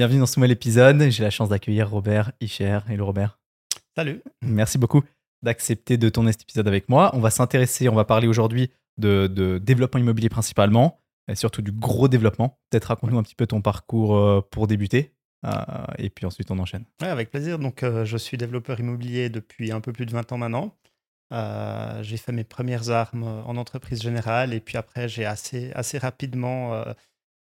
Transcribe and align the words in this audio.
Bienvenue 0.00 0.20
dans 0.20 0.24
ce 0.24 0.40
nouvel 0.40 0.52
épisode. 0.52 1.10
J'ai 1.10 1.22
la 1.22 1.28
chance 1.28 1.50
d'accueillir 1.50 1.90
Robert 1.90 2.32
Ischer. 2.40 2.78
Hello 2.88 3.04
Robert. 3.04 3.38
Salut. 3.94 4.22
Merci 4.40 4.78
beaucoup 4.78 5.02
d'accepter 5.42 5.98
de 5.98 6.08
tourner 6.08 6.32
cet 6.32 6.40
épisode 6.40 6.66
avec 6.66 6.88
moi. 6.88 7.10
On 7.12 7.20
va 7.20 7.28
s'intéresser, 7.28 7.86
on 7.90 7.94
va 7.94 8.06
parler 8.06 8.26
aujourd'hui 8.26 8.70
de, 8.96 9.26
de, 9.26 9.58
développement 9.58 10.00
immobilier 10.00 10.30
principalement, 10.30 11.02
et 11.28 11.34
surtout 11.34 11.60
du 11.60 11.70
gros 11.70 12.08
développement. 12.08 12.58
Peut-être 12.70 12.86
raconte-nous 12.86 13.18
un 13.18 13.22
petit 13.22 13.34
peu 13.34 13.46
ton 13.46 13.60
parcours 13.60 14.16
euh, 14.16 14.40
pour 14.50 14.66
débuter. 14.66 15.12
Euh, 15.44 15.52
et 15.98 16.08
puis 16.08 16.24
ensuite, 16.24 16.50
on 16.50 16.58
enchaîne. 16.58 16.86
Ouais, 17.02 17.08
avec 17.08 17.30
plaisir. 17.30 17.58
Donc, 17.58 17.82
euh, 17.82 18.06
je 18.06 18.16
suis 18.16 18.38
développeur 18.38 18.80
immobilier 18.80 19.28
depuis 19.28 19.70
un 19.70 19.82
peu 19.82 19.92
plus 19.92 20.06
de 20.06 20.12
20 20.12 20.32
ans 20.32 20.38
maintenant. 20.38 20.74
Euh, 21.34 22.02
j'ai 22.02 22.16
fait 22.16 22.32
mes 22.32 22.44
premières 22.44 22.88
armes 22.88 23.24
en 23.44 23.54
entreprise 23.58 24.00
générale 24.00 24.54
et 24.54 24.60
puis 24.60 24.78
après, 24.78 25.10
j'ai 25.10 25.26
assez, 25.26 25.72
assez 25.74 25.98
rapidement 25.98 26.82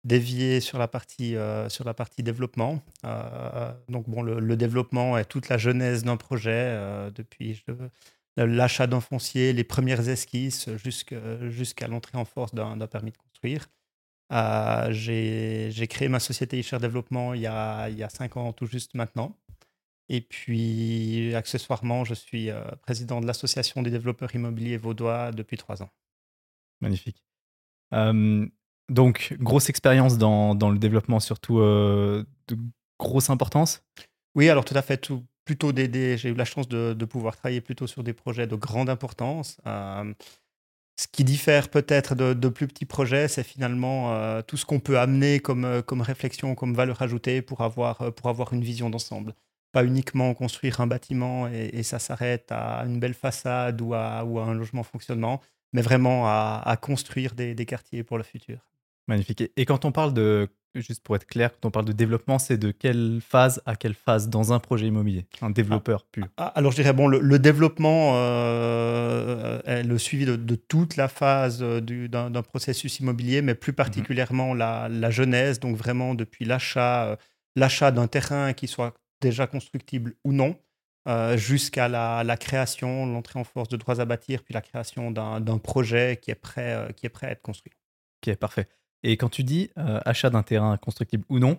dévié 0.04 0.62
sur 0.62 0.78
la 0.78 0.88
partie, 0.88 1.36
euh, 1.36 1.70
sur 1.70 1.86
la 1.86 1.94
partie 1.94 2.24
développement. 2.24 2.82
Euh, 3.06 3.74
donc, 3.90 4.10
bon, 4.10 4.22
le, 4.22 4.58
développement 4.58 5.18
est 5.18 5.26
toute 5.26 5.50
la 5.50 5.58
genèse 5.58 6.04
d'un 6.04 6.18
projet, 6.18 6.52
euh, 6.52 7.12
depuis 7.12 7.64
l'achat 8.38 8.88
d'un 8.88 9.02
foncier, 9.02 9.54
les 9.54 9.64
premières 9.64 10.08
esquisses 10.08 10.70
jusqu'à 10.78 11.50
jusqu 11.50 11.86
l'entrée 11.88 12.18
en 12.18 12.26
force 12.26 12.54
d'un 12.54 12.78
permis 12.88 13.12
de 13.12 13.18
construire. 13.18 13.68
J'ai 14.92 15.88
créé 15.90 16.08
ma 16.08 16.20
société 16.20 16.60
Isher 16.60 16.78
Développement 16.80 17.34
il 17.34 17.42
y, 17.42 17.48
a, 17.48 17.90
il 17.90 17.98
y 17.98 18.04
a 18.04 18.10
cinq 18.10 18.38
ans 18.38 18.54
tout 18.54 18.68
juste 18.68 18.94
maintenant. 18.94 19.38
Et 20.08 20.22
puis, 20.22 21.36
accessoirement, 21.36 22.06
je 22.06 22.14
suis 22.14 22.50
président 22.82 23.20
de 23.20 23.28
l'Association 23.28 23.82
des 23.82 23.92
développeurs 23.92 24.34
immobiliers 24.34 24.78
vaudois 24.78 25.32
depuis 25.32 25.58
trois 25.58 25.84
ans. 25.84 25.90
Magnifique. 26.80 27.22
Donc, 28.90 29.36
grosse 29.40 29.70
expérience 29.70 30.18
dans, 30.18 30.56
dans, 30.56 30.70
le 30.70 30.78
développement, 30.78 31.20
surtout 31.20 31.60
euh, 31.60 32.24
de 32.48 32.58
grosse 33.00 33.30
importance 33.30 33.84
Oui, 34.36 34.50
alors 34.50 34.66
tout 34.66 34.76
à 34.76 34.82
fait. 34.82 35.10
Plutôt 35.46 35.72
des, 35.72 36.18
j'ai 36.18 36.30
eu 36.30 36.36
la 36.36 36.46
chance 36.46 36.68
de, 36.68 36.94
de, 36.94 37.06
pouvoir 37.06 37.36
travailler 37.36 37.62
plutôt 37.62 37.88
sur 37.88 38.04
des 38.04 38.14
projets 38.14 38.46
de 38.46 38.56
grande 38.56 38.90
importance. 38.90 39.58
Euh, 39.66 40.14
ce 41.00 41.08
qui 41.08 41.24
diffère 41.24 41.70
peut-être 41.70 42.14
de, 42.14 42.34
de, 42.34 42.50
plus 42.50 42.68
petits 42.68 42.86
projets, 42.86 43.28
c'est 43.28 43.44
finalement 43.44 44.14
euh, 44.14 44.42
tout 44.42 44.58
ce 44.58 44.66
qu'on 44.66 44.80
peut 44.80 45.00
amener 45.00 45.40
comme, 45.40 45.82
comme 45.84 46.02
réflexion, 46.02 46.54
comme 46.54 46.76
valeur 46.76 47.02
ajoutée 47.02 47.42
pour 47.42 47.62
avoir, 47.62 48.14
pour 48.14 48.30
avoir 48.30 48.54
une 48.54 48.64
vision 48.64 48.90
d'ensemble 48.90 49.34
pas 49.72 49.84
uniquement 49.86 50.34
construire 50.34 50.82
un 50.82 50.88
bâtiment 50.88 51.48
et, 51.48 51.84
ça 51.84 52.00
s'arrête 52.00 52.52
à 52.52 52.84
une 52.86 53.00
belle 53.00 53.14
façade 53.14 53.82
ou 53.82 53.94
à, 53.94 54.24
ou 54.26 54.40
un 54.40 54.54
logement 54.54 54.84
fonctionnement, 54.84 55.42
mais 55.74 55.82
vraiment 55.82 56.28
à, 56.28 56.62
à 56.66 56.78
construire 56.78 57.36
des, 57.36 57.54
des, 57.54 57.66
quartiers 57.66 58.04
pour 58.04 58.18
le 58.18 58.24
futur. 58.24 58.69
Magnifique. 59.10 59.44
Et 59.58 59.66
quand 59.66 59.86
on 59.86 59.92
parle 59.92 60.14
de, 60.14 60.48
juste 60.76 61.04
pour 61.04 61.16
être 61.16 61.26
clair, 61.26 61.52
quand 61.52 61.68
on 61.68 61.72
parle 61.72 61.86
de 61.86 61.92
développement, 61.94 62.40
c'est 62.40 62.58
de 62.58 62.72
quelle 62.72 63.20
phase 63.22 63.62
à 63.66 63.76
quelle 63.76 63.96
phase 63.96 64.30
dans 64.30 64.54
un 64.54 64.60
projet 64.60 64.88
immobilier 64.88 65.26
Un 65.42 65.50
développeur 65.50 66.04
ah, 66.06 66.10
pur? 66.12 66.28
ah, 66.38 66.48
Alors 66.56 66.72
je 66.72 66.78
dirais, 66.78 66.94
bon, 66.94 67.08
le, 67.08 67.20
le 67.20 67.40
développement 67.40 68.14
euh, 68.14 69.60
est 69.66 69.84
le 69.84 69.98
suivi 69.98 70.26
de, 70.26 70.36
de 70.36 70.56
toute 70.56 70.96
la 70.96 71.08
phase 71.08 71.60
d'un 71.60 72.42
processus 72.44 73.00
immobilier, 73.00 73.42
mais 73.42 73.56
plus 73.56 73.74
particulièrement 73.74 74.54
mmh. 74.54 74.58
la, 74.58 74.90
la, 74.90 75.10
genèse, 75.10 75.60
donc 75.60 75.76
vraiment 75.76 76.14
depuis 76.14 76.46
l'achat 76.46 77.08
euh, 77.08 77.16
l'achat 77.56 77.92
d'un 77.92 78.08
terrain 78.08 78.54
qui 78.54 78.68
soit 78.68 78.94
déjà 79.22 79.48
constructible 79.48 80.16
ou 80.24 80.32
non, 80.34 80.56
euh, 81.08 81.38
jusqu'à 81.38 81.88
la, 81.88 82.24
la, 82.24 82.38
création, 82.38 83.06
l'entrée 83.06 83.40
en 83.40 83.44
force 83.44 83.70
de 83.70 83.78
droits 83.78 84.00
à 84.00 84.06
bâtir, 84.06 84.44
puis 84.44 84.54
la 84.54 84.62
création 84.62 85.12
d'un 85.12 85.58
projet 85.58 86.20
qui 86.22 86.32
est, 86.32 86.36
prêt, 86.36 86.74
euh, 86.74 86.92
qui 86.92 87.06
est 87.06 87.10
prêt 87.10 87.28
à 87.28 87.32
être 87.32 87.42
construit. 87.42 87.74
Ok, 88.22 88.36
parfait. 88.36 88.68
Et 89.04 89.18
quand 89.18 89.30
tu 89.30 89.44
dis 89.44 89.70
euh, 89.78 90.00
achat 90.06 90.30
d'un 90.30 90.44
terrain 90.44 90.78
constructible 90.78 91.24
ou 91.30 91.40
non, 91.40 91.58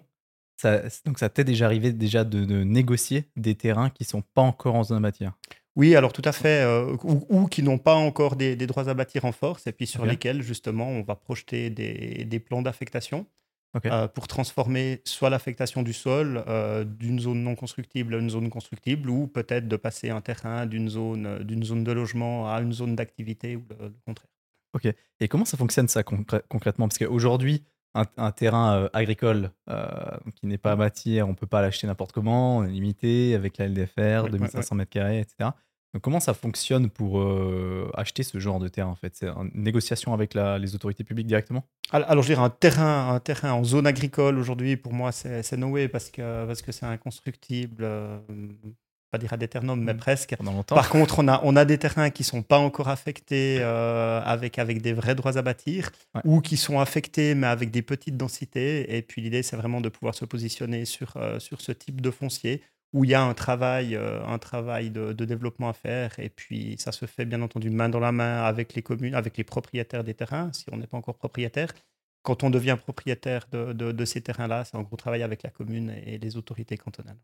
ça, 0.56 0.83
donc 1.06 1.19
ça 1.19 1.28
t'est 1.28 1.44
déjà 1.44 1.66
arrivé 1.66 1.92
déjà 1.92 2.24
de, 2.24 2.44
de, 2.44 2.62
négocier 2.64 3.24
des 3.36 3.55
terrains 3.55 3.91
qui 3.91 4.05
sont 4.05 4.22
pas 4.34 4.42
encore 4.42 4.74
en 4.74 4.84
zone 4.84 4.98
à 4.98 5.00
bâtir? 5.00 5.33
Oui, 5.77 5.94
alors 5.94 6.12
tout 6.12 6.22
à 6.24 6.33
fait, 6.33 6.62
euh, 6.62 6.96
ou, 7.05 7.24
ou, 7.28 7.46
qui 7.46 7.62
n'ont 7.62 7.78
pas 7.78 7.94
encore 7.94 8.36
des, 8.36 8.56
des, 8.56 8.66
droits 8.66 8.89
à 8.89 8.95
bâtir 8.95 9.24
en 9.24 9.33
force, 9.33 9.67
et 9.67 9.73
puis 9.73 9.86
sur 9.86 10.02
okay. 10.02 10.11
lesquels 10.11 10.42
justement 10.42 10.89
on 10.89 11.02
va 11.02 11.14
projeter 11.14 11.70
des, 11.70 12.24
des 12.24 12.40
plans 12.40 12.62
d'affectation. 12.62 13.27
Okay. 13.73 13.89
Euh, 13.89 14.08
pour 14.08 14.27
transformer 14.27 15.00
soit 15.05 15.30
l'affectation 15.30 15.84
du 15.84 15.92
sol 15.92 16.42
euh, 16.48 16.83
d'une 16.83 17.20
zone 17.20 17.45
non 17.45 17.55
constructible 17.55 18.17
à 18.17 18.18
une 18.18 18.29
zone 18.29 18.50
constructible 18.50 19.08
ou 19.08 19.29
peut-être 19.29 19.68
de 19.68 19.77
passer 19.77 20.11
un 20.11 20.20
terrain 20.20 20.67
d'une 20.67 20.89
zone, 20.89 21.45
d'une 21.45 21.62
zone 21.62 21.84
de 21.84 21.92
logement 21.92 22.52
à 22.52 22.61
une 22.62 22.73
zone 22.73 22.96
d'activité 22.96 23.55
ou 23.55 23.64
le, 23.70 23.86
le, 23.86 23.95
contraire. 24.05 24.29
Ok. 24.75 24.89
Et 25.20 25.29
comment 25.29 25.45
ça 25.45 25.57
fonctionne 25.57 25.89
ça 25.89 26.03
concr 26.03 26.36
concrètement? 26.48 26.89
Parce 26.89 26.98
qu'aujourd'hui, 26.98 27.64
un, 27.95 28.05
un, 28.17 28.31
terrain 28.31 28.75
euh, 28.75 28.89
agricole 28.92 29.51
qui 30.36 30.47
n'est 30.47 30.58
pas 30.58 30.73
à 30.73 30.77
bâtir, 30.77 31.27
on 31.27 31.31
ne 31.31 31.36
peut 31.36 31.47
pas 31.47 31.61
l'acheter 31.61 31.86
n'importe 31.86 32.13
comment, 32.13 32.58
on 32.58 32.64
est 32.64 32.70
limité 32.70 33.35
avec 33.35 33.59
la 33.59 33.67
LDFR, 33.67 34.25
oui, 34.25 34.30
2500 34.30 34.77
ouais, 34.77 34.86
ouais. 34.95 35.01
m2, 35.01 35.20
etc. 35.20 35.51
Donc, 35.92 36.03
comment 36.03 36.20
ça 36.20 36.35
fonctionne 36.35 36.89
pour 36.89 37.20
euh, 37.20 37.91
acheter 37.95 38.23
ce 38.23 38.39
genre 38.39 38.61
de 38.61 38.69
terrain 38.69 38.91
en 38.91 38.95
fait? 38.95 39.17
C'est 39.17 39.27
une 39.29 39.51
négociation 39.55 40.14
avec 40.14 40.35
la, 40.35 40.57
les 40.59 40.77
autorités 40.77 41.03
publiques 41.03 41.27
directement? 41.27 41.64
Alors, 41.91 42.23
je 42.23 42.29
dirais 42.29 42.42
un 42.42 42.51
terrain, 42.51 43.13
un 43.13 43.19
terrain 43.19 43.53
en 43.53 43.64
zone 43.64 43.89
agricole 43.89 44.39
aujourd'hui, 44.39 44.77
pour 44.77 44.92
moi, 44.92 45.11
c'est 45.11 45.57
no 45.57 45.69
way 45.69 45.89
parce 45.89 46.11
que 46.11 46.47
parce 46.47 46.63
que 46.63 46.70
c'est 46.70 46.86
inconstructible. 46.86 47.85
Pas 49.11 49.19
dire 49.19 49.33
ad 49.33 49.43
aeternum, 49.43 49.83
mais 49.83 49.95
mmh. 49.95 49.97
presque. 49.97 50.37
Par 50.69 50.89
contre, 50.89 51.19
on 51.19 51.27
a, 51.27 51.41
on 51.43 51.57
a 51.57 51.65
des 51.65 51.79
terrains 51.79 52.11
qui 52.11 52.23
sont 52.23 52.43
pas 52.43 52.59
encore 52.59 52.89
affectés 52.89 53.59
euh, 53.61 54.21
avec, 54.25 54.59
avec 54.61 54.83
des 54.83 54.93
vrais 54.93 55.17
droits 55.17 55.37
à 55.37 55.43
bâtir 55.43 55.91
ouais. 56.15 56.21
ou 56.25 56.41
qui 56.41 56.57
sont 56.57 56.79
affectés 56.79 57.35
mais 57.35 57.48
avec 57.48 57.73
des 57.73 57.83
petites 57.83 58.17
densités. 58.17 58.97
Et 58.97 59.03
puis 59.03 59.21
l'idée, 59.21 59.43
c'est 59.43 59.57
vraiment 59.57 59.81
de 59.81 59.89
pouvoir 59.89 60.15
se 60.15 60.25
positionner 60.25 60.85
sur, 60.85 61.17
euh, 61.17 61.41
sur 61.41 61.61
ce 61.61 61.73
type 61.73 62.01
de 62.01 62.11
foncier 62.11 62.63
où 62.93 63.05
il 63.05 63.11
y 63.11 63.15
a 63.15 63.23
un 63.23 63.35
travail, 63.35 63.95
euh, 63.95 64.25
un 64.27 64.39
travail 64.39 64.91
de, 64.91 65.13
de, 65.13 65.25
développement 65.25 65.69
à 65.69 65.73
faire. 65.73 66.19
Et 66.19 66.29
puis, 66.29 66.77
ça 66.79 66.92
se 66.92 67.07
fait 67.07 67.25
bien 67.25 67.41
entendu 67.42 67.71
main 67.71 67.89
dans 67.89 68.01
la 68.01 68.13
main 68.13 68.42
avec 68.42 68.75
les 68.75 68.83
communes, 68.83 69.15
avec 69.15 69.37
les 69.37 69.45
propriétaires 69.45 70.05
des 70.05 70.15
terrains, 70.15 70.53
si 70.53 70.67
on 70.73 70.77
n'est 70.77 70.87
pas 70.87 70.97
encore 70.97 71.17
propriétaire. 71.17 71.73
Quand 72.23 72.42
on 72.42 72.51
devient 72.51 72.77
propriétaire 72.81 73.47
de, 73.51 73.73
de, 73.73 73.92
de 73.92 74.05
ces 74.05 74.21
terrains-là, 74.21 74.65
c'est 74.65 74.77
en 74.77 74.83
gros 74.83 74.97
travail 74.97 75.23
avec 75.23 75.42
la 75.42 75.51
commune 75.51 75.91
et 76.05 76.19
les 76.19 76.37
autorités 76.37 76.77
cantonales. 76.77 77.19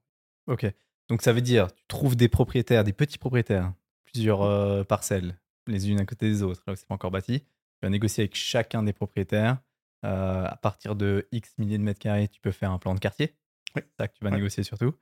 Ok. 0.46 0.66
Donc, 1.08 1.22
ça 1.22 1.32
veut 1.32 1.40
dire, 1.40 1.72
tu 1.72 1.84
trouves 1.88 2.16
des 2.16 2.28
propriétaires, 2.28 2.84
des 2.84 2.92
petits 2.92 3.18
propriétaires, 3.18 3.72
plusieurs 4.04 4.42
euh, 4.42 4.84
parcelles, 4.84 5.38
les 5.66 5.90
unes 5.90 6.00
à 6.00 6.04
côté 6.04 6.28
des 6.28 6.42
autres, 6.42 6.62
là 6.66 6.72
où 6.72 6.76
c'est 6.76 6.86
pas 6.86 6.94
encore 6.94 7.10
bâti. 7.10 7.40
Tu 7.40 7.46
vas 7.82 7.90
négocier 7.90 8.22
avec 8.22 8.34
chacun 8.34 8.82
des 8.82 8.92
propriétaires. 8.92 9.58
Euh, 10.04 10.44
à 10.44 10.56
partir 10.56 10.94
de 10.94 11.26
X 11.32 11.54
milliers 11.58 11.78
de 11.78 11.82
mètres 11.82 11.98
carrés, 11.98 12.28
tu 12.28 12.40
peux 12.40 12.52
faire 12.52 12.70
un 12.70 12.78
plan 12.78 12.94
de 12.94 13.00
quartier. 13.00 13.34
Oui. 13.74 13.82
C'est 13.84 14.02
ça 14.02 14.08
que 14.08 14.14
tu 14.14 14.24
vas 14.24 14.30
ouais. 14.30 14.36
négocier 14.36 14.62
surtout. 14.62 14.94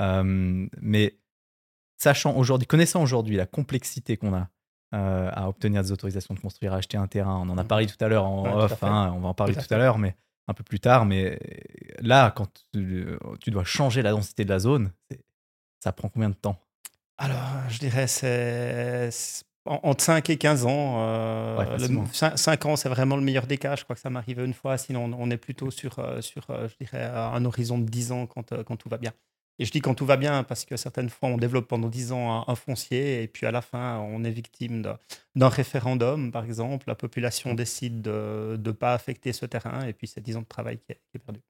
Euh, 0.00 0.66
mais 0.80 1.18
sachant 1.96 2.34
aujourd'hui, 2.36 2.66
connaissant 2.66 3.02
aujourd'hui 3.02 3.36
la 3.36 3.46
complexité 3.46 4.16
qu'on 4.16 4.34
a 4.34 4.48
euh, 4.94 5.30
à 5.32 5.48
obtenir 5.48 5.82
des 5.82 5.92
autorisations 5.92 6.34
de 6.34 6.40
construire, 6.40 6.72
à 6.72 6.76
acheter 6.76 6.96
un 6.96 7.06
terrain, 7.06 7.36
on 7.36 7.50
en 7.50 7.58
a 7.58 7.64
parlé 7.64 7.86
tout 7.86 8.02
à 8.02 8.08
l'heure 8.08 8.24
en 8.24 8.44
ouais, 8.44 8.64
off, 8.64 8.82
hein, 8.82 9.12
on 9.14 9.20
va 9.20 9.28
en 9.28 9.34
parler 9.34 9.54
tout, 9.54 9.60
tout 9.60 9.74
à, 9.74 9.78
l'heure, 9.78 9.98
mais 9.98 10.16
un 10.48 10.54
peu 10.54 10.64
plus 10.64 10.80
tard. 10.80 11.04
Mais 11.04 11.38
là, 12.00 12.30
quand 12.30 12.48
tu, 12.72 13.06
tu 13.40 13.50
dois 13.50 13.64
changer 13.64 14.02
la 14.02 14.12
densité 14.12 14.44
de 14.44 14.50
la 14.50 14.58
zone, 14.58 14.92
ça 15.80 15.92
prend 15.92 16.08
combien 16.08 16.30
de 16.30 16.34
temps? 16.34 16.58
Alors, 17.16 17.68
je 17.68 17.78
dirais 17.78 18.06
c'est 18.06 19.10
entre 19.64 20.02
5 20.02 20.30
et 20.30 20.38
15 20.38 20.66
ans. 20.66 20.96
Euh, 21.00 21.58
ouais, 21.58 21.88
le, 21.88 22.00
5, 22.12 22.38
5, 22.38 22.66
ans, 22.66 22.76
c'est 22.76 22.88
vraiment 22.88 23.16
le 23.16 23.22
meilleur 23.22 23.46
des 23.46 23.58
cas. 23.58 23.76
Je 23.76 23.84
crois 23.84 23.94
que 23.94 24.00
ça 24.00 24.10
m'arrive 24.10 24.40
une 24.40 24.54
fois. 24.54 24.78
Sinon, 24.78 25.10
on 25.18 25.30
est 25.30 25.36
plutôt 25.36 25.70
sur, 25.70 25.98
euh, 25.98 26.20
sur 26.20 26.46
je 26.48 26.74
dirais, 26.80 27.04
un 27.04 27.44
horizon 27.44 27.78
de 27.78 27.84
10 27.84 28.12
ans 28.12 28.26
quand, 28.26 28.62
quand 28.64 28.76
tout 28.76 28.88
va 28.88 28.98
bien. 28.98 29.12
Et 29.60 29.64
je 29.64 29.72
dis 29.72 29.80
quand 29.80 29.94
tout 29.94 30.06
va 30.06 30.16
bien, 30.16 30.44
parce 30.44 30.64
que 30.64 30.76
certaines 30.76 31.10
fois, 31.10 31.28
on 31.30 31.36
développe 31.36 31.66
pendant 31.66 31.88
10 31.88 32.12
ans 32.12 32.42
un, 32.48 32.52
un 32.52 32.54
foncier, 32.54 33.22
et 33.22 33.28
puis 33.28 33.44
à 33.44 33.50
la 33.50 33.60
fin, 33.60 33.98
on 33.98 34.22
est 34.22 34.30
victime 34.30 34.96
d'un 35.34 35.48
référendum, 35.48 36.30
par 36.30 36.44
exemple. 36.44 36.84
La 36.86 36.94
population 36.94 37.54
décide 37.54 38.00
de 38.00 38.58
ne 38.64 38.70
pas 38.70 38.94
affecter 38.94 39.32
ce 39.32 39.46
terrain, 39.46 39.84
et 39.84 39.92
puis 39.92 40.06
c'est 40.06 40.20
10 40.20 40.36
ans 40.36 40.42
de 40.42 40.46
travail 40.46 40.78
qui 40.78 40.92
est, 40.92 41.00
qui 41.10 41.16
est, 41.16 41.18
perdu. 41.18 41.40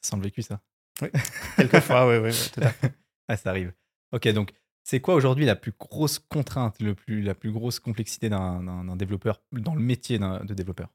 Ça 0.00 0.10
semble 0.10 0.22
vécu, 0.22 0.42
ça. 0.42 0.60
Oui, 1.02 1.08
quelquefois, 1.56 2.06
oui, 2.08 2.18
oui, 2.18 2.30
oui, 2.30 2.50
tout 2.52 2.60
à 2.60 2.68
fait. 2.70 2.92
Ah, 3.28 3.36
ça 3.36 3.50
arrive. 3.50 3.72
Ok, 4.12 4.26
donc 4.28 4.52
c'est 4.84 5.00
quoi 5.00 5.14
aujourd'hui 5.14 5.44
la 5.44 5.56
plus 5.56 5.72
grosse 5.78 6.18
contrainte, 6.18 6.80
le 6.80 6.94
plus, 6.94 7.22
la 7.22 7.34
plus 7.34 7.52
grosse 7.52 7.78
complexité 7.78 8.30
d'un 8.30 8.96
développeur, 8.96 9.42
dans 9.52 9.74
le 9.74 9.82
métier 9.82 10.18
de 10.18 10.54
développeur? 10.54 10.88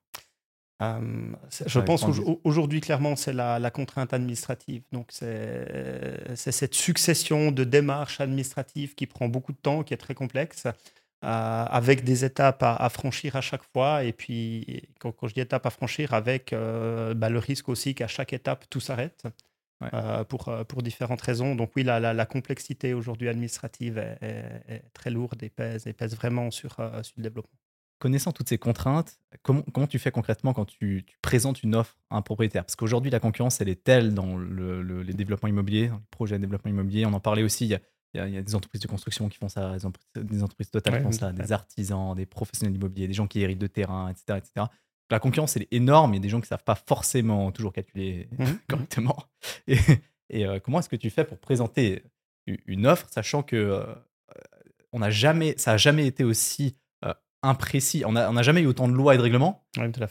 Euh, 0.81 1.31
je 1.67 1.79
pense 1.79 2.03
qu'aujourd'hui, 2.03 2.81
clairement, 2.81 3.15
c'est 3.15 3.33
la, 3.33 3.59
la, 3.59 3.71
contrainte 3.71 4.13
administrative. 4.13 4.81
Donc, 4.91 5.09
c'est 5.11 6.35
cette 6.35 6.73
succession 6.73 7.51
de 7.51 7.63
démarches 7.63 8.19
administratives 8.19 8.95
qui 8.95 9.05
prend 9.05 9.27
beaucoup 9.27 9.51
de 9.51 9.57
temps, 9.57 9.83
qui 9.83 9.93
est 9.93 9.97
très 9.97 10.15
complexe, 10.15 10.65
euh, 10.65 10.69
avec 11.21 12.03
des 12.03 12.25
étapes 12.25 12.63
à, 12.63 12.75
à, 12.75 12.89
franchir 12.89 13.35
à 13.35 13.41
chaque 13.41 13.63
fois. 13.71 14.03
Et 14.03 14.11
puis, 14.11 14.81
quand, 14.99 15.11
quand 15.11 15.27
je 15.27 15.35
dis 15.35 15.41
étapes 15.41 15.65
à 15.65 15.69
franchir, 15.69 16.13
avec 16.13 16.51
euh, 16.51 17.13
bah, 17.13 17.29
le 17.29 17.39
risque 17.39 17.69
aussi 17.69 17.95
qu'à 17.95 18.07
chaque 18.07 18.33
étape, 18.33 18.65
tout 18.69 18.79
s'arrête. 18.81 19.23
Ouais. 19.83 19.89
Euh, 19.93 20.23
pour, 20.23 20.51
pour 20.67 20.81
différentes 20.81 21.21
raisons. 21.21 21.55
Donc 21.55 21.71
oui, 21.75 21.83
la, 21.83 21.99
la, 21.99 22.13
la 22.13 22.25
complexité 22.25 22.93
aujourd'hui 22.93 23.27
administrative 23.27 23.97
est, 23.97 24.17
est, 24.21 24.73
est, 24.75 24.83
très 24.93 25.09
lourde 25.09 25.41
et 25.43 25.49
pèse, 25.49 25.87
et 25.87 25.93
pèse 25.93 26.15
vraiment 26.15 26.51
sur, 26.51 26.75
sur 27.01 27.13
le 27.17 27.23
développement. 27.23 27.57
connaissant 27.99 28.31
toutes 28.31 28.49
ces 28.49 28.57
contraintes, 28.57 29.17
comment, 29.41 29.63
comment 29.73 29.87
tu 29.87 29.99
fais 29.99 30.11
concrètement 30.11 30.53
quand 30.53 30.65
tu, 30.65 31.05
présentes 31.21 31.63
une 31.63 31.75
offre 31.75 31.97
à 32.09 32.17
un 32.17 32.21
propriétaire? 32.21 32.65
Parce 32.65 32.75
qu'aujourd'hui, 32.75 33.11
la 33.11 33.19
concurrence, 33.19 33.61
elle 33.61 33.69
est 33.69 33.83
telle 33.83 34.13
dans 34.13 34.37
les 34.37 35.13
développements 35.13 35.49
immobiliers, 35.49 35.87
dans 35.87 35.95
les 35.95 36.01
projets 36.11 36.37
de 36.37 36.41
développement 36.41 36.71
immobilier. 36.71 37.05
On 37.05 37.13
en 37.13 37.19
parlait 37.19 37.43
aussi, 37.43 37.65
il 37.65 37.69
y, 37.69 37.75
a, 37.75 38.27
il 38.27 38.33
y 38.33 38.37
a, 38.37 38.41
des 38.41 38.55
entreprises 38.55 38.81
de 38.81 38.87
construction 38.87 39.29
qui 39.29 39.37
font 39.37 39.49
ça, 39.49 39.75
des 40.15 40.43
entreprises, 40.43 40.69
totales 40.69 40.97
qui 40.97 41.03
font 41.03 41.11
ça, 41.11 41.31
des 41.31 41.51
artisans, 41.51 42.15
des 42.15 42.25
professionnels 42.25 42.75
immobiliers, 42.75 43.07
des 43.07 43.13
gens 43.13 43.27
qui 43.27 43.41
héritent 43.41 43.59
de 43.59 43.67
terrain, 43.67 44.09
etc. 44.09 44.37
etc. 44.37 44.67
La 45.13 45.19
concurrence, 45.19 45.55
elle 45.55 45.61
est 45.61 45.73
énorme. 45.73 46.15
Il 46.15 46.17
y 46.17 46.19
a 46.19 46.21
des 46.23 46.29
gens 46.29 46.39
qui 46.39 46.45
ne 46.45 46.47
savent 46.47 46.63
pas 46.63 46.73
forcément 46.73 47.51
toujours 47.51 47.71
calculer 47.71 48.27
mmh, 48.31 48.43
mmh. 48.45 48.59
correctement. 48.67 49.15
Et, 49.67 49.77
et 50.31 50.47
euh, 50.47 50.59
comment 50.59 50.79
est-ce 50.79 50.89
que 50.89 50.95
tu 50.95 51.11
fais 51.11 51.23
pour 51.23 51.37
présenter 51.37 52.01
une 52.47 52.87
offre, 52.87 53.05
sachant 53.11 53.43
que 53.43 53.55
euh, 53.55 53.85
on 54.91 54.99
n'a 54.99 55.11
jamais, 55.11 55.53
ça 55.57 55.73
n'a 55.73 55.77
jamais 55.77 56.07
été 56.07 56.23
aussi 56.23 56.77
euh, 57.05 57.13
imprécis? 57.43 58.03
On 58.07 58.11
n'a 58.11 58.41
jamais 58.41 58.61
eu 58.61 58.65
autant 58.65 58.87
de 58.87 58.93
lois 58.93 59.13
et 59.13 59.17
de 59.17 59.21
règlements. 59.21 59.63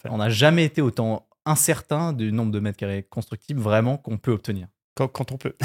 On 0.08 0.18
n'a 0.18 0.30
jamais 0.30 0.64
été 0.64 0.80
autant 0.80 1.26
incertain 1.46 2.12
du 2.12 2.30
nombre 2.30 2.52
de 2.52 2.60
mètres 2.60 2.78
carrés 2.78 3.02
constructibles 3.02 3.60
vraiment 3.60 3.98
qu'on 3.98 4.18
peut 4.18 4.30
obtenir. 4.30 4.68
Quand, 4.94 5.32
on 5.32 5.36
peut. 5.36 5.56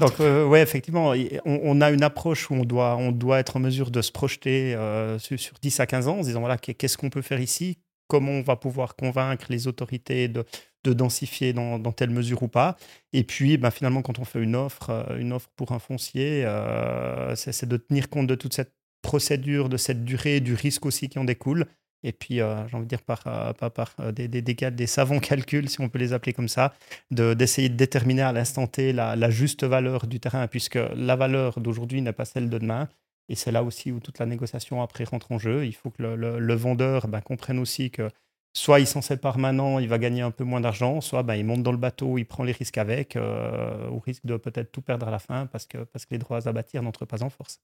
Donc, 0.00 0.18
ouais, 0.18 0.60
effectivement, 0.60 1.12
on, 1.44 1.80
a 1.80 1.90
une 1.92 2.02
approche 2.02 2.50
où 2.50 2.54
on 2.54 2.64
doit, 2.64 2.96
on 2.96 3.12
doit 3.12 3.38
être 3.38 3.58
en 3.58 3.60
mesure 3.60 3.92
de 3.92 4.02
se 4.02 4.10
projeter 4.10 4.74
sur, 5.18 5.38
sur, 5.38 5.54
10 5.62 5.78
à 5.78 5.86
15 5.86 6.08
ans 6.08 6.16
en 6.16 6.22
se 6.22 6.28
disant 6.28 6.40
voilà, 6.40 6.56
qu'est-ce 6.56 6.98
qu'on 6.98 7.10
peut 7.10 7.22
faire 7.22 7.38
ici? 7.38 7.78
Comment 8.12 8.32
on 8.32 8.42
va 8.42 8.56
pouvoir 8.56 8.94
convaincre 8.94 9.46
les 9.48 9.68
autorités 9.68 10.28
de, 10.28 10.44
de 10.84 10.92
densifier 10.92 11.54
dans, 11.54 11.80
telle 11.92 12.10
mesure 12.10 12.42
ou 12.42 12.48
pas. 12.48 12.76
Et 13.14 13.24
puis, 13.24 13.56
ben, 13.56 13.70
finalement, 13.70 14.02
quand 14.02 14.18
on 14.18 14.24
fait 14.26 14.42
une 14.42 14.54
offre, 14.54 14.90
euh, 14.90 15.16
une 15.18 15.32
offre 15.32 15.48
pour 15.56 15.72
un 15.72 15.78
foncier, 15.78 16.44
euh, 16.44 17.34
c'est 17.34 17.66
de 17.66 17.76
tenir 17.78 18.10
compte 18.10 18.26
de 18.26 18.34
toute 18.34 18.52
cette 18.52 18.74
procédure, 19.00 19.70
de 19.70 19.78
cette 19.78 20.04
durée, 20.04 20.40
du 20.40 20.52
risque 20.52 20.84
aussi 20.84 21.08
qui 21.08 21.18
en 21.18 21.24
découle. 21.24 21.64
Et 22.04 22.12
puis, 22.12 22.42
euh, 22.42 22.68
j'ai 22.68 22.76
envie 22.76 22.84
de 22.84 22.90
dire, 22.90 23.00
par, 23.00 23.22
par, 23.54 23.94
des, 24.12 24.28
des, 24.28 24.42
des, 24.42 24.86
savants 24.86 25.20
calculs, 25.30 25.70
si 25.70 25.80
on 25.80 25.88
peut 25.88 25.98
les 25.98 26.12
appeler 26.12 26.34
comme 26.34 26.48
ça, 26.48 26.74
d'essayer 27.10 27.70
de, 27.70 27.76
déterminer 27.76 28.22
à 28.22 28.32
l'instant 28.32 28.66
T 28.66 28.92
la, 28.92 29.30
juste 29.30 29.64
valeur 29.64 30.06
du 30.06 30.20
terrain, 30.20 30.48
puisque 30.48 30.78
la 30.96 31.16
valeur 31.16 31.60
d'aujourd'hui 31.60 32.02
n'est 32.02 32.12
pas 32.12 32.26
celle 32.26 32.50
de 32.50 32.58
demain. 32.58 32.90
Et 33.28 33.34
c'est 33.34 33.52
là 33.52 33.62
aussi 33.62 33.92
où 33.92 34.00
toute 34.00 34.18
la 34.18 34.26
négociation 34.26 34.82
après 34.82 35.04
rentre 35.04 35.32
en 35.32 35.38
jeu. 35.38 35.66
Il 35.66 35.74
faut 35.74 35.90
que 35.90 36.02
le, 36.02 36.54
vendeur 36.54 37.08
ben, 37.08 37.20
comprenne 37.20 37.58
aussi 37.58 37.90
que 37.90 38.10
soit 38.54 38.80
il 38.80 38.86
s'en 38.86 39.00
sépare 39.00 39.38
maintenant, 39.38 39.78
il 39.78 39.88
va 39.88 39.98
gagner 39.98 40.22
un 40.22 40.30
peu 40.30 40.44
moins 40.44 40.60
d'argent, 40.60 41.00
soit 41.00 41.22
ben, 41.22 41.36
il 41.36 41.44
monte 41.44 41.62
dans 41.62 41.72
le 41.72 41.78
bateau, 41.78 42.18
il 42.18 42.24
prend 42.24 42.44
les 42.44 42.52
risques 42.52 42.78
avec, 42.78 43.16
euh, 43.16 43.88
au 43.88 43.98
risque 43.98 44.26
de 44.26 44.36
peut-être 44.36 44.70
tout 44.72 44.82
perdre 44.82 45.08
à 45.08 45.10
la 45.10 45.18
fin 45.18 45.46
parce 45.46 45.66
que, 45.66 45.78
parce 45.78 46.04
que 46.04 46.14
les 46.14 46.18
droits 46.18 46.46
à 46.46 46.52
bâtir 46.52 46.82
n'entrent 46.82 47.06
pas 47.06 47.22
en 47.22 47.30
force. 47.30 47.60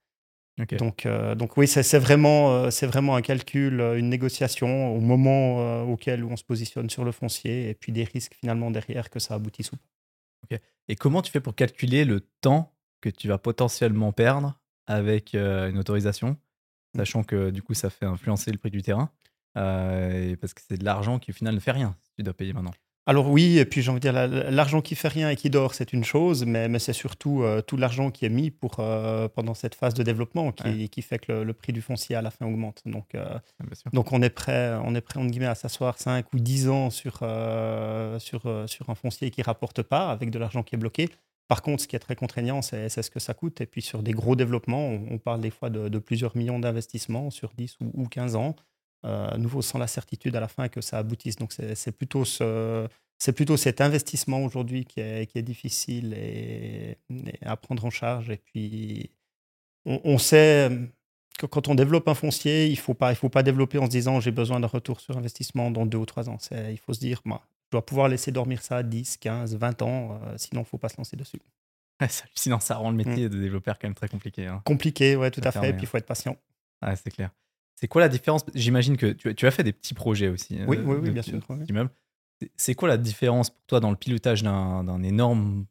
Donc, 0.78 1.06
euh, 1.06 1.36
donc 1.36 1.56
oui, 1.56 1.68
c'est 1.68 1.98
vraiment, 1.98 2.52
euh, 2.52 2.70
c'est 2.70 2.86
vraiment 2.86 3.14
un 3.14 3.22
calcul, 3.22 3.80
une 3.96 4.08
négociation 4.08 4.92
au 4.92 5.00
moment 5.00 5.84
auquel 5.84 6.24
on 6.24 6.36
se 6.36 6.42
positionne 6.42 6.90
sur 6.90 7.04
le 7.04 7.12
foncier 7.12 7.68
et 7.68 7.74
puis 7.74 7.92
des 7.92 8.02
risques 8.02 8.34
finalement 8.34 8.72
derrière 8.72 9.08
que 9.08 9.20
ça 9.20 9.34
aboutisse 9.34 9.70
ou 9.70 9.76
pas. 9.76 10.56
Et 10.88 10.96
comment 10.96 11.22
tu 11.22 11.30
fais 11.30 11.40
pour 11.40 11.54
calculer 11.54 12.04
le 12.04 12.20
temps 12.40 12.74
que 13.00 13.08
tu 13.08 13.28
vas 13.28 13.38
potentiellement 13.38 14.10
perdre 14.12 14.58
avec 14.88 15.34
une 15.34 15.78
autorisation, 15.78 16.30
mmh. 16.94 16.98
sachant 16.98 17.22
que 17.22 17.50
du 17.50 17.62
coup 17.62 17.74
ça 17.74 17.90
fait 17.90 18.06
influencer 18.06 18.50
le 18.50 18.58
prix 18.58 18.70
du 18.70 18.82
terrain 18.82 19.10
euh, 19.56 20.36
parce 20.40 20.54
que 20.54 20.60
c'est 20.66 20.78
de 20.78 20.84
l'argent 20.84 21.18
qui 21.18 21.30
au 21.30 21.34
final 21.34 21.54
ne 21.54 21.60
fait 21.60 21.72
rien 21.72 21.96
si 22.02 22.12
tu 22.16 22.22
dois 22.22 22.34
payer 22.34 22.52
maintenant. 22.52 22.72
Alors 23.06 23.30
oui, 23.30 23.58
et 23.58 23.64
puis 23.64 23.80
j'ai 23.80 23.90
envie 23.90 24.00
de 24.00 24.10
dire, 24.10 24.50
l'argent 24.50 24.82
qui 24.82 24.94
fait 24.94 25.08
rien 25.08 25.30
et 25.30 25.36
qui 25.36 25.48
dort, 25.48 25.72
c'est 25.72 25.94
une 25.94 26.04
chose, 26.04 26.44
mais, 26.44 26.68
mais 26.68 26.78
c'est 26.78 26.92
surtout 26.92 27.42
euh, 27.42 27.62
tout 27.62 27.78
l'argent 27.78 28.10
qui 28.10 28.26
est 28.26 28.28
mis 28.28 28.50
pour, 28.50 28.80
euh, 28.80 29.28
pendant 29.28 29.54
cette 29.54 29.74
phase 29.74 29.94
de 29.94 30.02
développement 30.02 30.52
qui, 30.52 30.90
qui 30.90 31.00
fait 31.00 31.18
que 31.18 31.32
le, 31.32 31.52
prix 31.54 31.72
du 31.72 31.80
foncier 31.80 32.16
à 32.16 32.22
la 32.22 32.30
fin 32.30 32.44
augmente. 32.44 32.82
Donc, 32.84 33.16
donc 33.94 34.12
on 34.12 34.20
est 34.20 34.28
prêt, 34.28 34.74
on 34.84 34.94
est 34.94 35.00
prêt 35.00 35.26
guillemets, 35.26 35.46
à 35.46 35.54
s'asseoir 35.54 35.98
5 35.98 36.26
ou 36.34 36.38
10 36.38 36.68
ans 36.68 36.90
sur, 36.90 37.24
sur, 38.18 38.68
sur 38.68 38.90
un 38.90 38.94
foncier 38.94 39.30
qui 39.30 39.40
ne 39.40 39.46
rapporte 39.46 39.82
pas 39.82 40.10
avec 40.10 40.28
de 40.28 40.38
l'argent 40.38 40.62
qui 40.62 40.74
est 40.74 40.78
bloqué. 40.78 41.08
Par 41.48 41.62
contre, 41.62 41.82
ce 41.82 41.88
qui 41.88 41.96
est 41.96 42.00
très 42.00 42.14
contraignant, 42.14 42.60
c'est 42.60 42.88
ce 42.90 43.10
que 43.10 43.20
ça 43.20 43.32
coûte. 43.34 43.60
Et 43.62 43.66
puis 43.66 43.80
sur 43.82 44.02
des 44.02 44.12
gros 44.12 44.36
développements, 44.36 44.86
on, 44.86 45.18
parle 45.18 45.40
des 45.40 45.50
fois 45.50 45.70
de, 45.70 45.98
plusieurs 45.98 46.36
millions 46.36 46.58
d'investissements 46.58 47.30
sur 47.30 47.52
10 47.56 47.78
ou, 47.80 47.90
ou 47.94 48.06
15 48.06 48.36
ans. 48.36 48.54
Euh, 49.06 49.36
nouveau 49.36 49.62
sans 49.62 49.78
la 49.78 49.86
certitude 49.86 50.34
à 50.34 50.40
la 50.40 50.48
fin 50.48 50.68
que 50.68 50.80
ça 50.80 50.98
aboutisse. 50.98 51.36
Donc 51.36 51.52
c'est 51.52 51.92
plutôt, 51.92 52.24
plutôt 53.34 53.56
cet 53.56 53.80
investissement 53.80 54.44
aujourd'hui 54.44 54.84
qui 54.84 55.00
est, 55.00 55.42
difficile 55.42 56.14
et, 56.14 56.98
à 57.42 57.56
prendre 57.56 57.84
en 57.84 57.90
charge. 57.90 58.30
Et 58.30 58.38
puis 58.38 59.10
on, 59.86 60.18
sait 60.18 60.70
que 61.38 61.46
quand 61.46 61.68
on 61.68 61.76
développe 61.76 62.08
un 62.08 62.14
foncier, 62.14 62.66
il 62.66 62.72
ne 62.72 62.76
faut, 62.76 62.94
pas, 62.94 63.14
faut 63.14 63.28
pas 63.28 63.44
développer 63.44 63.78
en 63.78 63.86
se 63.86 63.90
disant 63.90 64.20
j'ai 64.20 64.32
besoin 64.32 64.58
d'un 64.60 64.66
retour 64.66 65.00
sur 65.00 65.16
investissement 65.16 65.70
dans 65.70 65.86
deux 65.86 65.98
ou 65.98 66.06
trois 66.06 66.28
ans. 66.28 66.38
Il 66.50 66.78
faut 66.78 66.92
se 66.92 67.00
dire 67.00 67.22
je 67.24 67.30
dois 67.70 67.84
pouvoir 67.84 68.08
laisser 68.08 68.32
dormir 68.32 68.62
ça 68.62 68.82
10, 68.82 69.16
15, 69.18 69.56
20 69.56 69.82
ans, 69.82 70.20
euh, 70.22 70.34
sinon 70.36 70.60
il 70.60 70.64
ne 70.64 70.68
faut 70.68 70.78
pas 70.78 70.88
se 70.88 70.96
lancer 70.96 71.16
dessus. 71.16 71.40
sinon 72.34 72.60
ça 72.60 72.76
rend 72.76 72.90
le 72.90 72.96
métier 72.96 73.26
mm. 73.26 73.28
de 73.30 73.38
développeur 73.40 73.78
quand 73.78 73.88
même 73.88 73.94
très 73.94 74.08
compliqué. 74.08 74.46
Hein. 74.46 74.62
Compliqué, 74.64 75.16
ouais, 75.16 75.30
tout 75.30 75.40
à 75.44 75.52
fait. 75.52 75.70
Et 75.70 75.72
puis 75.72 75.82
il 75.82 75.86
faut 75.86 75.98
être 75.98 76.06
patient. 76.06 76.36
c'est 76.96 77.10
clair. 77.10 77.30
C'est 77.74 77.88
quoi 77.88 78.00
la 78.00 78.08
différence? 78.08 78.44
J'imagine 78.54 78.96
que 78.96 79.12
tu, 79.12 79.46
as 79.46 79.50
fait 79.52 79.62
des 79.62 79.72
petits 79.72 79.94
projets 79.94 80.28
aussi. 80.28 80.58
Oui, 80.66 80.78
oui, 80.84 80.96
oui 81.00 81.10
bien 81.10 81.22
sûr. 81.22 81.40
C'est 82.56 82.74
quoi 82.74 82.88
la 82.88 82.96
différence 82.96 83.50
pour 83.50 83.64
toi 83.66 83.80
dans 83.80 83.90
le 83.90 83.96
pilotage 83.96 84.42
d'un 84.42 85.02
énorme 85.02 85.66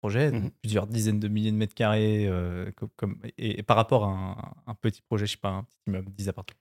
projet, 0.00 0.30
mmh 0.30 0.50
plusieurs 0.62 0.86
dizaines 0.86 1.20
de 1.20 1.28
milliers 1.28 1.52
de 1.52 1.56
mètres 1.56 1.74
carrés, 1.74 2.26
euh, 2.26 2.70
comme, 2.96 3.18
et, 3.38 3.62
par 3.62 3.76
rapport 3.76 4.04
à 4.04 4.54
un, 4.66 4.74
petit 4.74 5.02
projet, 5.02 5.26
je 5.26 5.32
sais 5.32 5.38
pas, 5.38 5.50
un 5.50 5.64
petit 5.64 5.78
immeuble, 5.86 6.10
10 6.10 6.28
appartements? 6.28 6.59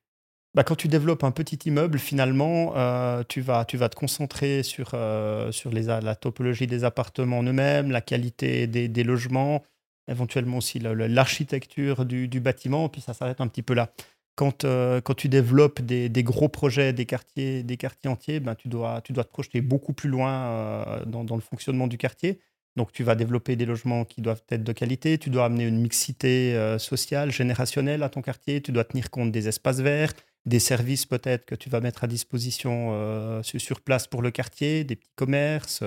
Bah, 0.56 0.64
quand 0.64 0.76
tu 0.76 0.88
développes 0.88 1.24
un 1.24 1.32
petit 1.32 1.58
immeuble, 1.68 2.00
finalement, 2.00 2.74
euh, 2.76 3.24
tu, 3.28 3.40
vas, 3.42 3.66
tu 3.66 3.78
vas 3.78 3.88
te 3.88 3.96
concentrer 3.96 4.64
sur, 4.64 4.92
euh, 4.94 5.52
sur 5.52 5.72
la 5.72 6.16
topologie 6.16 6.66
des 6.66 6.84
appartements 6.84 7.44
eux-mêmes, 7.44 7.92
la 7.92 8.02
qualité 8.02 8.66
des, 8.66 9.04
logements, 9.04 9.64
éventuellement 10.08 10.58
aussi 10.58 10.80
l'architecture 10.80 12.04
du, 12.04 12.28
du, 12.28 12.40
bâtiment, 12.40 12.90
puis 12.90 13.00
ça 13.00 13.14
s'arrête 13.14 13.42
un 13.42 13.48
petit 13.48 13.62
peu 13.62 13.76
là. 13.76 13.92
Quand, 14.36 14.64
euh, 14.64 15.02
quand 15.02 15.14
tu 15.14 15.28
développes 15.28 15.82
des, 15.82 16.24
gros 16.24 16.50
projets, 16.50 16.94
des 16.94 17.06
quartiers, 17.06 17.62
des 17.62 17.78
quartiers 17.78 18.10
entiers, 18.10 18.40
ben, 18.40 18.56
tu, 18.56 18.70
dois, 18.70 19.02
tu 19.02 19.14
dois 19.14 19.26
te 19.26 19.32
projeter 19.32 19.62
beaucoup 19.62 19.94
plus 19.94 20.10
loin 20.10 21.04
dans, 21.06 21.36
le 21.36 21.42
fonctionnement 21.42 21.88
du 21.88 21.98
quartier. 21.98 22.40
Donc, 22.76 22.92
tu 22.92 23.04
vas 23.04 23.16
développer 23.16 23.56
des 23.56 23.66
logements 23.66 24.06
qui 24.06 24.22
doivent 24.22 24.42
être 24.50 24.64
de 24.64 24.72
qualité, 24.72 25.18
tu 25.18 25.30
dois 25.30 25.46
amener 25.46 25.68
une 25.68 25.82
mixité 25.82 26.56
sociale, 26.80 27.32
générationnelle 27.32 28.02
à 28.02 28.10
ton 28.10 28.22
quartier, 28.22 28.62
tu 28.62 28.72
dois 28.72 28.86
tenir 28.86 29.12
compte 29.12 29.32
des 29.32 29.50
espaces 29.50 29.82
verts, 29.82 30.14
des 30.50 30.60
services 30.60 31.06
peut-être 31.06 31.46
que 31.46 31.56
tu 31.56 31.70
vas 31.70 31.80
mettre 31.80 32.04
à 32.04 32.08
disposition 32.08 33.42
sur 33.44 33.82
place 33.82 34.08
pour 34.08 34.22
le 34.22 34.32
quartier, 34.32 34.84
des 34.84 34.96
petits 34.96 35.14
commerces, 35.16 35.84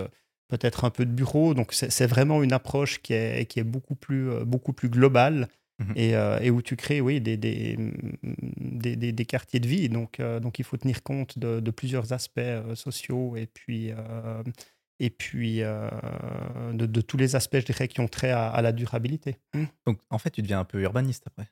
peut-être 0.48 0.84
un 0.84 0.90
peu 0.90 1.04
de 1.04 1.10
bureaux. 1.10 1.54
Donc, 1.54 1.72
c'est 1.72 2.06
vraiment 2.06 2.42
une 2.42 2.52
approche 2.52 3.02
qui 3.02 3.12
est, 3.12 3.46
qui 3.46 3.60
est 3.60 3.64
beaucoup, 3.64 3.94
plus, 3.94 4.44
beaucoup 4.44 4.72
plus 4.72 4.88
globale 4.88 5.48
Mmh 5.82 5.92
euh, 5.96 6.38
et, 6.40 6.50
où 6.50 6.62
tu 6.62 6.76
crées 6.76 7.00
oui, 7.00 7.20
des, 7.20 7.36
des, 7.36 7.76
des, 8.22 9.24
quartiers 9.24 9.60
de 9.60 9.66
vie. 9.66 9.88
Donc, 9.88 10.20
euh, 10.20 10.40
donc 10.40 10.58
il 10.58 10.64
faut 10.64 10.76
tenir 10.76 11.02
compte 11.02 11.38
de, 11.38 11.70
plusieurs 11.70 12.12
aspects 12.12 12.38
euh, 12.38 12.74
sociaux 12.74 13.36
et 13.36 13.46
puis, 13.46 13.90
et 15.00 15.10
puis 15.10 15.60
de, 15.60 17.00
tous 17.00 17.16
les 17.16 17.36
aspects, 17.36 17.58
je 17.58 17.66
dirais, 17.66 17.88
qui 17.88 18.00
ont 18.00 18.08
trait 18.08 18.30
à, 18.30 18.48
à 18.48 18.62
la 18.62 18.72
durabilité. 18.72 19.38
Mmh. 19.54 19.64
Donc 19.86 20.00
en 20.10 20.18
fait, 20.18 20.30
tu 20.30 20.42
deviens 20.42 20.60
un 20.60 20.64
peu 20.64 20.80
urbaniste 20.80 21.24
après. 21.26 21.50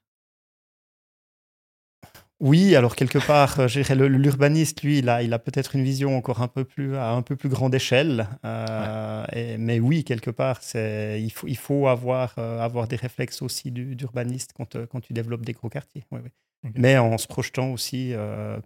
Oui, 2.41 2.75
alors 2.75 2.97
quelque 2.97 3.19
part, 3.19 3.61
euh, 3.61 3.69
l'urbaniste, 4.09 4.83
lui, 4.83 4.99
il 4.99 5.11
a, 5.11 5.23
il 5.23 5.35
a 5.35 5.39
peut-être 5.39 5.77
une 5.77 5.85
vision 5.85 6.17
encore 6.17 6.41
un 6.41 6.49
peu 6.49 6.65
plus, 6.65 6.97
à 6.97 7.11
un 7.11 7.21
peu 7.21 7.37
plus 7.37 7.51
grande 7.51 7.75
échelle. 7.75 8.29
Euh, 8.47 9.27
mais 9.59 9.79
oui, 9.79 10.05
quelque 10.05 10.31
part, 10.31 10.61
il 10.75 11.31
faut, 11.35 11.47
il 11.47 11.57
faut 11.59 11.87
avoir, 11.87 12.35
euh, 12.39 12.61
avoir 12.61 12.89
des 12.89 12.97
réflexes 12.97 13.43
aussi 13.43 13.71
d'urbaniste 13.71 14.53
quand, 14.57 14.87
quand 14.87 15.01
tu 15.01 15.13
développes 15.13 15.45
des 15.45 15.53
gros 15.53 15.69
quartiers. 15.69 16.05
Mais 16.77 16.97
en 16.97 17.19
se 17.19 17.27
projetant 17.27 17.73
aussi 17.73 18.15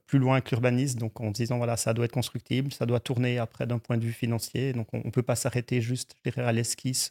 plus 0.07 0.19
loin 0.21 0.41
que 0.41 0.51
l'urbaniste, 0.51 0.99
donc 0.99 1.21
en 1.21 1.31
disant, 1.31 1.59
voilà, 1.59 1.77
ça 1.77 1.95
doit 1.95 2.05
être 2.05 2.13
constructible, 2.13 2.73
ça 2.73 2.87
doit 2.87 3.01
tourner 3.01 3.39
après 3.39 3.67
d'un 3.67 3.79
point 3.79 3.97
de 3.97 4.05
vue 4.05 4.13
financier. 4.13 4.73
Donc 4.73 4.87
on 4.93 5.03
ne 5.05 5.11
peut 5.11 5.23
pas 5.23 5.37
s'arrêter 5.37 5.81
juste 5.81 6.15
à 6.37 6.53
l'esquisse 6.53 7.11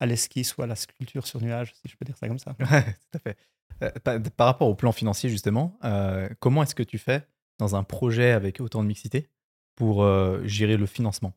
à 0.00 0.06
l'esquisse 0.06 0.56
ou 0.56 0.62
à 0.62 0.66
la 0.66 0.76
sculpture 0.76 1.26
sur 1.26 1.42
nuage, 1.42 1.74
si 1.74 1.88
je 1.88 1.96
peux 1.96 2.04
dire 2.04 2.16
ça 2.16 2.28
comme 2.28 2.38
ça. 2.38 2.54
tout 2.58 2.66
à 3.14 3.18
fait. 3.18 3.36
Euh, 3.82 3.90
par, 4.36 4.46
rapport 4.46 4.68
au 4.68 4.74
plan 4.74 4.92
financier, 4.92 5.30
justement, 5.30 5.78
euh, 5.84 6.28
comment 6.40 6.62
est-ce 6.62 6.74
que 6.74 6.82
tu 6.82 6.98
fais 6.98 7.26
dans 7.58 7.76
un 7.76 7.84
projet 7.84 8.32
avec 8.32 8.60
autant 8.60 8.82
de 8.82 8.88
mixité 8.88 9.30
pour 9.76 10.02
euh, 10.02 10.40
gérer 10.44 10.76
le 10.76 10.86
financement? 10.86 11.32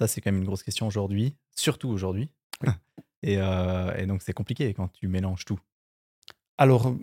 Ça, 0.00 0.06
c'est 0.06 0.20
quand 0.20 0.30
même 0.30 0.40
une 0.40 0.46
grosse 0.46 0.62
question 0.62 0.86
aujourd'hui, 0.86 1.36
surtout 1.54 1.88
aujourd'hui. 1.88 2.30
et, 3.22 3.36
donc, 4.06 4.22
c'est 4.22 4.34
compliqué 4.34 4.72
quand 4.74 4.88
tu 4.88 5.08
mélanges 5.08 5.44
tout. 5.44 5.58
Alors, 6.58 6.94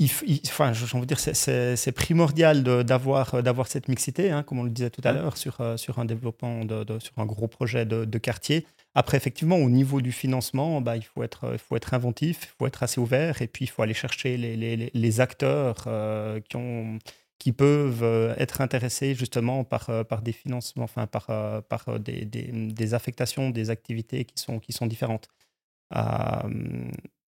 il, 0.00 0.10
enfin, 0.46 0.72
j'ai 0.72 0.84
envie 0.96 1.06
de 1.06 1.14
dire, 1.14 1.18
c'est 1.18 1.92
primordial 1.92 2.62
d'avoir 2.62 3.42
d'avoir 3.42 3.66
cette 3.66 3.88
mixité, 3.88 4.30
hein, 4.30 4.44
comme 4.44 4.60
on 4.60 4.62
le 4.62 4.70
disait 4.70 4.90
tout 4.90 5.00
à 5.04 5.12
l'heure, 5.12 5.36
sur, 5.36 5.58
sur 5.76 5.98
un 5.98 6.04
développement, 6.04 6.64
de, 6.64 6.98
sur 7.00 7.18
un 7.18 7.26
gros 7.26 7.48
projet 7.48 7.84
de, 7.84 8.04
de 8.04 8.18
quartier. 8.18 8.64
Après, 8.94 9.16
effectivement, 9.16 9.56
au 9.56 9.68
niveau 9.68 10.00
du 10.00 10.12
financement, 10.12 10.80
bah, 10.80 10.96
il, 10.96 11.02
faut 11.02 11.22
être, 11.24 11.50
il 11.52 11.58
faut 11.58 11.76
être 11.76 11.94
inventif, 11.94 12.44
il 12.44 12.56
faut 12.58 12.66
être 12.68 12.82
assez 12.84 13.00
ouvert, 13.00 13.42
et 13.42 13.48
puis 13.48 13.64
il 13.64 13.68
faut 13.68 13.82
aller 13.82 13.94
chercher 13.94 14.36
les, 14.36 14.56
les, 14.56 14.90
les 14.92 15.20
acteurs 15.20 15.84
euh, 15.88 16.40
qui, 16.48 16.56
ont, 16.56 16.98
qui 17.40 17.52
peuvent 17.52 18.34
être 18.38 18.60
intéressés 18.60 19.14
justement 19.16 19.64
par, 19.64 19.90
par 20.06 20.22
des 20.22 20.32
financements, 20.32 20.84
enfin 20.84 21.08
par, 21.08 21.26
par 21.64 21.98
des, 21.98 22.24
des, 22.24 22.50
des, 22.52 22.94
affectations, 22.94 23.50
des 23.50 23.70
activités 23.70 24.24
qui 24.24 24.40
sont, 24.40 24.60
qui 24.60 24.72
sont 24.72 24.86
différentes. 24.86 25.28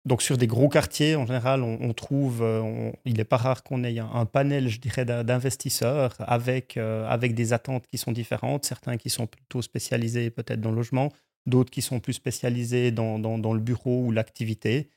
Donc 0.09 0.23
sur 0.23 0.39
des 0.39 0.47
gros 0.47 0.71
quartiers, 0.71 1.17
en 1.17 1.27
général, 1.27 1.63
on, 1.63 1.93
trouve, 1.93 2.41
euh, 2.43 2.91
il 3.05 3.19
n'est 3.19 3.25
pas 3.25 3.37
rare 3.37 3.63
qu'on 3.63 3.85
ait 3.85 3.99
un, 3.99 4.25
panel, 4.25 4.69
je 4.69 4.81
dirais, 4.81 5.05
d'investisseurs 5.05 6.15
avec, 6.21 6.79
euh, 6.79 7.07
avec 7.07 7.35
des 7.35 7.53
attentes 7.53 7.87
qui 7.89 7.99
sont 7.99 8.13
différentes, 8.13 8.65
certains 8.65 8.97
qui 8.97 9.11
sont 9.11 9.27
plutôt 9.27 9.61
spécialisés 9.61 10.31
peut-être 10.31 10.63
dans 10.63 10.71
le 10.71 10.77
logement, 10.77 11.13
d'autres 11.45 11.71
qui 11.71 11.83
sont 11.83 12.01
plus 12.01 12.15
spécialisés 12.15 12.91
dans, 12.91 13.19
dans, 13.19 13.53
le 13.53 13.61
bureau 13.61 14.07
ou 14.07 14.11
l'activité. 14.11 14.89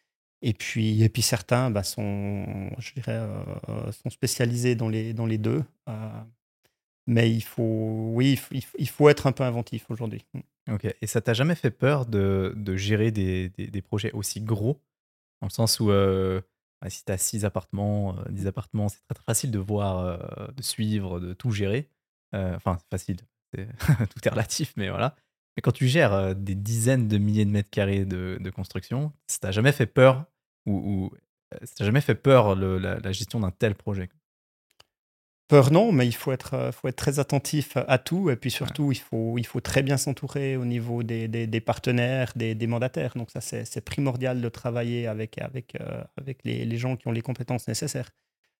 Et 0.41 0.53
puis, 0.53 1.03
et 1.03 1.09
puis 1.09 1.21
certains 1.21 1.71
bah, 1.71 1.83
sont, 1.83 2.45
je 2.79 2.93
dirais, 2.93 3.19
euh, 3.67 3.91
sont 3.91 4.09
spécialisés 4.09 4.75
dans 4.75 4.87
les, 4.87 5.11
dans 5.11 5.25
les 5.25 5.37
deux. 5.37 5.61
mais 7.05 7.29
il 7.29 7.43
faut, 7.43 8.11
oui, 8.13 8.39
il 8.79 8.87
faut, 8.87 9.09
être 9.09 9.27
un 9.27 9.33
peu 9.33 9.43
inventif 9.43 9.87
aujourd'hui. 9.89 10.25
Ok. 10.71 10.87
Et 11.01 11.07
ça 11.07 11.19
t'a 11.19 11.33
jamais 11.33 11.55
fait 11.55 11.71
peur 11.71 12.05
de, 12.05 12.53
de 12.55 12.77
gérer 12.77 13.11
des, 13.11 13.49
des, 13.49 13.67
des 13.67 13.81
projets 13.81 14.13
aussi 14.13 14.39
gros 14.39 14.79
dans 15.41 15.47
le 15.47 15.51
sens 15.51 15.79
où 15.79 15.91
euh, 15.91 16.41
bah, 16.81 16.89
si 16.89 17.03
tu 17.03 17.11
as 17.11 17.17
6 17.17 17.45
appartements, 17.45 18.15
10 18.29 18.45
euh, 18.45 18.49
appartements, 18.49 18.89
c'est 18.89 18.99
très, 19.07 19.23
facile 19.23 19.51
de 19.51 19.59
voir, 19.59 19.99
euh, 19.99 20.47
de 20.55 20.61
suivre, 20.61 21.19
de 21.19 21.33
tout 21.33 21.51
gérer. 21.51 21.89
enfin, 22.33 22.77
c'est 22.79 22.89
facile, 22.89 23.17
tout 23.53 24.19
est 24.23 24.29
relatif, 24.29 24.73
mais 24.77 24.89
voilà. 24.89 25.15
Mais 25.57 25.61
quand 25.61 25.73
tu 25.73 25.87
gères 25.87 26.33
des 26.33 26.55
dizaines 26.55 27.09
de 27.09 27.17
milliers 27.17 27.43
de 27.43 27.51
mètres 27.51 27.69
carrés 27.69 28.05
de, 28.05 28.49
construction, 28.55 29.11
ça 29.27 29.39
t'a 29.39 29.51
jamais 29.51 29.73
fait 29.73 29.85
peur 29.85 30.25
ou, 30.65 31.11
ça 31.63 31.75
t'a 31.75 31.85
jamais 31.85 31.99
fait 31.99 32.15
peur 32.15 32.55
la, 32.55 33.11
gestion 33.11 33.41
d'un 33.41 33.51
tel 33.51 33.75
projet? 33.75 34.09
Peur, 35.51 35.69
non, 35.69 35.91
mais 35.91 36.07
il 36.07 36.15
faut 36.15 36.31
être, 36.31 36.53
euh, 36.53 36.71
faut 36.71 36.87
être 36.87 36.95
très 36.95 37.19
attentif 37.19 37.75
à 37.75 37.97
tout. 37.97 38.29
Et 38.29 38.37
puis 38.37 38.49
surtout, 38.49 38.93
il, 38.93 38.99
faut, 38.99 39.37
il 39.37 39.45
faut 39.45 39.59
très 39.59 39.83
bien 39.83 39.97
s'entourer 39.97 40.55
au 40.55 40.63
niveau 40.63 41.03
des, 41.03 41.27
des, 41.27 41.59
partenaires, 41.59 42.31
des, 42.37 42.55
des, 42.55 42.67
mandataires. 42.67 43.15
Donc 43.17 43.31
ça, 43.31 43.41
c'est 43.41 43.81
primordial 43.83 44.39
de 44.39 44.47
travailler 44.47 45.07
avec, 45.07 45.41
avec, 45.41 45.75
euh, 45.81 46.05
avec 46.15 46.45
les, 46.45 46.63
les, 46.63 46.77
gens 46.77 46.95
qui 46.95 47.09
ont 47.09 47.11
les 47.11 47.21
compétences 47.21 47.67
nécessaires. 47.67 48.11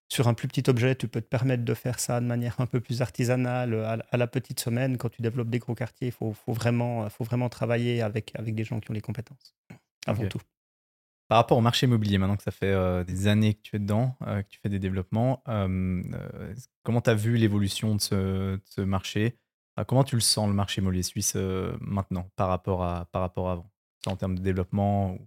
Sur 0.10 0.27
un 0.27 0.33
plus 0.33 0.50
petit 0.50 0.69
objet, 0.69 0.93
tu 0.95 1.07
peux 1.07 1.21
te 1.21 1.29
permettre 1.29 1.63
de 1.63 1.74
faire 1.74 1.98
ça 1.98 2.19
de 2.19 2.25
manière 2.25 2.60
un 2.60 2.65
peu 2.65 2.81
plus 2.81 3.01
artisanale, 3.01 3.74
à, 3.74 4.17
la 4.17 4.27
petite 4.27 4.60
semaine. 4.60 4.98
Quand 4.98 5.07
tu 5.07 5.21
développes 5.21 5.50
des 5.50 5.60
gros 5.60 5.75
quartiers, 5.75 6.10
il 6.10 6.13
faut, 6.13 6.33
faut, 6.33 6.51
vraiment, 6.51 7.10
faut 7.10 7.24
vraiment 7.24 7.48
travailler 7.48 8.01
avec, 8.01 8.33
avec 8.36 8.53
des 8.53 8.65
gens 8.65 8.81
qui 8.81 8.91
ont 8.91 8.93
les 8.93 9.00
compétences, 9.00 9.55
avant 10.05 10.27
tout. 10.27 10.41
Par 11.31 11.38
rapport 11.38 11.57
au 11.57 11.61
marché 11.61 11.85
immobilier, 11.85 12.17
maintenant 12.17 12.35
que 12.35 12.43
ça 12.43 12.51
fait 12.51 12.73
euh, 12.73 13.05
des 13.05 13.27
années 13.27 13.53
que 13.53 13.61
tu 13.61 13.77
es 13.77 13.79
dedans, 13.79 14.17
euh, 14.27 14.41
que 14.41 14.50
tu 14.50 14.59
fais 14.59 14.67
des 14.67 14.79
développements, 14.79 15.41
euh, 15.47 16.03
comment 16.83 17.00
tu 17.00 17.09
as 17.09 17.13
vu 17.13 17.38
l'évolution 17.38 17.95
de 17.95 18.01
ce, 18.01 18.81
marché? 18.81 19.38
Comment 19.88 20.03
tu 20.03 20.15
le 20.15 20.21
sens, 20.21 20.50
le 20.50 20.53
marché 20.53 20.81
immobilier 20.81 21.03
suisse, 21.03 21.38
maintenant, 21.79 22.29
par 22.35 22.50
rapport 22.50 22.83
à, 22.83 23.05
par 23.13 23.21
rapport 23.21 23.47
à 23.47 23.53
avant? 23.53 23.71
En 24.07 24.17
termes 24.17 24.38
de 24.38 24.43
développement 24.43 25.17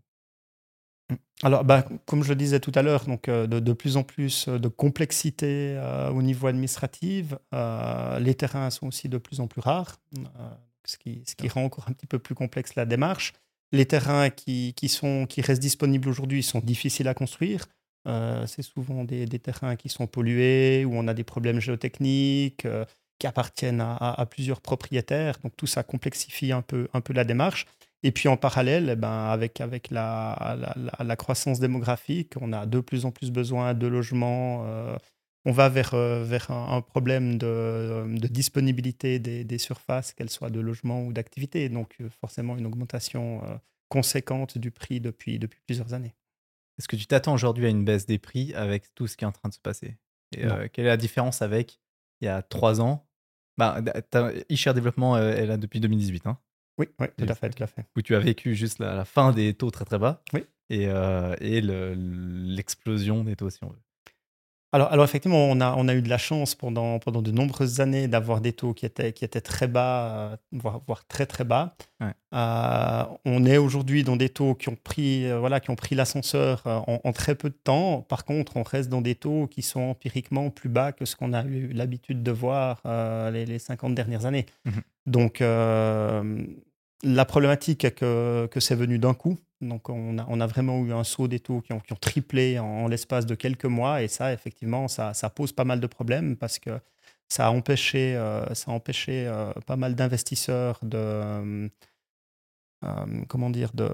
alors, 1.43 1.65
bah, 1.65 1.87
comme 2.05 2.23
je 2.23 2.29
le 2.29 2.37
disais 2.37 2.61
tout 2.61 2.73
à 2.75 2.83
l'heure, 2.83 3.07
donc 3.07 3.31
de, 3.31 3.73
plus 3.73 3.97
en 3.97 4.03
plus 4.03 4.47
de 4.47 4.69
complexité 4.69 5.81
au 6.13 6.21
niveau 6.21 6.49
administratif. 6.49 7.35
les 7.51 8.35
terrains 8.35 8.69
sont 8.69 8.89
aussi 8.89 9.09
de 9.09 9.17
plus 9.17 9.41
en 9.41 9.47
plus 9.47 9.63
rares, 9.63 9.97
ce, 10.85 10.99
qui, 10.99 11.23
ce 11.27 11.35
qui 11.35 11.49
rend 11.49 11.65
encore 11.65 11.87
un 11.89 11.93
petit 11.93 12.07
peu 12.07 12.19
plus 12.19 12.35
complexe 12.35 12.75
la 12.75 12.85
démarche 12.85 13.33
les 13.75 13.87
terrains 13.87 14.31
qui, 14.31 14.73
qui, 14.75 14.89
sont, 14.89 15.27
qui 15.27 15.41
restent 15.41 15.63
disponibles 15.63 16.09
aujourd'hui 16.09 16.43
sont 16.43 16.61
difficiles 16.61 17.09
à 17.09 17.15
construire. 17.15 17.67
Euh, 18.07 18.47
c'est 18.47 18.63
souvent 18.63 19.05
des, 19.05 19.27
des, 19.27 19.39
terrains 19.39 19.77
qui 19.77 19.89
sont 19.89 20.07
pollués, 20.07 20.85
où 20.85 20.93
on 20.95 21.09
a 21.09 21.15
des 21.15 21.25
problèmes 21.25 21.61
géotechniques, 21.61 22.67
euh, 22.67 22.85
qui 23.19 23.27
appartiennent 23.27 23.81
à, 23.81 23.97
à, 23.97 24.27
plusieurs 24.27 24.61
propriétaires. 24.61 25.39
Donc 25.43 25.57
tout 25.57 25.67
ça 25.67 25.83
complexifie 25.83 26.53
un 26.53 26.63
peu, 26.63 26.89
un 26.93 27.01
peu 27.01 27.13
la 27.13 27.25
démarche. 27.25 27.67
Et 28.03 28.13
puis 28.13 28.29
en 28.29 28.37
parallèle, 28.37 28.91
eh 28.93 28.97
ben, 28.97 29.31
avec, 29.31 29.61
avec 29.61 29.91
la, 29.91 30.57
la, 31.01 31.17
croissance 31.17 31.59
démographique, 31.59 32.35
on 32.41 32.53
a 32.53 32.67
de 32.67 32.81
plus 32.81 33.07
en 33.07 33.11
plus 33.11 33.31
besoin 33.31 33.73
de 33.73 33.87
logements. 33.87 34.65
Euh, 34.67 34.97
on 35.45 35.53
va 35.53 35.69
vers, 35.69 35.95
vers 35.95 36.51
un, 36.51 36.81
problème 36.81 37.37
de, 37.37 38.07
de 38.09 38.29
disponibilité 38.29 39.19
des, 39.19 39.45
des 39.45 39.59
surfaces, 39.59 40.13
qu'elles 40.13 40.31
soient 40.31 40.51
de 40.51 40.61
logement 40.61 41.05
ou 41.05 41.13
d'activité. 41.13 41.69
Donc 41.69 41.97
forcément 42.21 42.57
une 42.57 42.67
augmentation 42.67 43.43
conséquente 43.89 44.59
du 44.59 44.71
prix 44.71 45.01
depuis, 45.01 45.39
depuis 45.39 45.61
plusieurs 45.67 45.95
années. 45.95 46.15
Est-ce 46.79 46.89
que 46.89 46.97
tu 46.97 47.07
t'attends 47.07 47.35
aujourd'hui 47.35 47.67
à 47.67 47.69
une 47.69 47.85
baisse 47.85 48.07
des 48.07 48.19
prix 48.19 48.53
avec 48.55 48.93
tout 48.95 49.07
ce 49.07 49.17
qui 49.17 49.25
est 49.25 49.27
en 49.27 49.33
train 49.33 49.49
de 49.49 49.55
se 49.55 49.61
passer? 49.61 49.97
Et, 50.37 50.45
euh, 50.45 50.69
Quelle 50.73 50.87
est 50.87 50.89
la 50.89 50.97
différence 50.97 51.43
avec 51.43 51.81
il 52.21 52.25
y 52.25 52.29
a 52.29 52.43
trois 52.43 52.81
ans? 52.81 53.07
Bah, 53.57 53.81
e-share 54.51 54.75
développement 54.75 55.17
est 55.17 55.47
là 55.47 55.57
depuis 55.57 55.79
2018. 55.79 56.27
Hein? 56.27 56.39
Oui, 56.79 56.89
oui, 56.99 57.07
tout 57.17 57.27
à 57.29 57.35
fait, 57.37 57.51
tout 57.51 57.63
à 57.63 57.69
fait. 57.69 57.87
Où 57.97 58.03
tu 58.03 58.17
as 58.17 58.19
vécu 58.19 58.57
juste 58.57 58.81
la, 58.81 59.05
fin 59.05 59.33
des 59.33 59.55
taux 59.55 59.71
très 59.71 59.85
très 59.85 59.99
bas 59.99 60.21
oui. 60.33 60.45
et, 60.71 60.89
euh, 60.89 61.37
et 61.41 61.61
l'explosion 61.61 63.23
des 63.23 63.37
taux, 63.37 63.51
si 63.51 63.63
on 63.63 63.69
veut. 63.69 63.83
Alors, 64.75 64.91
alors, 64.91 65.05
effectivement, 65.05 65.47
on 65.53 65.61
a, 65.61 65.73
on 65.77 65.87
a 65.87 65.95
eu 65.95 66.03
de 66.03 66.09
la 66.09 66.19
chance 66.19 66.57
pendant, 66.57 66.99
pendant 66.99 67.23
de 67.23 67.31
nombreuses 67.31 67.79
années 67.79 68.09
d'avoir 68.09 68.41
des 68.41 68.53
taux 68.53 68.75
qui 68.75 68.85
étaient, 68.85 69.13
qui 69.13 69.25
étaient 69.25 69.41
très 69.41 69.69
bas, 69.69 70.33
euh, 70.33 70.37
voire, 70.51 70.81
voire, 70.89 71.07
très 71.07 71.27
très 71.27 71.45
bas. 71.45 71.77
Euh, 72.35 73.05
on 73.25 73.45
est 73.45 73.57
aujourd'hui 73.57 74.03
dans 74.03 74.17
des 74.17 74.31
taux 74.31 74.57
qui 74.57 74.69
ont 74.69 74.75
pris, 74.75 75.31
euh, 75.31 75.39
voilà, 75.39 75.61
qui 75.61 75.71
ont 75.71 75.77
pris 75.77 75.95
l'ascenseur 75.95 76.65
en, 76.67 77.13
très 77.13 77.37
peu 77.37 77.51
de 77.51 77.55
temps. 77.55 78.03
Par 78.03 78.25
contre, 78.25 78.57
on 78.57 78.65
reste 78.65 78.89
dans 78.89 79.01
des 79.01 79.15
taux 79.15 79.47
qui 79.47 79.63
sont 79.63 79.81
empiriquement 79.81 80.51
plus 80.51 80.69
bas 80.69 80.91
que 80.91 81.05
ce 81.05 81.15
qu'on 81.15 81.35
a 81.35 81.45
eu 81.45 81.69
l'habitude 81.69 82.25
de 82.25 82.33
voir 82.33 82.81
les, 83.33 83.47
les, 83.47 83.61
50 83.61 83.95
dernières 83.95 84.27
années. 84.27 84.47
Mmh 84.65 84.71
Donc, 85.07 85.39
la 85.39 87.25
problématique 87.25 87.85
est 87.85 87.93
que, 87.93 88.49
que 88.51 88.59
c'est 88.59 88.75
venu 88.75 88.99
d'un 88.99 89.15
coup. 89.15 89.39
Donc, 89.69 89.89
on 89.89 90.19
a, 90.19 90.47
vraiment 90.47 90.85
eu 90.85 90.93
un 90.93 91.05
saut 91.05 91.29
des 91.29 91.41
taux 91.41 91.61
qui 91.61 91.73
ont, 91.73 91.81
triplé 92.01 92.59
en, 92.59 92.89
l'espace 92.89 93.27
de 93.27 93.35
quelques 93.35 93.65
mois. 93.65 94.03
Et 94.03 94.09
ça, 94.09 94.33
effectivement, 94.33 94.89
ça, 94.89 95.13
pose 95.35 95.53
pas 95.53 95.65
mal 95.65 95.81
de 95.81 95.87
problèmes 95.87 96.37
parce 96.37 96.59
que 96.59 96.79
ça 97.29 97.47
a 97.47 97.51
empêché, 97.51 98.15
euh, 98.17 98.45
euh, 98.47 99.53
pas 99.67 99.77
mal 99.77 99.95
d'investisseurs 99.95 100.79
de. 100.83 101.71
Euh, 102.85 103.25
comment 103.29 103.51
dire 103.51 103.71
de, 103.73 103.91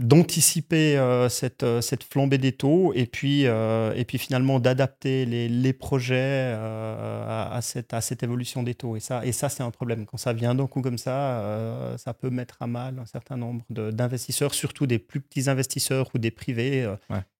d'anticiper 0.00 0.96
euh, 0.96 1.28
cette, 1.28 1.62
euh, 1.62 1.82
cette 1.82 2.02
flambée 2.04 2.38
des 2.38 2.52
taux 2.52 2.94
et 2.94 3.04
puis, 3.04 3.46
euh, 3.46 3.92
et 3.94 4.06
puis 4.06 4.16
finalement 4.16 4.58
d'adapter 4.58 5.26
les, 5.26 5.46
les, 5.46 5.72
projets 5.74 6.54
à, 6.56 7.58
cette, 7.62 7.92
à 7.92 8.00
cette 8.00 8.22
évolution 8.22 8.62
des 8.62 8.74
taux. 8.74 8.96
Et 8.96 9.00
ça, 9.00 9.24
et 9.24 9.32
ça 9.32 9.50
c'est 9.50 9.62
un 9.62 9.70
problème. 9.70 10.06
Quand 10.06 10.16
ça 10.16 10.32
vient 10.32 10.54
d'un 10.54 10.66
coup 10.66 10.80
comme 10.80 10.98
ça, 10.98 11.96
ça 11.98 12.14
peut 12.14 12.30
mettre 12.30 12.56
à 12.60 12.66
mal 12.66 12.98
un 12.98 13.06
certain 13.06 13.36
nombre 13.36 13.64
d'investisseurs, 13.68 14.54
surtout 14.54 14.86
des 14.86 14.98
plus 14.98 15.20
petits 15.20 15.50
investisseurs 15.50 16.10
ou 16.14 16.18
des 16.18 16.30
privés 16.30 16.88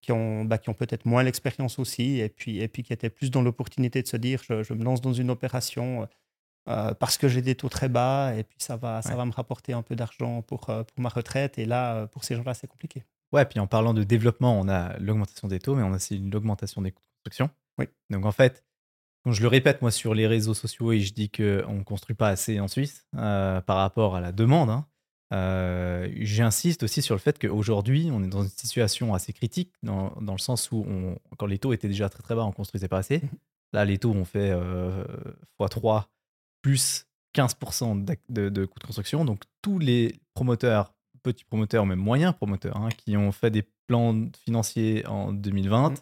qui 0.02 0.12
ont, 0.12 0.44
bah, 0.44 0.58
qui 0.58 0.68
ont 0.68 0.74
peut-être 0.74 1.06
moins 1.06 1.22
l'expérience 1.22 1.78
aussi 1.78 2.20
et 2.20 2.28
puis, 2.28 2.60
et 2.60 2.68
puis 2.68 2.82
qui 2.82 2.92
étaient 2.92 3.10
plus 3.10 3.30
dans 3.30 3.42
l'opportunité 3.42 4.02
de 4.02 4.06
se 4.06 4.16
dire 4.16 4.42
je, 4.46 4.62
je, 4.62 4.74
me 4.74 4.84
lance 4.84 5.00
dans 5.00 5.12
une 5.12 5.30
opération 5.30 6.06
euh, 6.68 6.92
parce 6.94 7.16
que 7.16 7.26
j'ai 7.26 7.42
des 7.42 7.54
taux 7.54 7.68
très 7.68 7.88
bas 7.88 8.34
et 8.34 8.44
puis 8.44 8.58
ça 8.58 8.76
va, 8.76 9.00
ça 9.02 9.16
va 9.16 9.24
me 9.24 9.32
rapporter 9.32 9.72
un 9.72 9.82
peu 9.82 9.96
d'argent 9.96 10.42
pour, 10.42 10.68
euh, 10.68 10.82
pour 10.82 11.00
ma 11.00 11.08
retraite. 11.08 11.58
Et 11.58 11.64
là, 11.64 11.94
euh, 11.94 12.06
pour 12.06 12.24
ces 12.24 12.36
gens-là, 12.36 12.54
c'est 12.54 12.66
compliqué. 12.66 13.02
Ouais, 13.32 13.44
puis 13.44 13.60
en 13.60 13.66
parlant 13.66 13.94
de 13.94 14.02
développement, 14.02 14.58
on 14.58 14.68
a 14.68 14.98
l'augmentation 14.98 15.48
des 15.48 15.58
taux, 15.58 15.74
mais 15.74 15.82
on 15.82 15.92
a 15.92 15.96
aussi 15.96 16.18
l'augmentation 16.18 16.82
des 16.82 16.92
coûts 16.92 17.02
de 17.02 17.24
construction. 17.24 17.50
Oui. 17.78 17.86
Donc 18.10 18.26
en 18.26 18.32
fait, 18.32 18.64
quand 19.24 19.32
je 19.32 19.42
le 19.42 19.48
répète 19.48 19.80
moi 19.80 19.90
sur 19.90 20.14
les 20.14 20.26
réseaux 20.26 20.54
sociaux 20.54 20.92
et 20.92 21.00
je 21.00 21.14
dis 21.14 21.30
qu'on 21.30 21.74
ne 21.74 21.82
construit 21.82 22.16
pas 22.16 22.28
assez 22.28 22.60
en 22.60 22.68
Suisse 22.68 23.06
par 23.12 23.76
rapport 23.76 24.16
à 24.16 24.20
la 24.20 24.32
demande, 24.32 24.70
hein, 24.70 26.06
j'insiste 26.16 26.82
aussi 26.82 27.02
sur 27.02 27.14
le 27.14 27.20
fait 27.20 27.38
qu'aujourd'hui, 27.38 28.10
on 28.12 28.22
est 28.22 28.28
dans 28.28 28.42
une 28.42 28.48
situation 28.48 29.14
assez 29.14 29.32
critique, 29.32 29.72
dans, 29.82 30.12
dans 30.20 30.32
le 30.32 30.38
sens 30.38 30.72
où 30.72 30.84
on, 30.88 31.16
quand 31.36 31.46
les 31.46 31.58
taux 31.58 31.72
étaient 31.72 31.88
déjà 31.88 32.08
très 32.08 32.22
très 32.22 32.34
bas, 32.34 32.44
on 32.44 32.52
construisait 32.52 32.88
pas 32.88 32.98
assez. 32.98 33.18
Mmh 33.18 33.28
là, 33.72 33.84
les 33.84 33.98
taux 33.98 34.10
ont 34.10 34.24
fait 34.24 34.52
x3 35.60 36.06
plus 36.62 37.06
15% 37.34 38.04
de, 38.28 38.48
de, 38.48 38.64
coûts 38.64 38.78
de 38.78 38.84
construction. 38.84 39.24
Donc 39.24 39.42
tous 39.62 39.78
les 39.78 40.20
promoteurs, 40.34 40.94
petits 41.22 41.44
promoteurs, 41.44 41.86
même 41.86 41.98
moyens 41.98 42.34
promoteurs, 42.34 42.76
hein, 42.76 42.88
qui 42.96 43.16
ont 43.16 43.32
fait 43.32 43.50
des 43.50 43.64
plans 43.86 44.28
financiers 44.44 45.06
en 45.06 45.32
2020 45.32 45.90
mmh. 45.90 45.94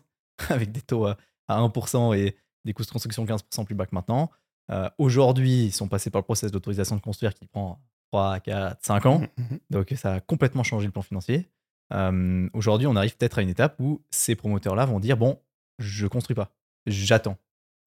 avec 0.51 0.73
des 0.73 0.83
taux 0.83 1.07
à, 1.07 1.17
1% 1.49 2.17
et 2.17 2.37
des 2.65 2.73
coûts 2.73 2.85
de 2.85 2.91
construction 2.91 3.25
15% 3.25 3.65
plus 3.65 3.75
bas 3.75 3.87
que 3.87 3.95
maintenant, 3.95 4.31
euh, 4.71 4.89
aujourd'hui, 4.99 5.65
ils 5.67 5.73
sont 5.73 5.89
passés 5.89 6.11
par 6.11 6.21
le 6.21 6.25
process 6.25 6.53
d'autorisation 6.53 6.97
de 6.97 7.01
construire 7.01 7.33
qui 7.33 7.47
prend 7.47 7.81
3, 8.13 8.41
4, 8.41 8.85
5 8.85 9.07
ans. 9.07 9.19
Mmh, 9.21 9.43
mmh, 9.43 9.59
Donc 9.71 9.95
ça 9.97 10.15
a 10.15 10.21
complètement 10.21 10.63
changé 10.63 10.87
le 10.87 10.93
plan 10.93 11.03
financier. 11.03 11.49
Euh, 11.95 12.49
aujourd'hui, 12.53 12.87
on 12.87 12.97
arrive 12.97 13.17
peut-être 13.17 13.39
à 13.39 13.43
une 13.43 13.49
étape 13.49 13.77
où 13.81 14.03
ces 14.11 14.35
promoteurs-là 14.35 14.85
vont 14.85 15.01
dire, 15.01 15.17
bon, 15.17 15.41
je 15.79 16.07
construis 16.07 16.35
pas, 16.35 16.53
j'attends. 16.87 17.39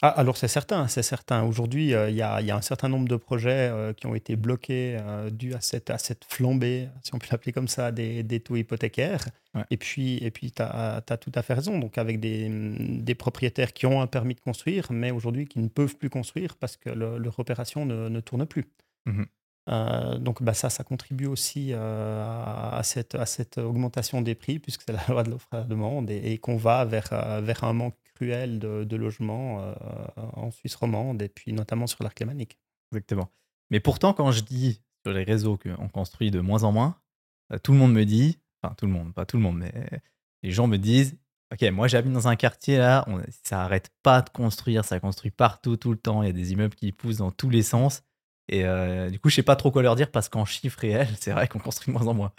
Ah, 0.04 0.08
alors 0.10 0.36
c'est 0.36 0.48
certain, 0.48 0.88
c'est 0.88 1.04
certain. 1.04 1.44
Aujourd'hui, 1.44 1.94
euh, 1.94 2.10
il 2.10 2.16
y, 2.16 2.24
a, 2.24 2.38
un 2.38 2.62
certain 2.62 2.90
nombre 2.90 3.08
de 3.08 3.16
projets 3.18 3.70
euh, 3.70 3.94
qui 3.94 4.08
ont 4.08 4.16
été 4.16 4.36
bloqués 4.36 4.98
euh, 5.00 5.30
dû 5.30 5.54
à 5.54 5.62
cette, 5.62 5.92
à 5.92 6.00
cette 6.00 6.26
flambée, 6.26 6.90
si 7.04 7.14
on 7.14 7.20
peut 7.20 7.28
l'appeler 7.30 7.52
comme 7.52 7.68
ça, 7.68 7.92
des, 7.92 8.24
des 8.24 8.40
taux 8.40 8.56
hypothécaires. 8.56 9.24
Et 9.70 9.78
puis, 9.78 10.18
et 10.18 10.32
puis 10.32 10.52
tu 10.52 10.64
as, 10.64 11.04
tout 11.22 11.32
à 11.36 11.44
fait 11.44 11.54
raison. 11.54 11.78
Donc 11.78 12.00
avec 12.00 12.20
des, 12.20 12.50
des, 12.50 13.14
propriétaires 13.14 13.74
qui 13.74 13.86
ont 13.86 14.02
un 14.02 14.08
permis 14.08 14.34
de 14.34 14.40
construire, 14.40 14.88
mais 14.92 15.12
aujourd'hui 15.12 15.46
qui 15.46 15.60
ne 15.60 15.68
peuvent 15.68 15.96
plus 15.96 16.10
construire 16.10 16.56
parce 16.56 16.78
que 16.78 16.90
leur 16.90 17.40
opération 17.40 17.86
ne, 17.86 18.10
ne 18.10 18.20
tourne 18.22 18.46
plus. 18.46 18.66
Mmh 19.06 19.24
donc 20.20 20.42
bah, 20.44 20.56
ça, 20.56 20.70
ça 20.70 20.84
contribue 20.84 21.28
aussi 21.28 21.72
à, 21.74 22.82
cette, 22.84 23.14
à 23.16 23.28
cette 23.28 23.60
augmentation 23.60 24.22
des 24.22 24.34
prix, 24.34 24.58
puisque 24.60 24.82
c'est 24.82 24.92
la 24.92 25.06
loi 25.08 25.24
de 25.24 25.30
l'offre 25.30 25.48
et 25.54 25.58
de 25.58 25.62
la 25.62 25.68
demande, 25.68 26.10
et, 26.10 26.34
et 26.34 26.40
qu'on 26.40 26.58
va 26.58 26.84
vers, 26.84 27.42
vers 27.42 27.64
un 27.64 27.72
manque 27.72 27.96
de, 28.26 28.84
de 28.84 28.96
logements 28.96 29.62
euh, 29.62 29.74
en 30.18 30.52
Suisse 30.52 30.76
romande 30.76 31.22
et 31.22 31.30
puis 31.30 31.54
notamment 31.54 31.88
sur 31.88 32.04
l'arc 32.04 32.20
lémanique. 32.20 32.58
Exactement. 32.92 33.32
Mais 33.70 33.80
pourtant, 33.80 34.14
quand 34.14 34.32
je 34.32 34.42
dis 34.42 34.82
sur 35.04 35.14
les 35.14 35.24
réseaux 35.24 35.58
qu'on 35.58 35.88
construit 35.88 36.32
de 36.32 36.40
moins 36.40 36.64
en 36.64 36.72
moins, 36.72 36.98
euh, 37.52 37.58
tout 37.58 37.72
le 37.72 37.78
monde 37.78 37.94
me 37.94 38.06
dit, 38.06 38.40
enfin 38.62 38.76
tout 38.76 38.86
le 38.86 38.92
monde, 38.92 39.14
pas 39.14 39.26
tout 39.26 39.38
le 39.38 39.44
monde, 39.44 39.58
mais 39.58 39.74
les 40.44 40.52
gens 40.52 40.68
me 40.68 40.78
disent, 40.78 41.18
ok, 41.54 41.70
moi 41.72 41.88
j'habite 41.88 42.14
dans 42.14 42.28
un 42.28 42.36
quartier 42.36 42.78
là, 42.78 43.04
on, 43.08 43.22
ça 43.44 43.64
arrête 43.64 43.90
pas 44.04 44.22
de 44.22 44.30
construire, 44.30 44.86
ça 44.86 45.00
construit 45.00 45.32
partout 45.32 45.78
tout 45.78 45.92
le 45.92 45.98
temps, 45.98 46.24
il 46.24 46.28
y 46.28 46.30
a 46.30 46.34
des 46.34 46.52
immeubles 46.52 46.76
qui 46.76 46.92
poussent 46.92 47.18
dans 47.18 47.32
tous 47.32 47.50
les 47.50 47.64
sens. 47.64 48.04
Et 48.50 48.66
euh, 48.66 49.10
du 49.10 49.20
coup, 49.20 49.30
je 49.30 49.36
sais 49.36 49.44
pas 49.44 49.56
trop 49.56 49.72
quoi 49.72 49.82
leur 49.82 49.96
dire 49.96 50.12
parce 50.12 50.28
qu'en 50.28 50.46
chiffres 50.46 50.80
réels, 50.80 51.08
c'est 51.20 51.32
vrai 51.32 51.48
qu'on 51.48 51.60
construit 51.60 51.94
de 51.94 51.98
moins 51.98 52.08
en 52.08 52.14
moins. 52.14 52.34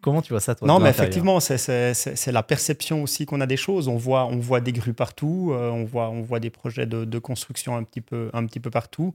Comment 0.00 0.22
tu 0.22 0.32
vois 0.32 0.40
ça, 0.40 0.54
toi 0.54 0.66
Non, 0.66 0.80
mais 0.80 0.90
effectivement, 0.90 1.40
c'est 1.40 2.32
la 2.32 2.42
perception 2.42 3.02
aussi 3.02 3.26
qu'on 3.26 3.40
a 3.40 3.46
des 3.46 3.56
choses. 3.56 3.88
On 3.88 3.96
voit, 3.96 4.26
on 4.26 4.38
voit 4.38 4.60
des 4.60 4.72
grues 4.72 4.94
partout, 4.94 5.50
euh, 5.52 5.70
on, 5.70 5.84
voit, 5.84 6.10
on 6.10 6.22
voit 6.22 6.40
des 6.40 6.50
projets 6.50 6.86
de, 6.86 7.18
construction 7.18 7.76
un 7.76 7.84
petit 7.84 8.00
peu, 8.00 8.30
un 8.32 8.46
petit 8.46 8.60
peu 8.60 8.70
partout. 8.70 9.12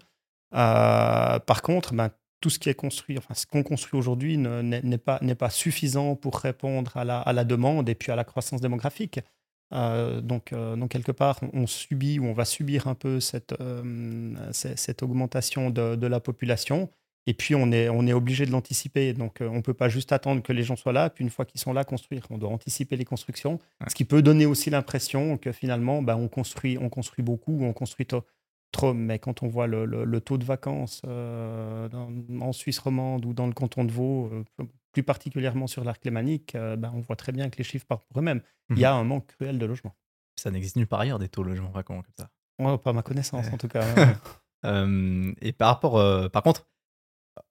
Euh, 0.54 1.40
par 1.40 1.62
contre, 1.62 1.94
ben, 1.94 2.12
tout 2.42 2.50
ce 2.50 2.60
qui 2.60 2.70
est 2.70 2.76
construit, 2.76 3.18
enfin, 3.18 3.34
ce 3.34 3.46
qu'on 3.46 3.64
construit 3.64 3.98
aujourd'hui 3.98 4.38
n'est 4.38 4.98
pas, 4.98 5.20
pas 5.20 5.50
suffisant 5.50 6.16
pour 6.16 6.38
répondre 6.38 6.96
à 6.96 7.06
la, 7.06 7.20
à 7.20 7.34
la, 7.34 7.44
demande 7.44 7.90
et 7.90 7.96
puis 7.96 8.12
à 8.12 8.16
la 8.16 8.24
croissance 8.24 8.62
démographique. 8.62 9.20
Euh, 9.74 10.22
donc, 10.22 10.54
donc, 10.54 10.92
quelque 10.92 11.12
part, 11.12 11.40
on, 11.54 11.66
subit 11.66 12.20
ou 12.20 12.26
on 12.26 12.34
va 12.34 12.46
subir 12.46 12.88
un 12.88 12.96
peu 12.96 13.20
cette, 13.20 13.56
cette 14.52 15.02
augmentation 15.02 15.70
de, 15.72 15.96
de 15.96 16.08
la 16.08 16.20
population. 16.20 16.90
Et 17.26 17.34
puis, 17.34 17.56
on 17.56 17.72
est, 17.72 17.90
on 17.90 18.06
est 18.06 18.14
obligé 18.14 18.46
de 18.46 18.52
l'anticiper. 18.52 19.14
Donc, 19.14 19.42
euh, 19.42 19.48
on 19.48 19.56
ne 19.56 19.62
peut 19.62 19.74
pas 19.74 19.88
juste 19.88 20.12
attendre 20.12 20.42
que 20.42 20.52
les 20.52 20.64
gens 20.64 20.76
soient 20.76 20.94
là, 20.94 21.10
puis 21.10 21.24
une 21.24 21.30
fois 21.30 21.46
qu'ils 21.46 21.62
sont 21.62 21.72
là, 21.72 21.86
construire. 21.86 22.26
On 22.30 22.38
doit 22.38 22.50
anticiper 22.50 22.98
les 22.98 23.06
constructions. 23.06 23.60
Ce 23.88 23.96
qui 23.96 24.06
peut 24.06 24.22
donner 24.22 24.46
aussi 24.46 24.70
l'impression 24.70 25.38
que 25.38 25.52
finalement, 25.52 26.02
bah, 26.02 26.18
on, 26.18 26.28
construit, 26.28 26.78
on 26.80 26.90
construit 26.90 27.24
beaucoup, 27.24 27.60
on 27.62 27.72
construit 27.72 28.06
trop. 28.06 28.94
Mais 28.94 29.20
quand 29.20 29.44
on 29.44 29.48
voit 29.48 29.68
le, 29.68 29.86
le, 29.86 30.22
taux 30.22 30.38
de 30.38 30.44
vacances 30.44 31.02
euh, 31.08 31.88
en 32.42 32.52
Suisse 32.52 32.80
romande 32.80 33.26
ou 33.26 33.34
dans 33.34 33.48
le 33.48 33.54
canton 33.54 33.86
de 33.86 33.92
Vaud, 33.92 34.30
euh, 34.34 34.66
plus 34.92 35.04
particulièrement 35.04 35.68
sur 35.68 35.84
l'arc 35.84 36.04
lémanique, 36.04 36.58
bah, 36.78 36.92
on 36.94 37.00
voit 37.00 37.16
très 37.16 37.32
bien 37.32 37.50
que 37.50 37.58
les 37.58 37.64
chiffres 37.64 37.86
parlent 37.86 38.02
pour 38.10 38.20
eux-mêmes. 38.20 38.42
Il 38.70 38.80
y 38.80 38.86
a 38.86 38.94
mhm. 38.94 39.00
un 39.00 39.04
manque 39.06 39.28
cruel 39.28 39.60
de 39.60 39.66
logements. 39.66 39.96
Ça 40.36 40.52
n'existe 40.52 40.76
nulle 40.76 40.88
part 40.88 41.00
ailleurs, 41.00 41.20
des 41.20 41.30
taux 41.30 41.44
de 41.44 41.50
logements 41.50 41.72
vacants 41.72 42.02
comme 42.02 42.14
ça. 42.18 42.30
Ouais, 42.60 42.78
pas 42.78 42.90
à 42.90 42.94
ma 42.94 43.02
connaissance, 43.02 43.48
en 43.52 43.58
tout 43.58 43.68
cas. 43.68 43.84
et 45.42 45.52
par 45.54 45.70
rapport, 45.70 46.32
par 46.32 46.44
contre, 46.44 46.68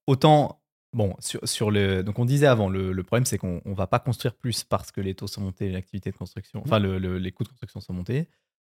autant, 0.07 0.61
bon, 0.93 1.15
sur, 1.19 1.47
sur, 1.49 1.71
le. 1.71 2.03
Donc, 2.03 2.19
on 2.19 2.25
disait 2.25 2.47
avant, 2.47 2.69
le, 2.69 2.93
le 2.93 3.03
problème, 3.03 3.25
c'est 3.25 3.39
qu'on 3.39 3.61
ne 3.65 3.75
va 3.75 3.87
pas 3.87 3.99
construire 3.99 4.35
plus 4.35 4.65
parce 4.65 4.93
que 4.93 5.01
les 5.01 5.15
taux 5.15 5.27
sont 5.27 5.41
montés, 5.41 5.71
l'activité 5.71 6.11
de 6.11 6.17
construction, 6.17 6.63
enfin, 6.65 6.79
le, 6.79 6.99
les 7.19 7.33
coûts 7.33 7.45
de 7.45 7.49
construction 7.49 7.81
sont 7.81 7.93
montés. 7.93 8.29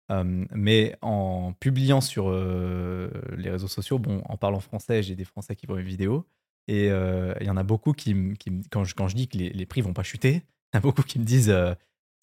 mais 0.09 0.95
en 1.01 1.53
publiant 1.53 2.01
sur 2.01 2.31
les 2.31 3.49
réseaux 3.49 3.67
sociaux, 3.67 3.99
bon, 3.99 4.21
en 4.25 4.37
parlant 4.37 4.59
français, 4.59 5.03
j'ai 5.03 5.15
des 5.15 5.25
Français 5.25 5.55
qui 5.55 5.65
voient 5.65 5.77
mes 5.77 5.83
vidéos. 5.83 6.25
Et 6.67 6.87
il 6.87 7.45
y 7.45 7.49
en 7.49 7.57
a 7.57 7.63
beaucoup 7.63 7.93
qui, 7.93 8.33
qui 8.39 8.51
quand, 8.71 8.83
je, 8.83 8.95
quand 8.95 9.07
je 9.07 9.15
dis 9.15 9.27
que 9.27 9.37
les, 9.37 9.49
les 9.49 9.65
prix 9.65 9.81
vont 9.81 9.93
pas 9.93 10.03
chuter, 10.03 10.43
il 10.73 10.75
y 10.75 10.77
en 10.77 10.79
a 10.79 10.81
beaucoup 10.81 11.03
qui 11.03 11.19
me 11.19 11.25
disent 11.25 11.53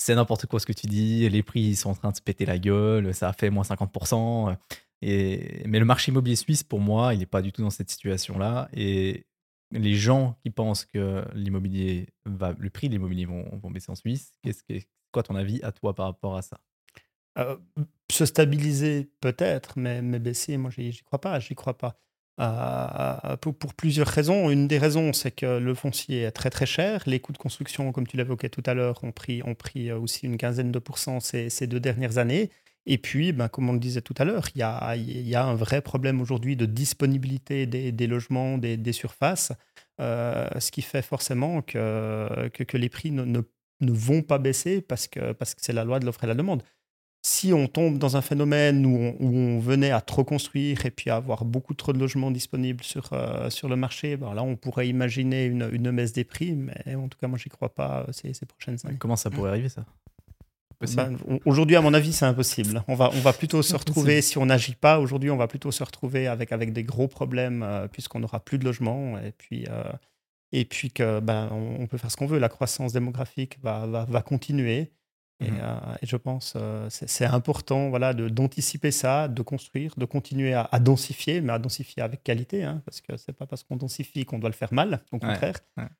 c'est 0.00 0.14
n'importe 0.14 0.46
quoi 0.46 0.58
ce 0.58 0.66
que 0.66 0.72
tu 0.72 0.86
dis, 0.86 1.28
les 1.28 1.42
prix 1.42 1.76
sont 1.76 1.90
en 1.90 1.94
train 1.94 2.10
de 2.10 2.16
se 2.16 2.22
péter 2.22 2.46
la 2.46 2.58
gueule, 2.58 3.12
ça 3.14 3.28
a 3.28 3.32
fait 3.34 3.50
moins 3.50 3.64
50% 3.64 4.56
mais 5.02 5.78
le 5.78 5.84
marché 5.84 6.10
immobilier 6.10 6.36
suisse, 6.36 6.62
pour 6.62 6.80
moi, 6.80 7.14
il 7.14 7.20
n'est 7.20 7.26
pas 7.26 7.42
du 7.42 7.52
tout 7.52 7.62
dans 7.62 7.70
cette 7.70 7.90
situation-là. 7.90 8.68
Et 8.74 9.26
les 9.70 9.94
gens 9.94 10.36
qui 10.42 10.50
pensent 10.50 10.84
que 10.84 11.24
l'immobilier 11.34 12.08
le 12.26 12.68
prix 12.70 12.88
de 12.88 12.94
l'immobilier 12.94 13.24
vont, 13.24 13.70
baisser 13.70 13.90
en 13.90 13.94
Suisse, 13.94 14.32
qu'est-ce 14.42 14.62
que, 14.62 14.74
quoi 15.12 15.22
ton 15.22 15.36
avis 15.36 15.60
à 15.62 15.72
toi 15.72 15.94
par 15.94 16.06
rapport 16.06 16.36
à 16.36 16.42
ça? 16.42 16.60
Euh, 17.38 17.56
Se 18.10 18.26
stabiliser 18.26 19.10
peut-être, 19.20 19.78
mais, 19.78 20.02
mais 20.02 20.18
baisser, 20.18 20.56
moi, 20.56 20.70
j'y 20.70 21.02
crois 21.04 21.20
pas. 21.20 21.38
J'y 21.40 21.54
crois 21.54 21.78
pas. 21.78 21.98
Euh, 22.40 23.36
pour, 23.36 23.74
plusieurs 23.74 24.08
raisons. 24.08 24.50
Une 24.50 24.66
des 24.66 24.78
raisons, 24.78 25.12
c'est 25.12 25.30
que 25.30 25.58
le 25.58 25.74
foncier 25.74 26.22
est 26.22 26.30
très 26.30 26.50
très 26.50 26.66
cher. 26.66 27.02
Les 27.06 27.20
coûts 27.20 27.32
de 27.32 27.38
construction, 27.38 27.92
comme 27.92 28.06
tu 28.06 28.16
l'évoquais 28.16 28.48
tout 28.48 28.62
à 28.66 28.74
l'heure, 28.74 29.04
ont 29.04 29.12
pris, 29.12 29.42
pris 29.58 29.92
aussi 29.92 30.26
une 30.26 30.38
quinzaine 30.38 30.72
de 30.72 30.78
pourcents 30.78 31.20
ces 31.20 31.66
deux 31.66 31.80
dernières 31.80 32.18
années. 32.18 32.50
Et 32.86 32.98
puis, 32.98 33.32
ben, 33.32 33.48
comme 33.48 33.68
on 33.68 33.74
le 33.74 33.78
disait 33.78 34.00
tout 34.00 34.14
à 34.18 34.24
l'heure, 34.24 34.48
il 34.54 34.58
y 34.58 34.62
a, 34.62 34.96
y 34.96 35.34
a, 35.34 35.44
un 35.44 35.54
vrai 35.54 35.82
problème 35.82 36.20
aujourd'hui 36.20 36.56
de 36.56 36.66
disponibilité 36.66 37.66
des, 37.66 37.92
des 37.92 38.06
logements, 38.06 38.58
des, 38.58 38.76
des 38.76 38.92
surfaces, 38.92 39.52
euh, 40.00 40.48
ce 40.58 40.70
qui 40.70 40.82
fait 40.82 41.02
forcément 41.02 41.60
que, 41.60 42.48
que, 42.54 42.64
que 42.64 42.76
les 42.78 42.88
prix 42.88 43.10
ne, 43.10 43.24
ne, 43.24 43.40
ne, 43.80 43.92
vont 43.92 44.22
pas 44.22 44.38
baisser 44.38 44.80
parce 44.80 45.08
que 45.08 45.32
parce 45.32 45.54
que 45.54 45.60
c'est 45.62 45.74
la 45.74 45.84
loi 45.84 46.00
de 46.00 46.06
l'offre 46.06 46.24
et 46.24 46.26
la 46.26 46.34
demande. 46.34 46.62
Si 47.22 47.52
on 47.52 47.66
tombe 47.66 47.98
dans 47.98 48.16
un 48.16 48.22
phénomène 48.22 48.86
où 48.86 48.96
on, 48.96 49.16
où 49.20 49.36
on, 49.36 49.58
venait 49.58 49.90
à 49.90 50.00
trop 50.00 50.24
construire 50.24 50.86
et 50.86 50.90
puis 50.90 51.10
à 51.10 51.16
avoir 51.16 51.44
beaucoup 51.44 51.74
trop 51.74 51.92
de 51.92 51.98
logements 51.98 52.30
disponibles 52.30 52.82
sur, 52.82 53.12
euh, 53.12 53.50
sur 53.50 53.68
le 53.68 53.76
marché, 53.76 54.16
ben 54.16 54.32
là, 54.32 54.42
on 54.42 54.56
pourrait 54.56 54.88
imaginer 54.88 55.44
une, 55.44 55.68
une, 55.70 55.90
baisse 55.90 56.14
des 56.14 56.24
prix, 56.24 56.52
mais 56.52 56.94
en 56.94 57.08
tout 57.08 57.18
cas, 57.18 57.28
moi, 57.28 57.36
j'y 57.36 57.50
crois 57.50 57.74
pas 57.74 58.06
euh, 58.08 58.12
ces, 58.12 58.32
ces 58.32 58.46
prochaines 58.46 58.78
années. 58.84 58.96
Comment 58.98 59.16
ça 59.16 59.28
pourrait 59.28 59.50
arriver, 59.50 59.68
ça? 59.68 59.84
Bah, 60.94 61.10
aujourd'hui, 61.44 61.76
à 61.76 61.82
mon 61.82 61.92
avis, 61.92 62.12
c'est 62.12 62.24
impossible. 62.24 62.82
On 62.88 62.94
va, 62.94 63.10
on 63.12 63.20
va 63.20 63.32
plutôt 63.32 63.62
se 63.62 63.76
retrouver, 63.76 64.22
si 64.22 64.38
on 64.38 64.46
n'agit 64.46 64.74
pas 64.74 64.98
aujourd'hui, 64.98 65.30
on 65.30 65.36
va 65.36 65.46
plutôt 65.46 65.70
se 65.70 65.84
retrouver 65.84 66.26
avec, 66.26 66.52
avec 66.52 66.72
des 66.72 66.84
gros 66.84 67.08
problèmes 67.08 67.62
euh, 67.62 67.86
puisqu'on 67.86 68.20
n'aura 68.20 68.40
plus 68.40 68.58
de 68.58 68.64
logement 68.64 69.18
et 69.18 69.32
puis, 69.32 69.66
euh, 69.68 69.84
et 70.52 70.64
puis 70.64 70.90
que 70.90 71.20
ben, 71.20 71.50
on, 71.52 71.86
peut 71.86 71.98
faire 71.98 72.10
ce 72.10 72.16
qu'on 72.16 72.26
veut. 72.26 72.38
La 72.38 72.48
croissance 72.48 72.92
démographique 72.92 73.58
va, 73.62 73.86
va, 73.86 74.04
va 74.06 74.22
continuer. 74.22 74.90
Mmh 75.40 75.46
euh, 75.62 75.76
et, 76.02 76.06
je 76.06 76.16
pense 76.16 76.52
euh, 76.56 76.86
c'est 76.90 77.24
important 77.24 77.88
voilà, 77.88 78.12
d'anticiper 78.12 78.90
ça, 78.90 79.26
de 79.28 79.42
construire, 79.42 79.94
de 79.96 80.04
continuer 80.04 80.52
à, 80.54 80.78
densifier, 80.80 81.40
mais 81.40 81.52
à 81.52 81.58
densifier 81.58 82.02
avec 82.02 82.22
qualité, 82.22 82.64
hein, 82.64 82.82
parce 82.84 83.00
que 83.00 83.16
c'est 83.16 83.32
pas 83.32 83.46
parce 83.46 83.62
qu'on 83.62 83.76
densifie 83.76 84.24
qu'on 84.26 84.38
doit 84.38 84.50
le 84.50 84.54
faire 84.54 84.72
mal, 84.72 85.00
au 85.12 85.18
contraire. 85.18 85.56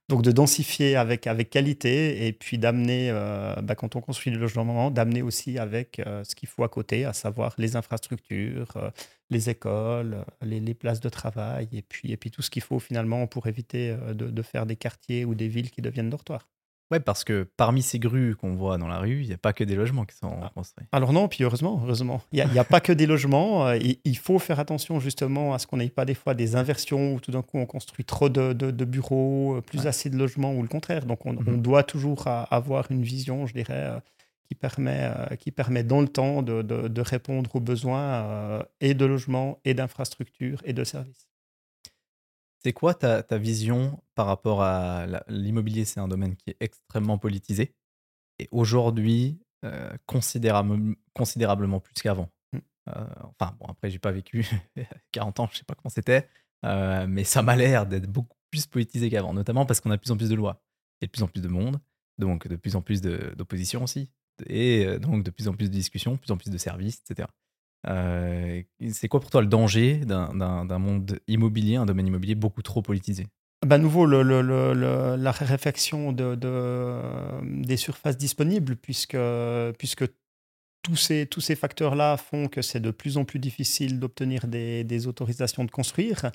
Donc 0.08 0.22
de 0.22 0.32
densifier 0.32 0.96
avec, 0.96 1.26
avec 1.26 1.48
qualité 1.50 2.26
et 2.26 2.32
puis 2.32 2.58
d'amener, 2.58 3.10
euh, 3.10 3.54
bah, 3.62 3.74
quand 3.74 3.96
on 3.96 4.00
construit 4.00 4.32
le 4.32 4.38
logement, 4.38 4.90
d'amener 4.90 5.22
aussi 5.22 5.58
avec 5.58 6.02
ce 6.04 6.34
qu'il 6.34 6.48
faut 6.48 6.64
à 6.64 6.68
côté, 6.68 7.04
à 7.04 7.12
savoir 7.12 7.54
les 7.56 7.76
infrastructures, 7.76 8.92
les 9.30 9.48
écoles, 9.48 10.24
les, 10.42 10.60
les, 10.60 10.74
places 10.74 11.00
de 11.00 11.08
travail 11.08 11.68
et 11.72 11.82
puis, 11.82 12.12
et 12.12 12.16
puis 12.16 12.30
tout 12.30 12.42
ce 12.42 12.50
qu'il 12.50 12.62
faut 12.62 12.78
finalement 12.78 13.26
pour 13.26 13.46
éviter 13.46 13.96
de, 14.08 14.26
de 14.30 14.42
faire 14.42 14.66
des 14.66 14.76
quartiers 14.76 15.24
ou 15.24 15.34
des 15.34 15.48
villes 15.48 15.70
qui 15.70 15.82
deviennent 15.82 16.10
dortoirs. 16.10 16.46
Ouais, 16.90 16.98
parce 16.98 17.22
que 17.22 17.46
parmi 17.56 17.82
ces 17.82 18.00
grues 18.00 18.34
qu'on 18.34 18.54
voit 18.56 18.76
dans 18.76 18.88
la 18.88 18.98
rue, 18.98 19.20
il 19.22 19.28
n'y 19.28 19.32
a 19.32 19.38
pas 19.38 19.52
que 19.52 19.62
des 19.62 19.76
logements 19.76 20.04
qui 20.04 20.16
sont 20.16 20.40
ah. 20.42 20.50
construits. 20.54 20.86
Alors 20.90 21.12
non, 21.12 21.28
puis 21.28 21.44
heureusement, 21.44 21.80
heureusement. 21.84 22.20
Il 22.32 22.44
n'y 22.44 22.58
a, 22.58 22.64
pas 22.64 22.80
que 22.80 22.92
des 22.92 23.06
logements. 23.06 23.68
Euh, 23.68 23.78
il 24.04 24.18
faut 24.18 24.40
faire 24.40 24.58
attention 24.58 24.98
justement 24.98 25.54
à 25.54 25.60
ce 25.60 25.68
qu'on 25.68 25.76
n'ait 25.76 25.88
pas 25.88 26.04
des 26.04 26.14
fois 26.14 26.34
des 26.34 26.56
inversions 26.56 27.14
où 27.14 27.20
tout 27.20 27.30
d'un 27.30 27.42
coup 27.42 27.58
on 27.58 27.66
construit 27.66 28.04
trop 28.04 28.28
de, 28.28 28.52
de, 28.52 28.84
bureaux, 28.84 29.56
euh, 29.56 29.60
plus 29.60 29.86
assez 29.86 30.10
de 30.10 30.16
logements 30.16 30.52
ou 30.52 30.62
le 30.62 30.68
contraire. 30.68 31.06
Donc 31.06 31.26
on, 31.26 31.34
mhm. 31.34 31.62
doit 31.62 31.84
toujours 31.84 32.26
avoir 32.26 32.90
une 32.90 33.02
vision, 33.02 33.46
je 33.46 33.54
dirais, 33.54 33.72
euh, 33.74 34.00
qui 34.48 34.56
permet, 34.56 35.12
qui 35.38 35.52
permet 35.52 35.84
dans 35.84 36.00
le 36.00 36.08
temps 36.08 36.42
de, 36.42 36.62
de 36.62 37.00
répondre 37.00 37.54
aux 37.54 37.60
besoins 37.60 38.64
et 38.80 38.94
de 38.94 39.04
logements 39.04 39.60
et 39.64 39.74
d'infrastructures 39.74 40.60
et 40.64 40.72
de 40.72 40.82
services. 40.82 41.29
C'est 42.62 42.74
quoi 42.74 42.94
ta, 42.94 43.38
vision 43.38 44.02
par 44.14 44.26
rapport 44.26 44.62
à 44.62 45.06
l'immobilier? 45.28 45.84
C'est 45.84 46.00
un 46.00 46.08
domaine 46.08 46.36
qui 46.36 46.50
est 46.50 46.56
extrêmement 46.60 47.16
politisé 47.16 47.74
et 48.38 48.48
aujourd'hui 48.50 49.40
euh, 49.64 49.90
considérablement 50.06 51.80
plus 51.80 51.94
qu'avant. 52.02 52.30
Mmh. 52.52 52.58
Euh, 52.88 53.06
enfin, 53.22 53.56
bon, 53.58 53.66
après, 53.66 53.90
j'ai 53.90 53.98
pas 53.98 54.12
vécu 54.12 54.46
40 55.12 55.40
ans, 55.40 55.48
je 55.52 55.58
sais 55.58 55.64
pas 55.64 55.74
comment 55.74 55.90
c'était, 55.90 56.28
euh, 56.66 57.06
mais 57.06 57.24
ça 57.24 57.42
m'a 57.42 57.56
l'air 57.56 57.86
d'être 57.86 58.10
beaucoup 58.10 58.36
plus 58.50 58.66
politisé 58.66 59.08
qu'avant, 59.10 59.32
notamment 59.32 59.64
parce 59.64 59.80
qu'on 59.80 59.90
a 59.90 59.96
de 59.96 60.00
plus 60.00 60.10
en 60.10 60.16
plus 60.16 60.28
de 60.28 60.34
lois 60.34 60.62
et 61.00 61.06
de 61.06 61.10
plus 61.10 61.22
en 61.22 61.28
plus 61.28 61.40
de 61.40 61.48
monde, 61.48 61.80
donc 62.18 62.46
de 62.46 62.56
plus 62.56 62.76
en 62.76 62.82
plus 62.82 63.00
d'opposition 63.00 63.84
aussi, 63.84 64.10
et 64.46 64.98
donc 64.98 65.24
de 65.24 65.30
plus 65.30 65.48
en 65.48 65.54
plus 65.54 65.68
de 65.68 65.74
discussions, 65.74 66.12
de 66.12 66.18
plus 66.18 66.30
en 66.30 66.36
plus 66.36 66.50
de 66.50 66.58
services, 66.58 67.02
etc. 67.08 67.28
Euh, 67.88 68.62
c'est 68.90 69.08
quoi 69.08 69.20
pour 69.20 69.30
toi 69.30 69.40
le 69.40 69.46
danger 69.46 69.96
d'un 70.04 70.78
monde 70.78 71.18
immobilier, 71.28 71.76
un 71.76 71.86
domaine 71.86 72.06
immobilier 72.06 72.34
beaucoup 72.34 72.62
trop 72.62 72.82
politisé? 72.82 73.26
Bah, 73.66 73.78
nouveau, 73.78 74.06
la 74.06 75.32
réflexion 75.32 76.12
de, 76.12 76.34
de, 76.34 77.00
des 77.42 77.76
surfaces 77.76 78.16
disponibles, 78.16 78.76
puisque, 78.76 79.18
puisque 79.78 80.04
tous 80.82 80.96
ces, 80.96 81.26
tous 81.26 81.40
ces 81.40 81.56
facteurs-là 81.56 82.16
font 82.16 82.48
que 82.48 82.62
c'est 82.62 82.80
de 82.80 82.90
plus 82.90 83.16
en 83.16 83.24
plus 83.24 83.38
difficile 83.38 83.98
d'obtenir 83.98 84.46
des, 84.46 85.06
autorisations 85.06 85.64
de 85.64 85.70
construire, 85.70 86.30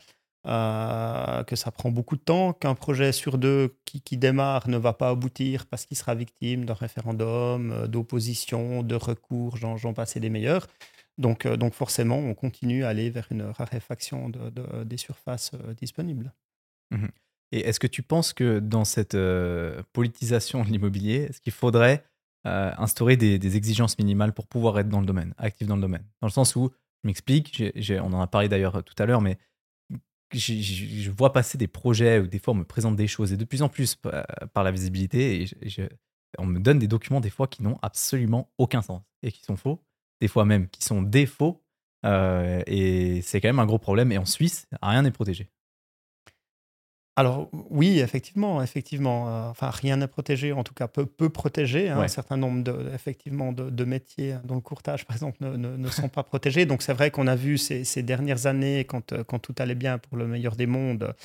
euh, 0.45 1.43
que 1.43 1.55
ça 1.55 1.71
prend 1.71 1.89
beaucoup 1.89 2.15
de 2.15 2.21
temps, 2.21 2.53
qu'un 2.53 2.75
projet 2.75 3.11
sur 3.11 3.37
deux 3.37 3.75
qui, 3.85 4.17
démarre 4.17 4.67
ne 4.67 4.77
va 4.77 4.93
pas 4.93 5.09
aboutir 5.09 5.65
parce 5.65 5.85
qu'il 5.85 5.97
sera 5.97 6.13
victime 6.13 6.65
d'un 6.65 6.75
référendum, 6.75 7.71
euh, 7.71 7.87
d'opposition, 7.87 8.83
de 8.83 8.95
recours, 8.95 9.57
j'en 9.57 9.93
passe 9.93 10.15
et 10.15 10.19
des 10.19 10.29
meilleurs. 10.29 10.67
Donc, 11.17 11.45
euh, 11.45 11.57
donc 11.57 11.73
forcément, 11.73 12.17
on 12.17 12.33
continue 12.33 12.83
à 12.83 12.89
aller 12.89 13.09
vers 13.09 13.27
une 13.31 13.43
raréfaction 13.43 14.29
de, 14.29 14.83
des 14.83 14.97
surfaces 14.97 15.51
disponibles. 15.77 16.33
Mmh 16.91 17.07
et 17.51 17.59
est-ce 17.59 17.79
que 17.79 17.87
tu 17.87 18.01
penses 18.01 18.33
que 18.33 18.57
dans 18.57 18.85
cette 18.85 19.15
politisation 19.93 20.63
de 20.63 20.69
l'immobilier, 20.69 21.27
est-ce 21.29 21.39
qu'il 21.39 21.53
faudrait 21.53 22.03
euh, 22.47 22.71
instaurer 22.77 23.17
des, 23.17 23.55
exigences 23.55 23.97
minimales 23.99 24.33
pour 24.33 24.47
pouvoir 24.47 24.79
être 24.79 24.89
dans 24.89 24.99
le 24.99 25.05
domaine, 25.05 25.33
actif 25.37 25.67
dans 25.67 25.75
le 25.75 25.81
domaine? 25.81 26.03
Dans 26.21 26.27
le 26.27 26.33
sens 26.33 26.55
où, 26.55 26.71
je 27.03 27.07
m'explique, 27.07 27.63
on 27.91 28.13
en 28.13 28.19
a 28.19 28.27
parlé 28.27 28.49
d'ailleurs 28.49 28.83
tout 28.83 28.95
à 28.97 29.05
l'heure, 29.05 29.21
mais 29.21 29.37
je 30.33 31.09
vois 31.11 31.33
passer 31.33 31.57
des 31.57 31.67
projets 31.67 32.19
où 32.19 32.27
des 32.27 32.39
fois 32.39 32.53
on 32.53 32.57
me 32.57 32.65
présente 32.65 32.95
des 32.95 33.07
choses 33.07 33.31
et 33.31 33.37
de 33.37 33.45
plus 33.45 33.61
en 33.61 33.69
plus 33.69 33.97
euh, 34.05 34.23
par 34.53 34.63
la 34.63 34.71
visibilité 34.71 35.45
on 36.37 36.45
me 36.45 36.59
donne 36.59 36.79
des 36.79 36.87
documents 36.87 37.21
des 37.21 37.29
fois 37.29 37.47
qui 37.47 37.63
n'ont 37.63 37.79
absolument 37.81 38.51
aucun 38.57 38.81
sens 38.81 39.01
et 39.23 39.31
qui 39.31 39.41
sont 39.43 39.55
faux, 39.55 39.81
des 40.21 40.27
fois 40.27 40.45
même 40.45 40.67
qui 40.69 40.83
sont 40.83 41.01
des 41.01 41.25
faux. 41.25 41.61
Euh, 42.05 42.61
et 42.67 43.21
c'est 43.21 43.41
quand 43.41 43.49
même 43.49 43.59
un 43.59 43.65
gros 43.65 43.79
problème. 43.79 44.11
Et 44.11 44.17
en 44.17 44.25
Suisse, 44.25 44.67
rien 44.81 45.01
n'est 45.01 45.11
protégé. 45.11 45.49
Alors 47.17 47.49
oui, 47.69 47.99
effectivement, 47.99 48.61
effectivement. 48.61 49.29
Euh, 49.29 49.49
enfin, 49.49 49.69
rien 49.69 49.97
n'est 49.97 50.07
protégé, 50.07 50.51
en 50.51 50.63
tout 50.63 50.73
cas 50.73 50.87
peu, 50.87 51.05
peu 51.05 51.29
protégé. 51.29 51.89
Hein. 51.89 52.01
Un 52.01 52.07
certain 52.09 52.35
nombre 52.35 52.63
de, 52.63 52.91
effectivement, 52.93 53.53
de, 53.53 53.85
métiers 53.85 54.35
dont 54.43 54.55
le 54.55 54.61
courtage, 54.61 55.05
par 55.05 55.15
exemple, 55.15 55.37
ne, 55.41 55.89
sont 55.89 56.09
pas 56.09 56.23
protégés. 56.23 56.65
Donc 56.65 56.81
c'est 56.81 56.93
vrai 56.93 57.11
qu'on 57.11 57.27
a 57.27 57.35
vu 57.35 57.57
ces, 57.57 58.03
dernières 58.03 58.47
années, 58.47 58.83
quand, 58.83 59.13
euh, 59.13 59.23
quand, 59.23 59.39
tout 59.39 59.55
allait 59.59 59.75
bien 59.75 59.97
pour 59.97 60.17
le 60.17 60.27
meilleur 60.27 60.57
des 60.57 60.67
mondes, 60.67 61.15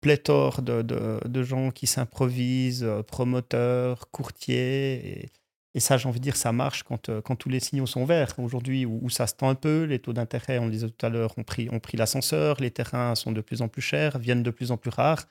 pléthore 0.00 0.62
de, 0.62 0.82
de 0.82 1.42
gens 1.42 1.72
qui 1.72 1.88
s'improvisent, 1.88 2.86
promoteurs, 3.08 4.08
courtiers. 4.12 5.22
Et, 5.24 5.30
et 5.74 5.80
ça, 5.80 5.96
j'ai 5.96 6.08
envie 6.08 6.18
de 6.18 6.24
dire, 6.24 6.36
ça 6.36 6.52
marche 6.52 6.82
quand, 6.82 7.10
quand 7.20 7.36
tous 7.36 7.48
les 7.48 7.60
signaux 7.60 7.86
sont 7.86 8.04
verts. 8.04 8.34
Aujourd'hui, 8.38 8.84
où, 8.86 9.08
ça 9.08 9.26
se 9.26 9.34
tend 9.34 9.48
un 9.48 9.54
peu, 9.54 9.84
les 9.84 10.00
taux 10.00 10.12
d'intérêt, 10.12 10.58
on 10.58 10.64
le 10.64 10.72
disait 10.72 10.88
tout 10.88 11.06
à 11.06 11.08
l'heure, 11.08 11.32
ont 11.38 11.44
pris, 11.44 11.68
ont 11.70 11.78
pris 11.78 11.96
l'ascenseur, 11.96 12.60
les 12.60 12.70
terrains 12.70 13.14
sont 13.14 13.30
de 13.32 13.40
plus 13.40 13.62
en 13.62 13.68
plus 13.68 13.82
chers, 13.82 14.18
viennent 14.18 14.42
de 14.42 14.50
plus 14.50 14.72
en 14.72 14.76
plus 14.76 14.90
rares. 14.90 15.26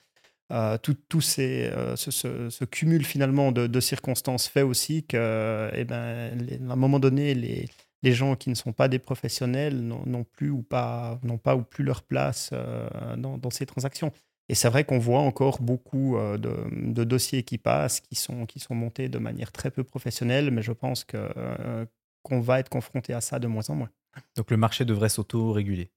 Euh, 0.52 0.78
tout, 0.80 1.22
ces, 1.22 1.70
euh, 1.74 1.96
ce, 1.96 2.66
cumul 2.66 3.06
finalement 3.06 3.52
de, 3.52 3.80
circonstances 3.80 4.48
fait 4.48 4.64
aussi 4.64 5.04
que, 5.04 5.70
eh 5.76 5.84
ben, 5.84 6.32
à 6.68 6.74
un 6.74 6.76
moment 6.76 7.00
donné, 7.00 7.36
les, 7.36 7.70
les, 8.02 8.12
gens 8.14 8.36
qui 8.36 8.50
ne 8.50 8.56
sont 8.56 8.74
pas 8.74 8.88
des 8.88 8.98
professionnels 8.98 9.80
n'ont 9.80 10.24
plus 10.24 10.50
ou 10.50 10.64
pas, 10.64 11.20
pas 11.44 11.56
ou 11.56 11.62
plus 11.62 11.84
leur 11.84 12.02
place 12.02 12.50
euh, 12.54 13.16
dans, 13.16 13.38
dans, 13.38 13.52
ces 13.52 13.68
transactions. 13.68 14.12
Et 14.50 14.56
c'est 14.56 14.70
vrai 14.70 14.84
qu'on 14.84 15.00
voit 15.00 15.20
encore 15.20 15.62
beaucoup 15.62 16.18
de, 16.18 16.56
de, 16.72 17.04
dossiers 17.04 17.44
qui 17.44 17.58
passent, 17.58 18.02
qui 18.02 18.16
sont, 18.16 18.46
qui 18.48 18.60
sont 18.60 18.76
montés 18.76 19.08
de 19.08 19.20
manière 19.20 19.52
très 19.52 19.70
peu 19.70 19.84
professionnelle, 19.84 20.50
mais 20.50 20.64
je 20.64 20.72
pense 20.72 21.04
que, 21.04 21.30
qu'on 22.24 22.40
va 22.40 22.60
être 22.60 22.70
confronté 22.70 23.14
à 23.14 23.22
ça 23.22 23.38
de 23.38 23.48
moins 23.48 23.70
en 23.70 23.76
moins. 23.76 23.90
Donc 24.36 24.50
le 24.50 24.58
marché 24.58 24.86
devrait 24.86 25.10
s'auto-réguler 25.10 25.92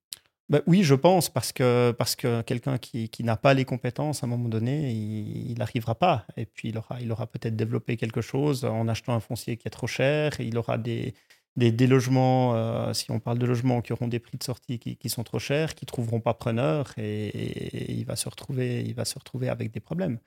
bah 0.48 0.60
oui, 0.66 0.82
je 0.82 0.94
pense, 0.94 1.30
parce 1.30 1.50
que, 1.50 1.92
parce 1.92 2.14
que 2.14 2.42
quelqu'un 2.42 2.76
qui, 2.76 3.08
qui 3.08 3.24
n'a 3.24 3.36
pas 3.38 3.54
les 3.54 3.64
compétences, 3.64 4.22
à 4.22 4.26
un 4.26 4.28
moment 4.28 4.50
donné, 4.50 4.90
il 4.90 5.56
n'arrivera 5.56 5.94
pas. 5.94 6.26
Et 6.36 6.44
puis, 6.44 6.68
il 6.68 6.76
aura, 6.76 7.00
il 7.00 7.10
aura 7.10 7.26
peut-être 7.26 7.56
développé 7.56 7.96
quelque 7.96 8.20
chose 8.20 8.66
en 8.66 8.86
achetant 8.86 9.14
un 9.14 9.20
foncier 9.20 9.56
qui 9.56 9.68
est 9.68 9.70
trop 9.70 9.86
cher. 9.86 10.32
il 10.40 10.58
aura 10.58 10.76
des, 10.76 11.14
des, 11.56 11.86
logements, 11.86 12.54
euh, 12.54 12.92
si 12.94 13.10
on 13.10 13.20
parle 13.20 13.38
de 13.38 13.46
logements, 13.46 13.82
qui 13.82 13.92
auront 13.92 14.08
des 14.08 14.18
prix 14.18 14.38
de 14.38 14.42
sortie 14.42 14.78
qui, 14.78 15.08
sont 15.08 15.22
trop 15.22 15.38
chers, 15.38 15.74
qui 15.74 15.86
trouveront 15.86 16.20
pas 16.20 16.34
preneur. 16.34 16.92
Et, 16.96 17.92
il, 17.92 18.04
va 18.04 18.16
se 18.16 18.28
retrouver, 18.28 18.82
il 18.82 18.94
va 18.94 19.04
se 19.04 19.18
retrouver 19.18 19.48
avec 19.48 19.70
des 19.70 19.80
problèmes. 19.80 20.18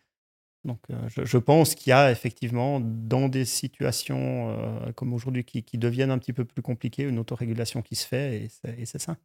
Donc, 0.64 0.80
euh, 0.90 1.08
je, 1.08 1.38
pense 1.38 1.76
qu'il 1.76 1.92
y 1.92 1.94
a 1.94 2.12
effectivement, 2.12 2.80
dans 2.80 3.30
des 3.30 3.46
situations 3.46 4.50
euh, 4.50 4.92
comme 4.94 5.14
aujourd'hui 5.14 5.44
qui, 5.44 5.64
qui, 5.64 5.78
deviennent 5.78 6.12
un 6.12 6.18
petit 6.18 6.34
peu 6.34 6.46
plus 6.46 6.62
compliquées, 6.62 7.04
une 7.04 7.20
autorégulation 7.20 7.82
qui 7.82 7.96
se 7.96 8.06
fait, 8.08 8.50
et 8.78 8.86
c'est 8.86 9.00
ça 9.00 9.18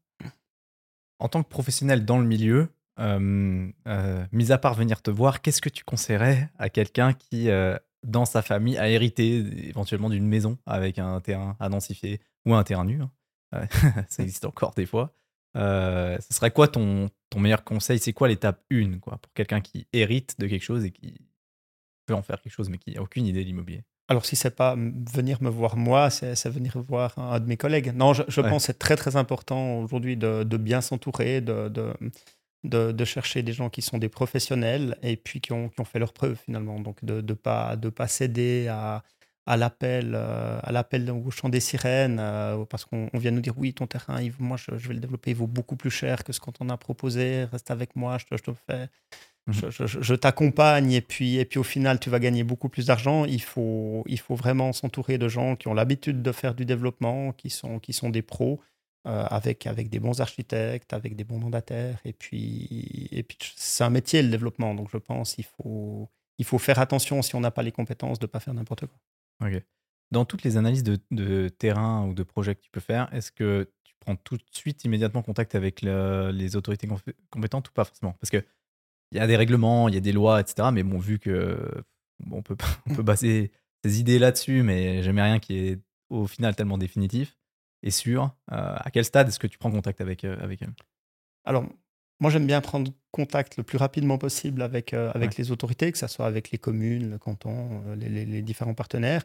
en 1.21 1.29
tant 1.29 1.43
que 1.43 1.49
professionnel 1.49 2.05
dans 2.05 2.19
le 2.19 2.27
milieu, 2.27 2.69
mis 2.99 4.53
à 4.53 4.59
part 4.59 4.75
venir 4.75 5.03
te 5.03 5.11
voir, 5.11 5.41
qu'est-ce 5.41 5.61
que 5.61 5.69
tu 5.69 5.85
conseillerais 5.85 6.51
à 6.59 6.69
quelqu'un 6.69 7.13
qui, 7.13 7.51
euh, 7.51 7.77
dans 8.05 8.25
sa 8.25 8.43
famille, 8.43 8.79
a 8.79 8.89
hérité 8.89 9.39
éventuellement 9.69 10.11
d'une 10.11 10.27
maison 10.27 10.59
avec 10.67 10.99
un 10.99 11.21
terrain 11.21 11.57
à 11.61 11.69
densifier 11.69 12.21
ou 12.47 12.55
un 12.55 12.65
terrain 12.65 12.85
nu 12.85 13.03
hein? 13.03 13.11
Ça 14.09 14.23
existe 14.23 14.45
encore 14.45 14.75
des 14.75 14.87
fois. 14.87 15.13
ce 15.55 16.19
serait 16.31 16.51
quoi 16.51 16.69
ton, 16.69 17.11
ton 17.31 17.41
meilleur 17.41 17.65
conseil? 17.65 17.99
C'est 17.99 18.13
quoi 18.13 18.29
l'étape 18.29 18.63
1 18.71 18.99
quoi, 18.99 19.19
pour 19.19 19.33
quelqu'un 19.33 19.61
qui 19.61 19.87
hérite 19.93 20.39
de 20.39 20.47
quelque 20.47 20.63
chose 20.63 20.85
et 20.85 20.91
qui 20.91 21.15
peut 22.07 22.15
en 22.15 22.23
faire 22.23 22.41
quelque 22.41 22.53
chose 22.53 22.69
mais 22.69 22.79
qui 22.79 22.95
n'a 22.95 23.03
aucune 23.03 23.27
idée 23.27 23.41
de 23.41 23.47
l'immobilier? 23.47 23.85
Alors, 24.11 24.27
si 24.27 24.35
c'est 24.35 24.51
pas 24.51 24.75
venir 24.77 25.41
me 25.41 25.49
voir 25.49 25.77
moi, 25.77 26.11
c'est 26.11 26.49
venir 26.49 26.77
voir 26.89 27.17
un, 27.17 27.39
de 27.39 27.47
mes 27.47 27.57
collègues. 27.57 27.93
Non, 27.95 28.13
je, 28.13 28.41
pense 28.41 28.63
que 28.63 28.67
c'est 28.67 28.79
très, 28.79 28.97
très 28.97 29.15
important 29.15 29.79
aujourd'hui 29.79 30.17
de, 30.17 30.57
bien 30.57 30.81
s'entourer, 30.81 31.41
de, 31.41 31.69
de, 31.69 31.95
chercher 33.05 33.43
des 33.43 33.53
gens 33.53 33.71
qui 33.71 33.83
sont 33.83 33.99
des 33.99 34.09
professionnels 34.09 34.97
et 35.03 35.17
puis 35.17 35.41
qui 35.41 35.53
ont, 35.53 35.69
qui 35.69 35.81
ont 35.81 35.85
fait 35.85 35.99
leurs 35.99 36.13
preuves 36.13 36.37
finalement. 36.37 36.81
Donc, 36.81 37.05
de 37.05 37.21
ne 37.21 37.35
pas, 37.35 37.77
de 37.77 37.89
pas 37.89 38.09
céder 38.09 38.69
à, 38.69 39.03
à 39.47 39.57
l'appel 39.57 40.13
euh, 40.15 40.61
à 40.63 40.73
l'appel 40.73 41.11
au 41.11 41.31
chant 41.31 41.49
des 41.49 41.61
sirènes 41.61 42.19
euh, 42.21 42.65
parce 42.67 42.85
qu'on 42.85 43.09
vient 43.15 43.31
nous 43.31 43.41
dire 43.41 43.55
oui 43.57 43.73
ton 43.73 43.87
terrain 43.87 44.21
moi 44.39 44.59
je, 44.59 44.87
vais 44.87 44.95
le 44.95 45.01
développer 45.01 45.31
il 45.31 45.37
vaut 45.37 45.47
beaucoup 45.47 45.77
plus 45.77 45.91
cher 45.91 46.25
que 46.25 46.33
ce 46.33 46.41
qu'on 46.41 46.69
a 46.69 46.77
proposé 46.77 47.45
reste 47.45 47.71
avec 47.71 47.97
moi 47.97 48.19
je 48.19 48.27
te, 48.27 48.37
je 48.37 48.43
te 48.43 48.53
fais 48.69 48.91
Mhm. 49.47 49.87
je, 49.87 50.15
t'accompagne 50.15 50.93
et 50.93 51.01
puis, 51.01 51.37
et 51.37 51.45
puis 51.45 51.59
au 51.59 51.65
final, 51.65 51.99
tu 51.99 52.11
vas 52.11 52.19
gagner 52.19 52.45
beaucoup 52.45 52.69
plus 52.69 52.87
d'argent. 52.87 53.25
Il 53.25 53.43
faut, 53.43 54.05
il 54.07 54.19
faut 54.19 54.35
vraiment 54.35 54.73
s'entourer 54.73 55.19
de 55.19 55.29
gens 55.29 55.57
qui 55.57 55.69
ont 55.69 55.75
l'habitude 55.75 56.23
de 56.23 56.33
faire 56.33 56.55
du 56.55 56.65
développement, 56.65 57.33
qui 57.33 57.51
sont, 57.51 57.79
qui 57.79 57.93
sont 57.93 58.11
des 58.11 58.23
pros, 58.23 58.61
euh, 59.07 59.25
avec, 59.31 59.67
avec 59.67 59.89
des 59.89 59.99
bons 59.99 60.21
architectes, 60.21 60.93
avec 60.93 61.17
des 61.17 61.25
bons 61.25 61.39
mandataires. 61.39 61.99
Et 62.05 62.13
puis, 62.13 63.09
et 63.11 63.23
puis 63.23 63.39
c'est 63.57 63.83
un 63.83 63.89
métier, 63.89 64.23
le 64.23 64.29
développement. 64.29 64.75
Donc 64.75 64.91
je 64.93 64.99
pense 64.99 65.37
qu'il 65.37 65.47
faut, 65.47 66.11
il 66.37 66.45
faut 66.45 66.59
faire 66.59 66.79
attention, 66.79 67.23
si 67.23 67.35
on 67.35 67.41
n'a 67.41 67.51
pas 67.51 67.63
les 67.63 67.73
compétences, 67.73 68.19
de 68.19 68.27
ne 68.27 68.31
pas 68.31 68.41
faire 68.41 68.53
n'importe 68.53 68.85
quoi. 68.87 69.49
Ok. 69.49 69.63
Dans 70.11 70.27
toutes 70.27 70.43
les 70.43 70.59
analyses 70.59 70.83
de, 70.83 70.99
de, 71.13 71.49
terrain 71.49 72.07
ou 72.07 72.13
de 72.13 72.23
projet 72.23 72.55
que 72.55 72.61
tu 72.61 72.71
peux 72.71 72.81
faire, 72.81 73.09
est-ce 73.15 73.33
que 73.33 73.71
tu 73.85 73.95
prends 74.01 74.17
tout 74.17 74.37
de 74.37 74.43
suite, 74.51 74.85
immédiatement 74.85 75.23
contact 75.23 75.55
avec 75.55 75.81
les 75.81 76.57
autorités 76.57 76.87
compétentes 77.31 77.71
ou 77.71 77.73
pas 77.73 77.85
forcément? 77.85 78.13
Parce 78.21 78.31
que 78.31 78.45
il 79.13 79.19
y 79.19 79.21
a 79.21 79.27
des 79.27 79.37
règlements, 79.37 79.89
il 79.89 79.95
y 79.95 79.99
a 79.99 80.01
des 80.01 80.13
lois, 80.13 80.41
etc. 80.41 80.69
Mais 80.73 80.83
bon, 80.83 80.99
vu 80.99 81.19
que 81.19 81.59
on, 82.31 82.43
peut, 82.43 82.57
on 82.87 82.95
peut 82.95 83.03
baser 83.03 83.51
ses 83.83 83.99
idées 83.99 84.19
là-dessus, 84.19 84.63
mais 84.63 85.03
jamais 85.03 85.23
rien 85.23 85.39
qui 85.39 85.57
est 85.57 85.79
au 86.11 86.27
final 86.27 86.55
tellement 86.55 86.77
définitif 86.77 87.40
et 87.83 87.91
sûr. 87.91 88.35
Euh, 88.53 88.77
à 88.77 88.91
quel 88.91 89.05
stade 89.05 89.29
est-ce 89.29 89.39
que 89.39 89.47
tu 89.47 89.59
prends 89.59 89.71
contact 89.71 90.01
avec, 90.01 90.25
euh, 90.25 90.37
avec 90.41 90.63
elles 90.63 90.73
Alors, 91.45 91.65
moi, 92.21 92.31
j'aime 92.31 92.47
bien 92.47 92.61
prendre 92.61 92.91
contact 93.11 93.57
le 93.57 93.63
plus 93.63 93.79
rapidement 93.79 94.19
possible 94.19 94.63
avec, 94.63 94.93
euh, 94.93 95.11
avec 95.15 95.37
les 95.37 95.51
autorités, 95.51 95.91
que 95.91 95.99
ce 95.99 96.07
soit 96.07 96.27
avec 96.27 96.51
les 96.51 96.59
communes, 96.59 97.11
le 97.11 97.19
canton, 97.19 97.83
les, 97.97 98.27
les, 98.27 98.43
différents 98.43 98.75
partenaires. 98.75 99.23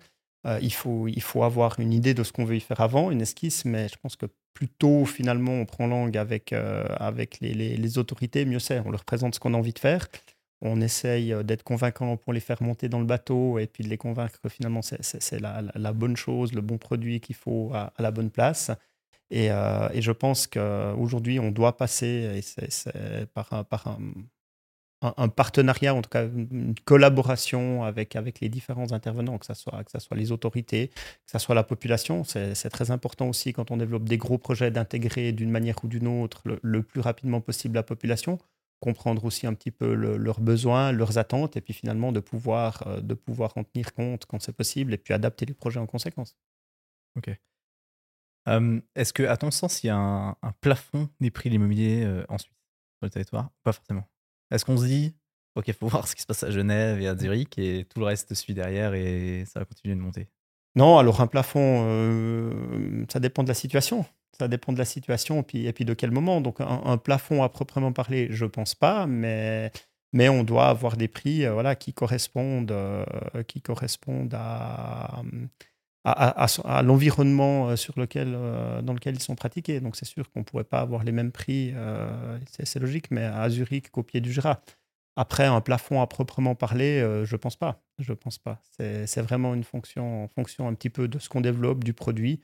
il, 0.61 0.73
faut, 0.73 1.07
il 1.07 1.21
faut 1.21 1.43
avoir 1.43 1.79
une 1.79 1.91
idée 1.91 2.13
de 2.13 2.23
ce 2.23 2.31
qu'on 2.31 2.45
veut 2.45 2.55
y 2.55 2.61
faire 2.61 2.79
avant, 2.79 3.11
une 3.11 3.21
esquisse, 3.21 3.65
mais 3.65 3.89
je 3.89 3.95
pense 3.97 4.15
que 4.15 4.27
plus 4.53 4.69
tôt, 4.69 5.03
finalement, 5.05 5.51
on 5.51 5.65
prend 5.65 5.87
langue 5.87 6.17
avec, 6.17 6.53
avec 6.53 7.39
les, 7.41 7.53
les, 7.53 7.97
autorités, 7.97 8.45
mieux 8.45 8.59
c'est. 8.59 8.79
On 8.85 8.91
leur 8.91 9.03
présente 9.03 9.35
ce 9.35 9.39
qu'on 9.41 9.53
a 9.53 9.57
envie 9.57 9.73
de 9.73 9.79
faire. 9.79 10.07
On 10.65 10.81
essaye 10.81 11.31
euh, 11.31 11.43
d'être 11.43 11.63
convaincant 11.63 12.17
pour 12.17 12.33
les 12.33 12.39
faire 12.39 12.61
monter 12.61 12.89
dans 12.89 12.99
le 12.99 13.05
bateau 13.05 13.59
et 13.59 13.67
puis 13.67 13.83
de 13.83 13.89
les 13.89 13.97
convaincre 13.97 14.39
que 14.41 14.49
finalement, 14.49 14.81
c'est 14.81 15.39
la, 15.39 15.93
bonne 15.93 16.17
chose, 16.17 16.53
le 16.53 16.61
bon 16.61 16.77
produit 16.77 17.19
qu'il 17.19 17.35
faut 17.35 17.71
à, 17.73 17.93
la 17.99 18.11
bonne 18.11 18.31
place. 18.31 18.71
Et, 19.29 19.51
euh, 19.51 19.89
et 19.93 20.01
je 20.01 20.11
pense 20.11 20.47
qu'aujourd'hui, 20.47 21.39
on 21.39 21.51
doit 21.51 21.77
passer 21.77 22.41
par, 23.33 23.65
un, 25.17 25.27
partenariat, 25.29 25.93
en 25.93 26.01
tout 26.01 26.09
cas 26.09 26.25
une 26.25 26.75
collaboration 26.85 27.83
avec, 27.83 28.15
avec 28.15 28.39
les 28.39 28.49
différents 28.49 28.91
intervenants, 28.91 29.37
que 29.37 29.45
ce 29.45 29.53
soit, 29.53 29.83
soit 29.99 30.17
les 30.17 30.31
autorités, 30.31 30.87
que 30.87 31.31
ce 31.31 31.39
soit 31.39 31.55
la 31.55 31.63
population. 31.63 32.23
C'est 32.23 32.69
très 32.69 32.91
important 32.91 33.29
aussi 33.29 33.53
quand 33.53 33.71
on 33.71 33.77
développe 33.77 34.05
des 34.05 34.17
gros 34.17 34.37
projets 34.37 34.71
d'intégrer 34.71 35.31
d'une 35.31 35.51
manière 35.51 35.75
ou 35.83 35.87
d'une 35.87 36.07
autre 36.07 36.41
le, 36.61 36.83
plus 36.83 37.01
rapidement 37.01 37.41
possible 37.41 37.75
la 37.75 37.83
population, 37.83 38.39
comprendre 38.85 39.25
aussi 39.25 39.47
un 39.47 39.53
petit 39.55 39.71
peu 39.71 39.93
leurs 39.95 40.39
besoins, 40.39 40.91
leurs 40.91 41.17
attentes, 41.17 41.57
et 41.57 41.61
puis 41.61 41.73
finalement 41.73 42.11
de 42.11 42.19
pouvoir, 42.19 42.85
euh, 42.87 43.01
de 43.01 43.15
pouvoir 43.15 43.57
en 43.57 43.63
tenir 43.63 43.93
compte 43.93 44.25
quand 44.25 44.39
c'est 44.39 44.55
possible, 44.55 44.93
et 44.93 44.97
puis 44.97 45.13
adapter 45.13 45.45
les 45.45 45.55
projets 45.55 45.79
en 45.79 45.87
conséquence. 45.87 46.37
Ok. 47.17 47.31
Est-ce 48.95 49.11
que, 49.11 49.23
à 49.23 49.37
ton 49.37 49.49
sens, 49.49 49.83
il 49.83 49.87
y 49.87 49.89
a 49.89 49.97
un, 49.97 50.51
plafond 50.61 51.09
des 51.19 51.31
prix 51.31 51.49
de 51.49 51.55
l'immobilier 51.55 52.03
euh, 52.03 52.23
en 52.29 52.37
Suisse, 52.37 52.53
sur 52.99 53.05
le 53.05 53.09
territoire? 53.09 53.49
Pas 53.63 53.73
forcément. 53.73 54.07
Est-ce 54.51 54.63
qu'on 54.63 54.77
se 54.77 54.85
dit, 54.85 55.15
OK, 55.55 55.67
il 55.67 55.73
faut 55.73 55.87
voir 55.95 56.07
ce 56.07 56.15
qui 56.15 56.21
se 56.21 56.27
passe 56.27 56.43
à 56.43 56.51
Genève 56.51 57.01
et 57.01 57.07
à 57.07 57.17
Zurich 57.17 57.57
et 57.57 57.85
tout 57.85 57.99
le 57.99 58.05
reste 58.05 58.35
suit 58.35 58.53
derrière 58.53 58.93
et 58.93 59.45
ça 59.47 59.59
va 59.59 59.65
continuer 59.65 59.95
de 59.95 60.01
monter? 60.01 60.29
Non, 60.75 60.97
alors 60.97 61.21
un 61.21 61.27
plafond, 61.27 62.51
ça 63.09 63.19
dépend 63.19 63.43
de 63.43 63.47
la 63.47 63.53
situation. 63.53 64.05
Ça 64.37 64.49
dépend 64.49 64.73
de 64.73 64.77
la 64.77 64.85
situation 64.85 65.39
et 65.39 65.43
puis, 65.43 65.65
et 65.65 65.73
puis 65.73 65.85
de 65.85 65.93
quel 65.93 66.11
moment. 66.11 66.41
Donc 66.41 66.57
un, 66.59 66.97
plafond 66.97 67.43
à 67.43 67.49
proprement 67.49 67.93
parler, 67.93 68.27
je 68.31 68.45
pense 68.45 68.75
pas, 68.75 69.07
mais, 69.07 69.71
mais 70.11 70.27
on 70.27 70.43
doit 70.43 70.67
avoir 70.67 70.97
des 70.97 71.07
prix 71.07 71.47
voilà, 71.47 71.75
qui 71.75 71.93
correspondent, 71.93 72.75
qui 73.47 73.61
correspondent 73.61 74.35
à, 74.35 75.21
à, 76.03 76.81
l'environnement 76.83 77.77
sur 77.77 77.97
lequel, 77.97 78.37
dans 78.83 78.93
lequel 78.93 79.15
ils 79.15 79.21
sont 79.21 79.35
pratiqués. 79.35 79.79
Donc 79.79 79.95
c'est 79.95 80.05
sûr 80.05 80.29
qu'on 80.29 80.39
ne 80.39 80.45
pourrait 80.45 80.65
pas 80.65 80.81
avoir 80.81 81.05
les 81.05 81.13
mêmes 81.13 81.31
prix, 81.31 81.73
c'est 82.59 82.79
logique, 82.79 83.11
mais 83.11 83.23
à 83.23 83.49
Zurich 83.49 83.89
qu'au 83.91 84.03
pied 84.03 84.19
du 84.19 84.33
Jura. 84.33 84.59
Après, 85.15 85.45
un 85.45 85.61
plafond 85.61 86.01
à 86.01 86.07
proprement 86.07 86.55
parler, 86.55 86.99
je 87.23 87.35
ne 87.35 87.37
pense 87.37 87.55
pas. 87.55 87.81
Je 87.99 88.13
pense 88.13 88.37
pas. 88.37 88.59
C'est 88.77 89.21
vraiment 89.21 89.53
une 89.53 89.63
fonction, 89.63 90.27
fonction 90.27 90.67
un 90.67 90.73
petit 90.73 90.89
peu 90.89 91.07
de 91.07 91.19
ce 91.19 91.29
qu'on 91.29 91.41
développe, 91.41 91.83
du 91.83 91.93
produit. 91.93 92.41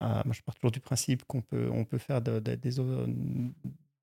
moi, 0.00 0.24
je 0.32 0.40
pars 0.42 0.54
toujours 0.54 0.70
du 0.70 0.80
principe 0.80 1.24
qu'on 1.24 1.42
peut, 1.42 1.68
on 1.72 1.84
peut 1.84 1.98
faire 1.98 2.20
des, 2.22 2.56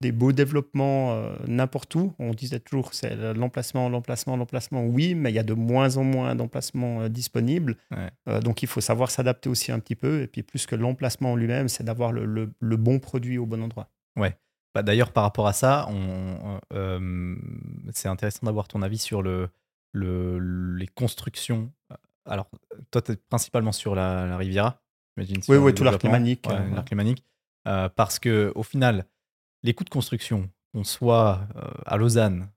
des 0.01 0.11
beaux 0.11 0.33
développements 0.33 1.13
euh, 1.13 1.35
n'importe 1.47 1.95
où. 1.95 2.13
On 2.19 2.33
disait 2.33 2.59
toujours 2.59 2.93
c'est 2.93 3.15
l'emplacement, 3.33 3.87
l'emplacement, 3.87 4.35
l'emplacement. 4.35 4.83
Oui, 4.83 5.15
mais 5.15 5.31
il 5.31 5.35
y 5.35 5.39
a 5.39 5.43
de 5.43 5.53
moins 5.53 5.95
en 5.95 6.03
moins 6.03 6.35
d'emplacements 6.35 7.01
euh, 7.01 7.09
disponibles. 7.09 7.77
Euh, 8.27 8.41
donc 8.41 8.63
il 8.63 8.67
faut 8.67 8.81
savoir 8.81 9.11
s'adapter 9.11 9.47
aussi 9.47 9.71
un 9.71 9.79
petit 9.79 9.95
peu. 9.95 10.23
Et 10.23 10.27
puis 10.27 10.43
plus 10.43 10.65
que 10.65 10.75
l'emplacement 10.75 11.33
en 11.33 11.35
lui-même, 11.35 11.69
c'est 11.69 11.83
d'avoir 11.83 12.11
le, 12.11 12.51
bon 12.59 12.99
produit 12.99 13.37
au 13.37 13.45
bon 13.45 13.61
endroit. 13.63 13.89
Ouais. 14.17 14.35
Bah, 14.73 14.83
D'ailleurs, 14.83 15.11
par 15.11 15.23
rapport 15.23 15.47
à 15.47 15.53
ça, 15.53 15.87
c'est 17.93 18.07
intéressant 18.07 18.45
d'avoir 18.45 18.67
ton 18.67 18.81
avis 18.81 18.97
sur 18.97 19.21
le, 19.21 19.49
les 19.93 20.87
constructions. 20.87 21.71
Alors, 22.25 22.49
toi, 22.91 23.01
tu 23.01 23.13
es 23.13 23.15
principalement 23.15 23.71
sur 23.71 23.95
la, 23.95 24.37
Riviera, 24.37 24.81
j'imagine. 25.15 25.41
Oui, 25.49 25.57
oui, 25.57 25.73
tout 25.73 25.83
l'arc 25.83 26.03
lémanique. 26.03 26.47
parce 27.95 28.19
que 28.19 28.51
au 28.55 28.63
final, 28.63 29.05
les 29.63 29.73
coûts 29.73 29.83
de 29.83 29.89
construction, 29.89 30.49
qu'on 30.73 30.83
soit 30.83 31.47
euh, 31.55 31.71
à 31.85 31.97
Lausanne, 31.97 32.49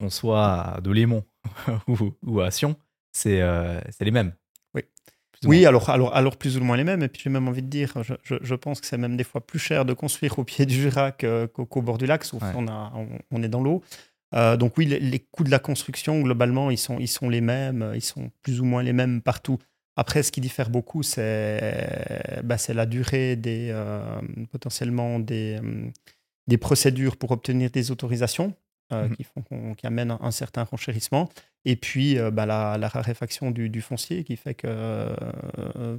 qu'on 0.00 0.10
soit 0.10 0.74
à 0.74 0.80
Delémont 0.80 1.24
ou, 2.22 2.40
à 2.40 2.50
Sion, 2.50 2.76
euh, 3.26 3.80
c'est 3.90 4.04
les 4.04 4.10
mêmes. 4.10 4.34
Oui. 5.44 5.66
Alors, 5.66 5.90
alors, 5.90 6.14
alors 6.14 6.36
plus 6.36 6.56
ou 6.56 6.64
moins 6.64 6.76
les 6.76 6.84
mêmes. 6.84 7.02
Et 7.02 7.08
puis 7.08 7.22
j'ai 7.24 7.30
même 7.30 7.48
envie 7.48 7.62
de 7.62 7.68
dire, 7.68 7.94
je, 8.22 8.54
pense 8.54 8.80
que 8.80 8.86
c'est 8.86 8.98
même 8.98 9.16
des 9.16 9.24
fois 9.24 9.40
plus 9.40 9.58
cher 9.58 9.84
de 9.84 9.92
construire 9.92 10.38
au 10.38 10.44
pied 10.44 10.66
du 10.66 10.74
Jura 10.74 11.12
qu'au 11.12 11.82
bord 11.82 11.98
du 11.98 12.06
lac, 12.06 12.24
sauf 12.24 12.42
on, 12.54 12.68
a, 12.68 12.92
on, 13.30 13.42
est 13.42 13.48
dans 13.48 13.62
l'eau. 13.62 13.82
Euh, 14.34 14.56
donc 14.56 14.78
oui, 14.78 14.86
les, 14.86 15.18
coûts 15.18 15.44
de 15.44 15.50
la 15.50 15.58
construction, 15.58 16.20
globalement, 16.20 16.70
ils 16.70 16.78
sont, 16.78 16.98
ils 16.98 17.08
sont 17.08 17.28
les 17.28 17.40
mêmes, 17.40 17.92
ils 17.94 18.02
sont 18.02 18.30
plus 18.42 18.60
ou 18.60 18.64
moins 18.64 18.82
les 18.82 18.92
mêmes 18.92 19.20
partout. 19.20 19.58
Après, 19.96 20.22
ce 20.22 20.32
qui 20.32 20.40
diffère 20.40 20.70
beaucoup, 20.70 21.02
c'est 21.02 22.40
bah, 22.44 22.56
la 22.68 22.86
durée 22.86 23.36
des, 23.36 23.74
potentiellement 24.50 25.18
des, 25.18 25.60
des 26.46 26.56
procédures 26.56 27.16
pour 27.16 27.30
obtenir 27.30 27.70
des 27.70 27.90
autorisations 27.90 28.54
euh, 28.92 29.08
mhm. 29.08 29.16
qui, 29.16 29.24
font 29.24 29.74
qui 29.74 29.86
amènent 29.86 30.16
un, 30.20 30.30
certain 30.30 30.64
renchérissement. 30.64 31.28
Et 31.64 31.76
puis, 31.76 32.18
euh, 32.18 32.30
bah, 32.30 32.46
la, 32.46 32.88
raréfaction 32.88 33.50
du, 33.50 33.80
foncier 33.80 34.24
qui 34.24 34.36
fait 34.36 34.54
que 34.54 34.66
euh, 34.68 35.98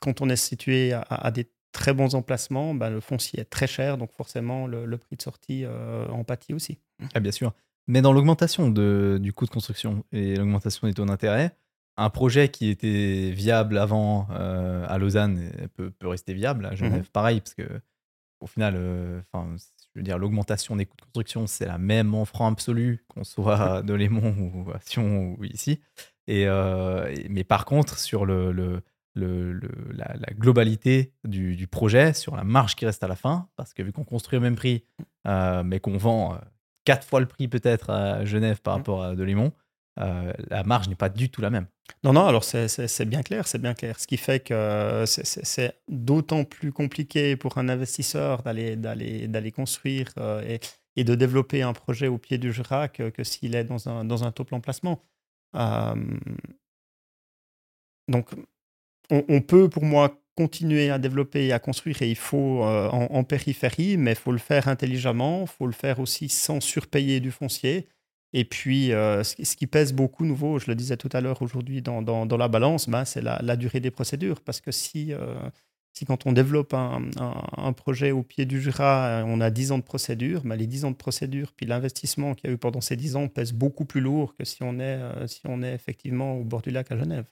quand 0.00 0.20
on 0.20 0.28
est 0.28 0.36
situé 0.36 0.92
à, 0.92 1.30
des 1.30 1.50
très 1.72 1.92
bons 1.92 2.14
emplacements, 2.14 2.74
bah, 2.74 2.90
le 2.90 3.00
foncier 3.00 3.40
est 3.40 3.44
très 3.44 3.66
cher, 3.66 3.98
donc 3.98 4.12
forcément, 4.12 4.66
le, 4.66 4.96
prix 4.96 5.16
de 5.16 5.22
sortie 5.22 5.64
en 5.66 6.24
pâtit 6.24 6.54
aussi. 6.54 6.78
Ah, 7.14 7.20
bien 7.20 7.32
sûr. 7.32 7.52
Mais 7.86 8.00
dans 8.00 8.12
l'augmentation 8.12 8.70
du 8.70 9.32
coût 9.32 9.44
de 9.44 9.50
construction 9.50 10.04
et 10.12 10.36
l'augmentation 10.36 10.86
des 10.86 10.94
taux 10.94 11.04
d'intérêt, 11.04 11.56
un 11.96 12.10
projet 12.10 12.48
qui 12.48 12.70
était 12.70 13.30
viable 13.30 13.78
avant 13.78 14.28
à 14.28 14.96
Lausanne 14.98 15.50
peut, 15.74 15.92
rester 16.02 16.32
viable 16.32 16.66
à 16.66 16.74
Genève, 16.74 17.00
mhm. 17.00 17.08
pareil, 17.12 17.40
parce 17.40 17.54
que 17.54 17.68
au 18.44 18.46
final, 18.46 18.74
euh, 18.76 19.20
enfin, 19.32 19.56
je 19.94 20.00
veux 20.00 20.04
dire, 20.04 20.18
l'augmentation 20.18 20.76
des 20.76 20.86
coûts 20.86 20.96
de 20.96 21.02
construction, 21.02 21.46
c'est 21.46 21.66
la 21.66 21.78
même 21.78 22.14
en 22.14 22.24
francs 22.24 22.52
absolus, 22.52 23.04
qu'on 23.08 23.24
soit 23.24 23.82
de 23.84 23.94
Lémont 23.94 24.34
ou 24.54 24.70
à 24.72 24.80
Sion 24.80 25.36
ou 25.38 25.44
ici. 25.44 25.80
Euh, 26.28 27.06
et, 27.08 27.28
mais 27.28 27.44
par 27.44 27.64
contre, 27.64 27.98
sur 27.98 28.24
le, 28.24 28.50
le, 28.50 28.82
le, 29.14 29.60
la, 29.92 30.16
globalité 30.34 31.12
du, 31.24 31.66
projet, 31.68 32.12
sur 32.12 32.34
la 32.34 32.44
marge 32.44 32.74
qui 32.74 32.86
reste 32.86 33.04
à 33.04 33.08
la 33.08 33.16
fin, 33.16 33.48
parce 33.56 33.72
que 33.72 33.82
vu 33.82 33.92
qu'on 33.92 34.04
construit 34.04 34.38
au 34.38 34.42
même 34.42 34.56
prix, 34.56 34.84
euh, 35.26 35.62
mais 35.62 35.78
qu'on 35.78 35.96
vend 35.96 36.38
quatre 36.84 37.06
fois 37.06 37.20
le 37.20 37.26
prix 37.26 37.46
peut-être 37.46 37.90
à 37.90 38.24
Genève 38.24 38.60
par 38.60 38.74
mmh. 38.74 38.78
rapport 38.78 39.02
à 39.04 39.14
de 39.14 39.24
Lémont, 39.96 40.32
la 40.50 40.64
marge 40.64 40.88
n'est 40.88 40.94
pas 40.94 41.08
du 41.08 41.30
tout 41.30 41.40
la 41.40 41.50
même. 41.50 41.66
Non, 42.02 42.12
non, 42.12 42.26
alors 42.26 42.44
c'est 42.44 43.04
bien 43.04 43.22
clair, 43.22 43.46
c'est 43.46 43.60
bien 43.60 43.74
clair. 43.74 44.00
Ce 44.00 44.06
qui 44.06 44.16
fait 44.16 44.40
que 44.40 45.04
c'est 45.06 45.74
d'autant 45.88 46.44
plus 46.44 46.72
compliqué 46.72 47.36
pour 47.36 47.58
un 47.58 47.68
investisseur 47.68 48.42
d'aller 48.42 49.52
construire 49.52 50.08
euh, 50.18 50.58
et, 50.96 51.04
de 51.04 51.14
développer 51.14 51.62
un 51.62 51.72
projet 51.72 52.06
au 52.08 52.18
pied 52.18 52.38
du 52.38 52.52
Jura 52.52 52.88
que, 52.88 53.24
s'il 53.24 53.54
est 53.54 53.64
dans 53.64 53.88
un, 53.88 54.04
dans 54.04 54.24
un 54.24 54.32
placement. 54.60 55.02
Euh, 55.56 55.94
donc, 58.08 58.30
on, 59.10 59.40
peut, 59.40 59.68
pour 59.68 59.84
moi, 59.84 60.20
continuer 60.36 60.90
à 60.90 60.98
développer 60.98 61.46
et 61.46 61.52
à 61.52 61.58
construire, 61.58 62.02
et 62.02 62.10
il 62.10 62.16
faut 62.16 62.64
euh, 62.64 62.88
en, 62.88 63.24
périphérie, 63.24 63.96
mais 63.96 64.12
il 64.12 64.16
faut 64.16 64.32
le 64.32 64.38
faire 64.38 64.68
intelligemment, 64.68 65.42
il 65.42 65.48
faut 65.48 65.66
le 65.66 65.72
faire 65.72 66.00
aussi 66.00 66.28
sans 66.28 66.60
surpayer 66.60 67.20
du 67.20 67.30
foncier. 67.30 67.88
Et 68.36 68.44
puis, 68.44 68.92
euh, 68.92 69.22
ce, 69.22 69.54
qui 69.54 69.68
pèse 69.68 69.92
beaucoup, 69.92 70.24
nouveau, 70.24 70.58
je 70.58 70.66
le 70.66 70.74
disais 70.74 70.96
tout 70.96 71.08
à 71.12 71.20
l'heure 71.20 71.40
aujourd'hui 71.40 71.82
dans, 71.82 72.36
la 72.36 72.48
balance, 72.48 72.88
ben, 72.88 73.04
c'est 73.04 73.22
la, 73.22 73.56
durée 73.56 73.78
des 73.78 73.92
procédures. 73.92 74.40
Parce 74.40 74.60
que 74.60 74.72
si, 74.72 75.12
euh, 75.12 75.36
quand 76.04 76.26
on 76.26 76.32
développe 76.32 76.74
un, 76.74 77.08
un, 77.56 77.72
projet 77.72 78.10
au 78.10 78.24
pied 78.24 78.44
du 78.44 78.60
Jura, 78.60 79.06
euh, 79.06 79.24
on 79.24 79.40
a 79.40 79.50
10 79.50 79.70
ans 79.70 79.78
de 79.78 79.84
procédure, 79.84 80.42
ben, 80.42 80.56
les 80.56 80.66
10 80.66 80.84
ans 80.84 80.90
de 80.90 80.96
procédure, 80.96 81.52
puis 81.52 81.64
l'investissement 81.64 82.34
qu'il 82.34 82.50
y 82.50 82.52
a 82.52 82.54
eu 82.56 82.58
pendant 82.58 82.80
ces 82.80 82.96
10 82.96 83.14
ans 83.14 83.28
pèse 83.28 83.52
beaucoup 83.52 83.84
plus 83.84 84.00
lourd 84.00 84.34
que 84.34 84.44
si 84.44 84.64
on 84.64 84.80
est, 84.80 84.98
si 85.28 85.42
on 85.44 85.62
est 85.62 85.72
effectivement 85.72 86.34
au 86.34 86.42
bord 86.42 86.60
du 86.60 86.70
lac 86.70 86.90
à 86.90 86.98
Genève. 86.98 87.30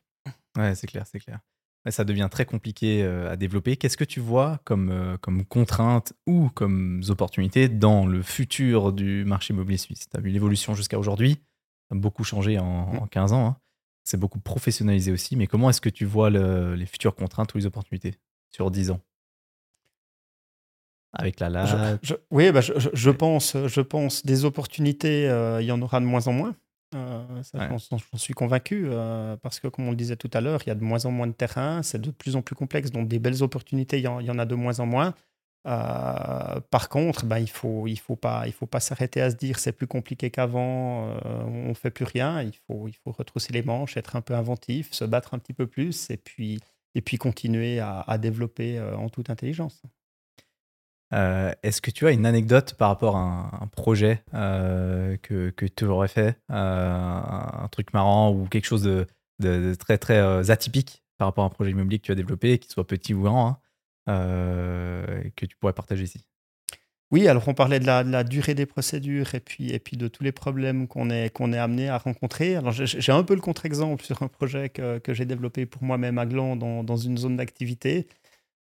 Ouais, 0.57 0.77
c'est 0.77 0.87
clair, 0.87 1.05
c'est 1.11 1.19
clair 1.19 1.41
ça 1.91 2.05
devient 2.05 2.29
très 2.31 2.45
compliqué 2.45 3.03
euh, 3.03 3.31
à 3.31 3.37
développer. 3.37 3.77
Qu'est-ce 3.77 3.97
que 3.97 4.05
tu 4.05 4.21
vois 4.21 4.61
comme, 4.65 4.91
euh, 4.91 5.17
comme 5.19 5.45
contrainte 5.45 6.13
ou 6.27 6.49
comme 6.51 7.03
opportunité 7.09 7.69
dans 7.69 8.07
le 8.07 8.23
futur 8.23 8.93
du 8.93 9.25
marché 9.25 9.53
immobilier 9.53 9.79
suisse? 9.79 10.09
Tu 10.09 10.17
as 10.17 10.21
vu 10.21 10.31
l'évolution 10.31 10.75
jusqu'à 10.75 10.99
aujourd'hui, 10.99 11.41
ça 11.89 11.97
a 11.97 11.99
beaucoup 11.99 12.25
changé 12.25 12.59
en, 12.59 13.07
15 13.11 13.33
mmh. 13.33 13.35
ans. 13.35 13.47
Hein. 13.47 13.57
C'est 14.05 14.19
beaucoup 14.19 14.41
professionnalisé 14.41 15.13
aussi, 15.13 15.37
mais 15.37 15.47
comment 15.47 15.71
est-ce 15.71 15.81
que 15.81 15.89
tu 15.89 16.05
vois 16.05 16.31
les 16.31 16.87
futures 16.87 17.15
contraintes 17.15 17.55
ou 17.55 17.59
les 17.59 17.67
opportunités 17.67 18.17
sur 18.51 18.71
10 18.71 18.91
ans? 18.91 19.01
Avec 21.13 21.41
la 21.41 21.51
latte 21.51 22.15
Oui, 22.31 22.51
bah 22.53 22.61
je, 22.63 23.11
pense, 23.11 23.57
je 23.67 23.81
pense 23.81 24.25
des 24.25 24.45
opportunités, 24.45 25.29
euh, 25.29 25.61
il 25.61 25.67
y 25.67 25.73
en 25.73 25.83
aura 25.83 26.01
de 26.01 26.07
moins 26.07 26.27
en 26.27 26.33
moins. 26.33 26.57
Euh, 26.95 27.43
j'en 27.55 28.19
suis 28.19 28.35
convaincu, 28.35 28.87
euh, 28.87 29.37
parce 29.37 29.61
que 29.61 29.69
comme 29.69 29.87
on 29.87 29.91
le 29.91 29.97
disait 29.97 30.17
tout 30.17 30.31
à 30.33 30.41
l'heure, 30.41 30.61
il 30.65 30.69
y 30.69 30.73
a 30.73 30.75
de 30.75 30.85
moins 30.85 31.05
en 31.07 31.11
moins 31.11 31.27
de 31.27 31.33
terrain, 31.33 31.83
c'est 31.83 32.01
de 32.01 32.11
plus 32.11 32.37
en 32.37 32.43
plus 32.43 32.55
complexe, 32.55 32.91
donc 32.91 33.09
des 33.09 33.19
belles 33.19 33.43
opportunités, 33.43 33.99
il 33.99 34.05
y 34.05 34.09
en, 34.09 34.39
a 34.39 34.45
de 34.45 34.55
moins 34.55 34.81
en 34.81 34.87
moins. 34.87 35.15
Euh, 35.67 36.61
par 36.71 36.89
contre, 36.89 37.25
ben, 37.25 37.39
il 37.39 37.45
ne 37.45 37.47
faut, 37.47 37.87
il 37.87 37.99
faut 37.99 38.17
pas, 38.17 38.47
il 38.47 38.53
faut 38.53 38.67
pas 38.67 38.81
s'arrêter 38.81 39.21
à 39.21 39.31
se 39.31 39.37
dire 39.37 39.59
c'est 39.59 39.73
plus 39.73 39.87
compliqué 39.87 40.31
qu'avant, 40.31 41.15
on 41.25 41.69
ne 41.69 41.75
fait 41.75 41.91
plus 41.91 42.05
rien. 42.05 42.43
Il 42.43 42.57
faut, 42.67 42.89
il 42.89 42.95
faut 42.95 43.13
retrousser 43.13 43.53
les 43.53 43.63
manches, 43.63 43.97
être 43.97 44.17
un 44.17 44.21
peu 44.21 44.35
inventif, 44.35 44.93
se 44.93 45.05
battre 45.05 45.35
un 45.35 45.39
petit 45.39 45.55
peu 45.55 45.67
plus 45.67 46.11
et 46.11 46.17
puis, 46.17 46.59
et 46.95 47.01
puis 47.01 47.17
continuer 47.17 47.81
à 47.81 48.19
développer 48.19 48.81
en 48.81 49.09
toute 49.09 49.31
intelligence. 49.31 49.83
Euh, 51.13 51.53
est-ce 51.63 51.83
que 51.83 51.91
tu 51.91 52.07
as 52.07 52.11
une 52.13 52.25
anecdote 52.25 52.75
par 52.75 52.89
rapport 52.89 53.17
à 53.17 53.51
un, 53.61 53.67
projet 53.67 54.23
euh, 54.35 55.17
que, 55.23 55.51
que, 55.51 55.67
tu 55.67 55.85
aurais 55.85 56.09
fait, 56.09 56.39
euh, 56.51 56.55
un, 56.55 57.69
truc 57.71 57.93
marrant 57.93 58.33
ou 58.33 58.47
quelque 58.47 58.65
chose 58.65 58.83
de, 58.83 59.75
très 59.75 59.99
très 59.99 60.51
atypique 60.51 61.03
par 61.19 61.29
rapport 61.29 61.45
à 61.45 61.49
un 61.49 61.51
projet 61.51 61.71
immobilier 61.71 61.99
que 61.99 62.07
tu 62.07 62.13
as 62.13 62.17
développé, 62.17 62.59
qu'il 62.59 62.71
soit 62.71 62.87
petit 62.87 63.13
ou 63.13 63.23
grand, 63.23 63.61
hein, 64.07 64.15
que 65.37 65.47
tu 65.47 65.57
pourrais 65.57 65.75
partager 65.75 66.05
ici? 66.05 66.25
Oui, 67.11 67.29
alors 67.29 67.47
on 67.47 67.53
parlait 67.53 67.79
de 67.79 67.85
la, 67.85 68.25
durée 68.25 68.55
des 68.55 68.65
procédures 68.65 69.35
et 69.35 69.41
puis, 69.41 69.71
et 69.71 69.79
puis 69.79 69.99
de 69.99 70.09
tous 70.09 70.25
les 70.25 70.33
problèmes 70.33 70.89
qu'on 70.89 71.11
est, 71.11 71.29
qu'on 71.29 71.53
est 71.53 71.59
amené 71.59 71.91
à 71.91 71.99
rencontrer. 71.99 72.57
Alors 72.57 72.73
j'ai 72.73 73.13
un 73.13 73.23
peu 73.23 73.35
le 73.35 73.43
contre-exemple 73.43 74.03
sur 74.03 74.23
un 74.23 74.29
projet 74.29 74.71
que, 74.71 75.01
j'ai 75.09 75.27
développé 75.27 75.67
pour 75.67 75.83
moi-même 75.83 76.17
à 76.17 76.25
Gland 76.25 76.57
dans 76.57 76.97
une 76.97 77.19
zone 77.19 77.37
d'activité. 77.37 78.09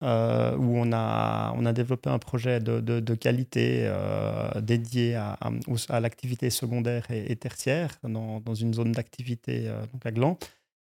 Euh, 0.03 0.55
où 0.55 0.77
on 0.77 0.91
a, 0.93 1.53
on 1.57 1.65
a 1.65 1.73
développé 1.73 2.11
un 2.11 2.19
projet 2.19 2.59
de, 2.59 2.79
de, 2.79 3.15
qualité 3.15 3.81
euh, 3.87 4.61
dédié 4.61 5.15
à, 5.15 5.39
à, 5.89 5.99
l'activité 5.99 6.51
secondaire 6.51 7.09
et, 7.09 7.35
tertiaire 7.35 7.97
dans, 8.03 8.39
dans, 8.39 8.53
une 8.53 8.75
zone 8.75 8.91
d'activité 8.91 9.63
euh, 9.67 9.81
donc 9.91 10.05
à 10.05 10.11
Gland. 10.11 10.37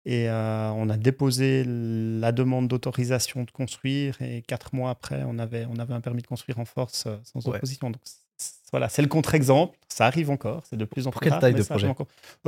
Et 0.06 0.28
on 0.30 0.90
a 0.90 0.98
déposé 0.98 1.64
la 1.66 2.34
demande 2.34 2.68
d'autorisation 2.68 3.44
de 3.44 3.52
construire 3.52 4.22
et 4.22 4.42
quatre 4.42 4.76
mois 4.76 4.90
après, 4.90 5.24
on 5.26 5.40
avait, 5.40 5.66
on 5.70 5.80
avait 5.80 5.94
un 5.94 6.02
permis 6.02 6.22
de 6.22 6.28
construire 6.28 6.60
en 6.60 6.66
force 6.66 7.08
sans 7.24 7.48
opposition. 7.48 7.90
Donc 7.90 8.02
voilà, 8.74 8.90
c'est 8.90 9.04
le 9.04 9.08
contre-exemple. 9.08 9.78
Ça 9.88 10.08
arrive 10.08 10.32
encore, 10.32 10.64
c'est 10.68 10.78
de 10.78 10.86
plus 10.86 11.06
en 11.06 11.12
plus 11.12 11.20
Pour 11.20 11.22
quelle 11.22 11.40
taille 11.40 11.54
de 11.54 11.62
projet 11.62 11.94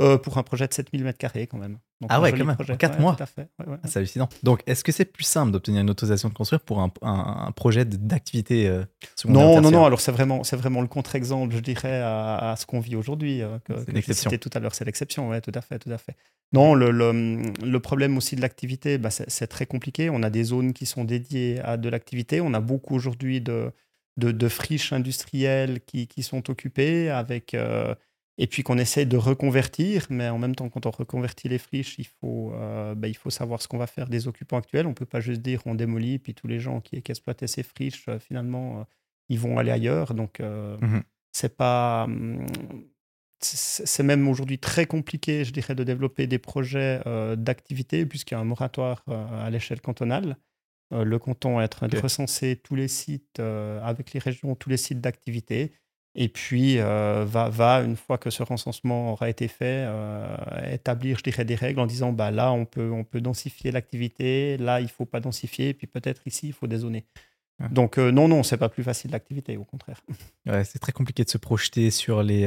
euh, 0.00 0.18
Pour 0.18 0.36
un 0.38 0.42
projet 0.42 0.66
de 0.66 0.74
7000 0.74 1.04
m2 1.04 1.46
quand 1.46 1.58
même. 1.58 1.78
ah 2.08 2.20
ouais, 2.20 2.32
quand 2.32 2.44
même, 2.44 2.56
projet. 2.56 2.76
4 2.76 2.98
mois. 2.98 3.16
Ah, 3.20 3.64
c'est 3.84 3.98
hallucinant. 3.98 4.28
Donc, 4.42 4.64
est-ce 4.66 4.82
que 4.82 4.90
c'est 4.90 5.04
plus 5.04 5.22
simple 5.22 5.52
d'obtenir 5.52 5.82
une 5.82 5.88
autorisation 5.88 6.28
de 6.28 6.34
construire 6.34 6.60
pour 6.62 6.80
un, 6.80 6.90
un, 7.02 7.52
projet 7.52 7.84
d'activité 7.84 8.66
euh, 8.66 8.82
Non, 9.26 9.60
non, 9.60 9.70
non. 9.70 9.84
Alors, 9.84 10.00
c'est 10.00 10.10
vraiment, 10.10 10.42
vraiment 10.42 10.80
le 10.80 10.88
contre-exemple, 10.88 11.54
je 11.54 11.60
dirais, 11.60 12.00
à, 12.02 12.56
ce 12.58 12.66
qu'on 12.66 12.80
vit 12.80 12.96
aujourd'hui. 12.96 13.42
Euh, 13.42 13.58
c'est 13.68 13.92
l'exception. 13.92 14.30
tout 14.32 14.50
à 14.52 14.58
l'heure, 14.58 14.74
c'est 14.74 14.84
l'exception, 14.84 15.28
ouais, 15.28 15.40
tout 15.40 15.52
à 15.54 15.60
fait, 15.60 15.78
tout 15.78 15.92
à 15.92 15.98
fait. 15.98 16.16
Non, 16.52 16.74
le, 16.74 16.90
le, 16.90 17.80
problème 17.80 18.16
aussi 18.16 18.34
de 18.34 18.40
l'activité, 18.40 18.98
bah, 18.98 19.10
c'est 19.10 19.46
très 19.46 19.66
compliqué. 19.66 20.10
On 20.10 20.24
a 20.24 20.30
des 20.30 20.42
zones 20.42 20.72
qui 20.72 20.86
sont 20.86 21.04
dédiées 21.04 21.60
à 21.60 21.76
de 21.76 21.88
l'activité. 21.88 22.40
On 22.40 22.52
a 22.52 22.60
beaucoup 22.60 22.96
aujourd'hui 22.96 23.40
de 23.40 23.70
de, 24.16 24.48
friches 24.48 24.92
industrielles 24.92 25.80
qui, 25.80 26.22
sont 26.22 26.50
occupées 26.50 27.10
avec 27.10 27.54
euh, 27.54 27.94
et 28.38 28.46
puis 28.46 28.62
qu'on 28.62 28.78
essaie 28.78 29.06
de 29.06 29.16
reconvertir, 29.16 30.06
mais 30.10 30.28
en 30.28 30.38
même 30.38 30.54
temps, 30.54 30.68
quand 30.68 30.86
on 30.86 30.90
reconvertit 30.90 31.48
les 31.48 31.58
friches, 31.58 31.98
il 31.98 32.06
faut, 32.06 32.52
euh, 32.54 32.94
bah, 32.94 33.08
il 33.08 33.16
faut 33.16 33.30
savoir 33.30 33.62
ce 33.62 33.68
qu'on 33.68 33.78
va 33.78 33.86
faire 33.86 34.08
des 34.08 34.28
occupants 34.28 34.58
actuels. 34.58 34.86
On 34.86 34.90
ne 34.90 34.94
peut 34.94 35.06
pas 35.06 35.20
juste 35.20 35.40
dire 35.40 35.62
on 35.66 35.74
démolit, 35.74 36.18
puis 36.18 36.34
tous 36.34 36.46
les 36.46 36.60
gens 36.60 36.80
qui, 36.80 36.96
exploitaient 36.96 37.46
ces 37.46 37.62
friches, 37.62 38.08
euh, 38.08 38.18
finalement, 38.18 38.86
ils 39.28 39.38
vont 39.38 39.58
aller 39.58 39.70
ailleurs. 39.70 40.14
Donc, 40.14 40.40
mmh 40.40 41.00
c'est 41.32 41.54
pas. 41.54 42.04
Hum, 42.04 42.46
c'est 43.38 44.02
même 44.02 44.26
aujourd'hui 44.26 44.58
très 44.58 44.86
compliqué, 44.86 45.44
je 45.44 45.52
dirais, 45.52 45.74
de 45.74 45.84
développer 45.84 46.26
des 46.26 46.38
projets 46.38 47.02
d'activité, 47.36 48.06
puisqu'il 48.06 48.32
y 48.32 48.36
a 48.38 48.40
un 48.40 48.44
moratoire 48.44 49.04
à 49.06 49.50
l'échelle 49.50 49.82
cantonale. 49.82 50.38
Euh, 50.92 51.04
le 51.04 51.18
canton 51.18 51.60
être 51.60 51.84
okay. 51.84 51.98
recenser 51.98 52.60
tous 52.62 52.76
les 52.76 52.86
sites 52.86 53.40
euh, 53.40 53.80
avec 53.82 54.12
les 54.12 54.20
régions, 54.20 54.54
tous 54.54 54.68
les 54.68 54.76
sites 54.76 55.00
d'activité. 55.00 55.72
Et 56.14 56.28
puis, 56.28 56.78
euh, 56.78 57.24
va, 57.26 57.48
va, 57.50 57.82
une 57.82 57.96
fois 57.96 58.18
que 58.18 58.30
ce 58.30 58.42
recensement 58.42 59.12
aura 59.12 59.28
été 59.28 59.48
fait, 59.48 59.86
établir, 60.72 61.18
je 61.18 61.22
dirais, 61.22 61.44
des 61.44 61.56
règles 61.56 61.80
en 61.80 61.86
disant, 61.86 62.12
bah, 62.12 62.30
là, 62.30 62.52
on 62.52 62.64
peut, 62.64 62.90
on 62.90 63.04
peut 63.04 63.20
densifier 63.20 63.70
l'activité, 63.70 64.56
là, 64.56 64.80
il 64.80 64.84
ne 64.84 64.88
faut 64.88 65.04
pas 65.04 65.20
densifier, 65.20 65.74
puis 65.74 65.86
peut-être 65.86 66.26
ici, 66.26 66.46
il 66.46 66.52
faut 66.54 66.66
dézoner. 66.66 67.04
Donc, 67.70 67.98
non, 67.98 68.28
non, 68.28 68.42
c'est 68.42 68.56
pas 68.56 68.70
plus 68.70 68.82
facile 68.82 69.10
l'activité, 69.10 69.58
au 69.58 69.64
contraire. 69.64 70.00
Ouais, 70.46 70.64
c'est 70.64 70.78
très 70.78 70.92
compliqué 70.92 71.22
de 71.22 71.28
se 71.28 71.36
projeter 71.36 71.90
sur 71.90 72.22
les, 72.22 72.46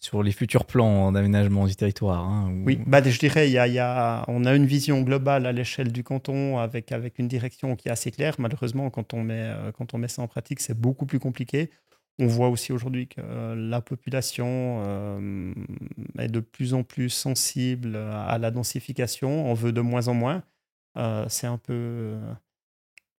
sur 0.00 0.22
les 0.22 0.32
futurs 0.32 0.64
plans 0.64 1.10
d'aménagement 1.10 1.66
du 1.66 1.74
territoire. 1.74 2.24
Hein, 2.24 2.52
oui, 2.64 2.78
bah, 2.86 3.02
je 3.02 3.18
dirais, 3.18 3.50
y 3.50 3.58
a, 3.58 3.66
y 3.66 3.78
a, 3.78 4.24
on 4.28 4.44
a 4.44 4.54
une 4.54 4.66
vision 4.66 5.00
globale 5.02 5.46
à 5.46 5.52
l'échelle 5.52 5.90
du 5.90 6.04
canton 6.04 6.58
avec, 6.58 6.92
avec 6.92 7.18
une 7.18 7.26
direction 7.26 7.74
qui 7.74 7.88
est 7.88 7.90
assez 7.90 8.10
claire. 8.10 8.36
Malheureusement, 8.38 8.90
quand 8.90 9.12
on 9.14 9.24
met, 9.24 9.42
euh, 9.42 9.72
quand 9.72 9.94
on 9.94 9.98
met 9.98 10.08
ça 10.08 10.22
en 10.22 10.28
pratique, 10.28 10.60
c'est 10.60 10.78
beaucoup 10.78 11.06
plus 11.06 11.18
compliqué. 11.18 11.70
On 12.20 12.26
voit 12.26 12.48
aussi 12.48 12.72
aujourd'hui 12.72 13.06
que 13.06 13.20
la 13.54 13.80
population 13.80 14.82
euh, 14.86 15.52
est 16.18 16.28
de 16.28 16.40
plus 16.40 16.74
en 16.74 16.82
plus 16.82 17.10
sensible 17.10 17.96
à 17.96 18.38
la 18.38 18.50
densification, 18.50 19.48
on 19.48 19.54
veut 19.54 19.72
de 19.72 19.80
moins 19.80 20.08
en 20.08 20.14
moins. 20.14 20.42
Euh, 20.96 21.26
c'est 21.28 21.46
un 21.46 21.58
peu 21.58 22.16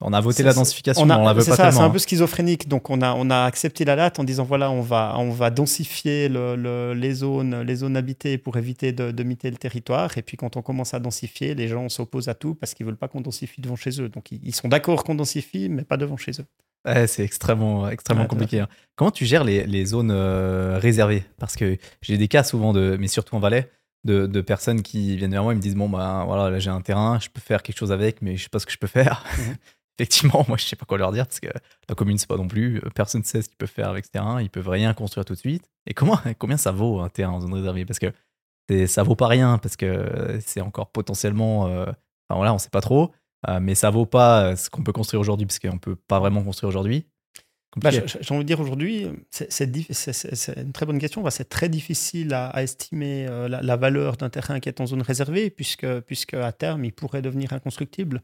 on 0.01 0.13
a 0.13 0.21
voté 0.21 0.43
la 0.43 0.53
densification, 0.53 1.05
mais 1.05 1.13
on 1.13 1.25
la 1.25 1.33
veut 1.33 1.43
pas 1.43 1.55
ça, 1.55 1.71
C'est 1.71 1.79
un 1.79 1.89
peu 1.89 1.99
schizophrénique. 1.99 2.69
Donc 2.69 2.89
on 2.89 3.01
a, 3.01 3.13
on 3.13 3.29
a 3.29 3.43
accepté 3.43 3.83
la 3.83 3.97
date 3.97 4.19
en 4.19 4.23
disant 4.23 4.45
voilà, 4.45 4.71
on 4.71 4.81
va, 4.81 5.15
on 5.17 5.31
va 5.31 5.49
densifier 5.49 6.29
le, 6.29 6.93
les, 6.93 7.13
zones, 7.13 7.61
les 7.61 7.75
zones 7.75 7.97
habitées 7.97 8.37
pour 8.37 8.55
éviter 8.55 8.93
de, 8.93 9.11
de, 9.11 9.23
miter 9.23 9.51
le 9.51 9.57
territoire. 9.57 10.17
Et 10.17 10.21
puis 10.21 10.37
quand 10.37 10.55
on 10.55 10.61
commence 10.61 10.93
à 10.93 10.99
densifier, 10.99 11.53
les 11.53 11.67
gens 11.67 11.89
s'opposent 11.89 12.29
à 12.29 12.33
tout 12.33 12.55
parce 12.55 12.73
qu'ils 12.73 12.85
veulent 12.85 12.97
pas 12.97 13.09
qu'on 13.09 13.19
densifie 13.19 13.59
devant 13.59 13.75
chez 13.75 14.01
eux. 14.01 14.07
Donc 14.07 14.31
ils, 14.31 14.55
sont 14.55 14.69
d'accord 14.69 15.03
qu'on 15.03 15.15
densifie, 15.15 15.67
mais 15.67 15.83
pas 15.83 15.97
devant 15.97 16.17
chez 16.17 16.31
eux. 16.39 16.45
Ouais, 16.85 17.07
c'est 17.07 17.25
extrêmement, 17.25 17.89
extrêmement 17.89 18.25
compliqué. 18.25 18.61
Hein. 18.61 18.69
Comment 18.95 19.11
tu 19.11 19.25
gères 19.25 19.43
les, 19.43 19.65
les 19.65 19.85
zones 19.85 20.11
euh, 20.11 20.79
réservées? 20.79 21.25
Parce 21.37 21.57
que 21.57 21.77
j'ai 22.01 22.17
des 22.17 22.29
cas 22.29 22.43
souvent, 22.43 22.71
de, 22.71 22.95
mais 22.97 23.09
surtout 23.09 23.35
en 23.35 23.39
Valais, 23.39 23.69
de, 24.05 24.27
de, 24.27 24.39
personnes 24.39 24.81
qui 24.81 25.17
viennent 25.17 25.31
vers 25.31 25.43
moi 25.43 25.51
et 25.51 25.55
me 25.57 25.61
disent 25.61 25.75
Bon, 25.75 25.89
bah 25.89 26.23
voilà, 26.25 26.49
là 26.49 26.59
j'ai 26.59 26.69
un 26.69 26.79
terrain, 26.79 27.19
je 27.19 27.27
peux 27.27 27.41
faire 27.41 27.63
quelque 27.63 27.77
chose 27.77 27.91
avec, 27.91 28.21
mais 28.21 28.37
je 28.37 28.43
sais 28.43 28.49
pas 28.49 28.59
ce 28.59 28.65
que 28.65 28.71
je 28.71 28.77
peux 28.77 28.87
faire. 28.87 29.25
Mhm 29.37 29.55
effectivement, 29.99 30.43
moi, 30.47 30.57
je 30.57 30.65
sais 30.65 30.75
pas 30.75 30.85
quoi 30.85 30.97
leur 30.97 31.11
dire 31.11 31.27
parce 31.27 31.39
que 31.39 31.49
la 31.87 31.95
commune, 31.95 32.17
c'est 32.17 32.27
pas 32.27 32.37
non 32.37 32.47
plus. 32.47 32.77
Euh, 32.77 32.89
personne 32.93 33.21
ne 33.21 33.25
sait 33.25 33.41
ce 33.41 33.49
qu'ils 33.49 33.57
peuvent 33.57 33.69
faire 33.69 33.89
avec 33.89 34.05
ce 34.05 34.11
terrain. 34.11 34.41
Ils 34.41 34.49
peuvent 34.49 34.69
rien 34.69 34.93
construire 34.93 35.25
tout 35.25 35.33
de 35.33 35.39
suite. 35.39 35.69
Et 35.85 35.93
comment, 35.93 36.19
combien 36.39 36.57
ça 36.57 36.71
vaut 36.71 36.99
un 36.99 37.09
terrain 37.09 37.33
en 37.33 37.41
zone 37.41 37.53
réservée 37.53 37.85
Parce 37.85 37.99
que 37.99 38.11
ça 38.85 39.01
vaut 39.01 39.15
pas 39.15 39.27
rien 39.27 39.57
parce 39.57 39.75
que 39.75 40.39
c'est 40.45 40.61
encore 40.61 40.91
potentiellement. 40.91 41.67
Euh, 41.67 41.85
enfin 41.85 42.37
voilà, 42.37 42.53
on 42.53 42.59
sait 42.59 42.69
pas 42.69 42.81
trop. 42.81 43.11
Euh, 43.47 43.59
mais 43.59 43.73
ça 43.73 43.89
vaut 43.89 44.05
pas 44.05 44.55
ce 44.55 44.69
qu'on 44.69 44.83
peut 44.83 44.91
construire 44.91 45.21
aujourd'hui 45.21 45.47
parce 45.47 45.59
qu'on 45.59 45.79
peut 45.79 45.95
pas 45.95 46.19
vraiment 46.19 46.43
construire 46.43 46.69
aujourd'hui. 46.69 47.07
Bah, 47.77 47.91
J'ai 47.91 48.33
envie 48.33 48.43
de 48.43 48.47
dire 48.47 48.59
aujourd'hui, 48.59 49.07
c'est 49.29 50.57
une 50.57 50.71
très 50.71 50.85
bonne 50.87 50.97
question. 50.97 51.27
C'est 51.29 51.49
très 51.49 51.69
difficile 51.69 52.33
à, 52.33 52.63
estimer 52.63 53.25
la, 53.25 53.61
la, 53.61 53.75
valeur 53.75 54.17
d'un 54.17 54.29
terrain 54.29 54.59
qui 54.59 54.69
est 54.69 54.81
en 54.81 54.87
zone 54.87 55.03
réservée, 55.03 55.51
puisque, 55.51 55.99
puisque 56.01 56.33
à 56.33 56.51
terme, 56.51 56.83
il 56.83 56.91
pourrait 56.91 57.21
devenir 57.21 57.53
inconstructible. 57.53 58.23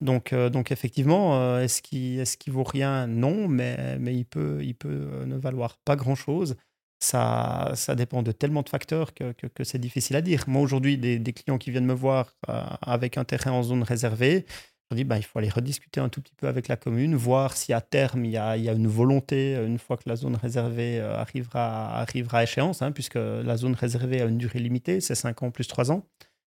Donc, 0.00 0.32
euh, 0.32 0.48
donc 0.48 0.72
effectivement, 0.72 1.40
euh, 1.40 1.62
est-ce 1.62 1.82
qu'il 1.82 2.20
est 2.20 2.48
vaut 2.48 2.64
rien? 2.64 3.06
Non, 3.06 3.48
mais, 3.48 3.98
mais 3.98 4.14
il 4.16 4.24
peut, 4.24 4.60
il 4.62 4.74
peut 4.74 4.88
euh, 4.88 5.26
ne 5.26 5.36
valoir 5.36 5.76
pas 5.84 5.96
grand-chose. 5.96 6.56
Ça, 7.02 7.72
ça 7.76 7.94
dépend 7.94 8.22
de 8.22 8.32
tellement 8.32 8.62
de 8.62 8.68
facteurs 8.68 9.14
que, 9.14 9.32
que, 9.32 9.64
c'est 9.64 9.78
difficile 9.78 10.16
à 10.16 10.22
dire. 10.22 10.44
Moi, 10.46 10.60
aujourd'hui, 10.62 10.98
des, 10.98 11.20
clients 11.32 11.58
qui 11.58 11.70
viennent 11.70 11.86
me 11.86 11.94
voir 11.94 12.34
avec 12.82 13.16
un 13.16 13.24
terrain 13.24 13.52
en 13.52 13.62
zone 13.62 13.82
réservée, 13.82 14.44
je 14.90 14.96
dis 14.96 15.04
bah, 15.04 15.16
il 15.16 15.22
faut 15.22 15.38
aller 15.38 15.48
rediscuter 15.48 16.00
un 16.00 16.10
tout 16.10 16.20
petit 16.20 16.34
peu 16.34 16.46
avec 16.46 16.68
la 16.68 16.76
commune, 16.76 17.14
voir 17.14 17.56
si 17.56 17.72
à 17.72 17.80
terme, 17.80 18.26
il 18.26 18.32
y 18.32 18.36
a, 18.36 18.58
il 18.58 18.64
y 18.64 18.68
a 18.68 18.72
une 18.72 18.88
volonté, 18.88 19.54
une 19.54 19.78
fois 19.78 19.96
que 19.96 20.08
la 20.10 20.16
zone 20.16 20.36
réservée 20.36 21.00
arrivera, 21.00 22.00
arrivera 22.00 22.40
à 22.40 22.42
échéance, 22.42 22.82
hein, 22.82 22.92
puisque 22.92 23.14
la 23.14 23.56
zone 23.56 23.74
réservée 23.74 24.20
a 24.20 24.26
une 24.26 24.36
durée 24.36 24.58
limitée, 24.58 25.00
c'est 25.00 25.14
5 25.14 25.42
ans 25.42 25.50
plus 25.50 25.68
3 25.68 25.90
ans. 25.92 26.06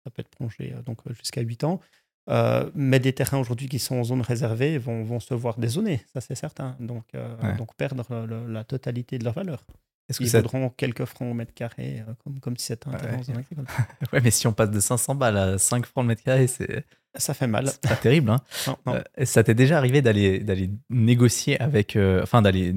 Ça 0.03 0.11
peut 0.11 0.21
être 0.21 0.29
prolongé 0.29 0.75
jusqu'à 1.17 1.41
8 1.41 1.63
ans. 1.63 1.79
Euh, 2.27 2.69
mais 2.73 2.99
des 2.99 3.13
terrains 3.13 3.37
aujourd'hui 3.37 3.69
qui 3.69 3.79
sont 3.79 3.95
en 3.95 4.03
zone 4.03 4.21
réservée 4.21 4.77
vont, 4.77 5.03
vont 5.03 5.19
se 5.19 5.33
voir 5.33 5.57
dézonés, 5.59 6.01
ça 6.11 6.21
c'est 6.21 6.35
certain. 6.35 6.75
Donc, 6.79 7.05
euh, 7.13 7.35
donc 7.57 7.75
perdre 7.75 8.03
la 8.47 8.63
totalité 8.63 9.19
de 9.19 9.23
leur 9.23 9.33
valeur. 9.33 9.63
Est-ce 10.07 10.21
Ils 10.21 10.29
vaudront 10.29 10.69
quelques 10.69 11.05
francs 11.05 11.31
au 11.31 11.33
mètre 11.33 11.53
carré, 11.53 12.03
euh, 12.07 12.13
comme, 12.23 12.39
comme 12.39 12.57
si 12.57 12.67
c'était 12.67 12.89
un 12.89 12.93
terrain 12.93 13.17
en 13.17 13.23
zone 13.23 13.37
agricole. 13.37 13.65
ouais, 14.13 14.21
mais 14.21 14.29
si 14.29 14.45
on 14.45 14.53
passe 14.53 14.69
de 14.69 14.79
500 14.79 15.15
balles 15.15 15.37
à 15.37 15.57
5 15.57 15.85
francs 15.85 16.03
le 16.03 16.09
mètre 16.09 16.23
carré, 16.23 16.47
c'est. 16.47 16.85
Ça 17.17 17.33
fait 17.33 17.47
mal. 17.47 17.69
C'est 17.69 17.81
pas 17.81 17.95
terrible. 17.95 18.29
Hein. 18.29 18.41
Non, 18.85 19.01
ça 19.23 19.43
t'est 19.43 19.53
déjà 19.53 19.77
arrivé 19.77 20.01
d'aller, 20.01 20.39
d'aller 20.39 20.69
négocier 20.89 21.59
avec. 21.59 21.97
enfin, 22.21 22.41
d'aller, 22.41 22.71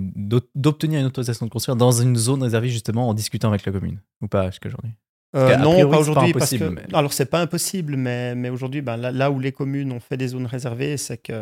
d'obtenir 0.55 1.01
une 1.01 1.07
autorisation 1.07 1.45
de 1.45 1.51
construire 1.51 1.77
dans 1.77 1.91
une 1.91 2.17
zone 2.17 2.43
réservée 2.43 2.69
justement 2.69 3.09
en 3.09 3.15
discutant 3.15 3.49
avec 3.49 3.67
la 3.67 3.73
commune 3.73 4.01
Ou 4.23 4.29
pas 4.29 4.51
jusqu'à 4.51 4.69
aujourd'hui? 4.69 4.93
Euh, 5.37 5.57
non, 5.57 5.89
pas 5.91 5.99
aujourd'hui. 5.99 6.33
Parce 6.33 6.51
que... 6.51 6.65
Mais... 6.65 6.83
Alors, 6.93 7.13
c'est 7.13 7.27
pas 7.27 7.41
impossible, 7.41 7.97
mais, 7.97 8.35
mais 8.35 8.49
aujourd'hui, 8.49 8.81
ben, 8.81 8.97
là, 8.97 9.31
où 9.31 9.39
les 9.39 9.53
communes 9.53 9.93
ont 9.93 10.01
fait 10.01 10.17
des 10.17 10.29
zones 10.29 10.47
réservées, 10.47 10.97
c'est 10.97 11.19
que 11.19 11.33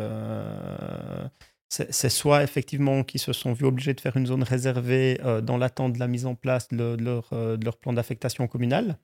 c'est 1.69 2.09
soit 2.09 2.43
effectivement 2.43 3.03
qu'ils 3.03 3.19
se 3.19 3.33
sont 3.33 3.51
vus 3.51 3.65
obligés 3.65 3.93
de 3.93 3.99
faire 3.99 4.15
une 4.15 4.25
zone 4.25 4.43
réservée 4.43 5.19
euh, 5.25 5.41
dans 5.41 5.57
l'attente 5.57 5.93
de 5.93 5.99
la 5.99 6.07
mise 6.07 6.25
en 6.25 6.33
place 6.33 6.69
de, 6.69 6.95
leur, 6.97 7.27
euh, 7.33 7.57
de 7.57 7.65
leur, 7.65 7.75
plan 7.77 7.91
d'affectation 7.91 8.47
communale, 8.47 8.97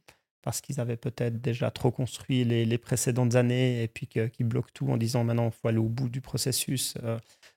parce 0.44 0.62
qu'ils 0.62 0.80
avaient 0.80 0.98
peut-être 0.98 1.42
déjà 1.42 1.72
trop 1.72 1.92
construit 1.92 2.46
les, 2.46 2.64
les 2.64 2.78
précédentes 2.78 3.36
années 3.36 3.84
et 3.84 3.90
puis 3.90 4.08
qu'ils 4.08 4.48
bloquent 4.48 4.72
tout 4.74 4.90
en 4.90 4.96
disant 4.96 5.26
maintenant, 5.26 5.48
il 5.48 5.62
faut 5.62 5.68
aller 5.68 5.78
au 5.78 5.90
bout 5.90 6.08
du 6.08 6.22
processus 6.22 6.96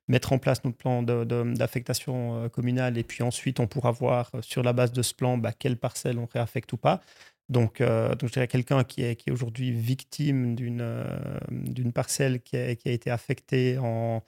mettre 0.09 0.33
en 0.33 0.39
place 0.39 0.65
notre 0.65 0.77
plan 0.77 1.03
d'affectation 1.03 2.45
euh, 2.45 2.49
communale 2.49 2.99
et 2.99 3.03
puis 3.03 3.23
ensuite 3.23 3.61
on 3.61 3.67
pourra 3.67 3.91
voir 3.91 4.31
euh, 4.35 4.43
sur 4.43 4.63
la 4.63 4.73
base 4.73 4.93
de 4.93 5.03
ce 5.03 5.15
plan 5.15 5.37
bah, 5.39 5.53
quelle 5.53 5.77
parcelle 5.77 6.19
on 6.19 6.27
réaffecte 6.27 6.73
ou 6.73 6.77
pas. 6.77 7.01
Donc, 7.49 7.81
euh, 7.81 8.11
donc 8.15 8.29
je 8.29 8.33
dirais 8.33 8.49
quelqu'un 8.49 8.83
qui 8.85 9.03
est, 9.03 9.17
qui 9.17 9.31
aujourd'hui 9.31 9.71
victime 9.71 10.57
d'une 10.57 11.93
parcelle 11.95 12.41
qui 12.41 12.57
a, 12.57 12.75
qui 12.75 12.89
a, 12.89 12.93
été 12.93 13.11
affectée 13.11 13.79
en, 13.79 14.23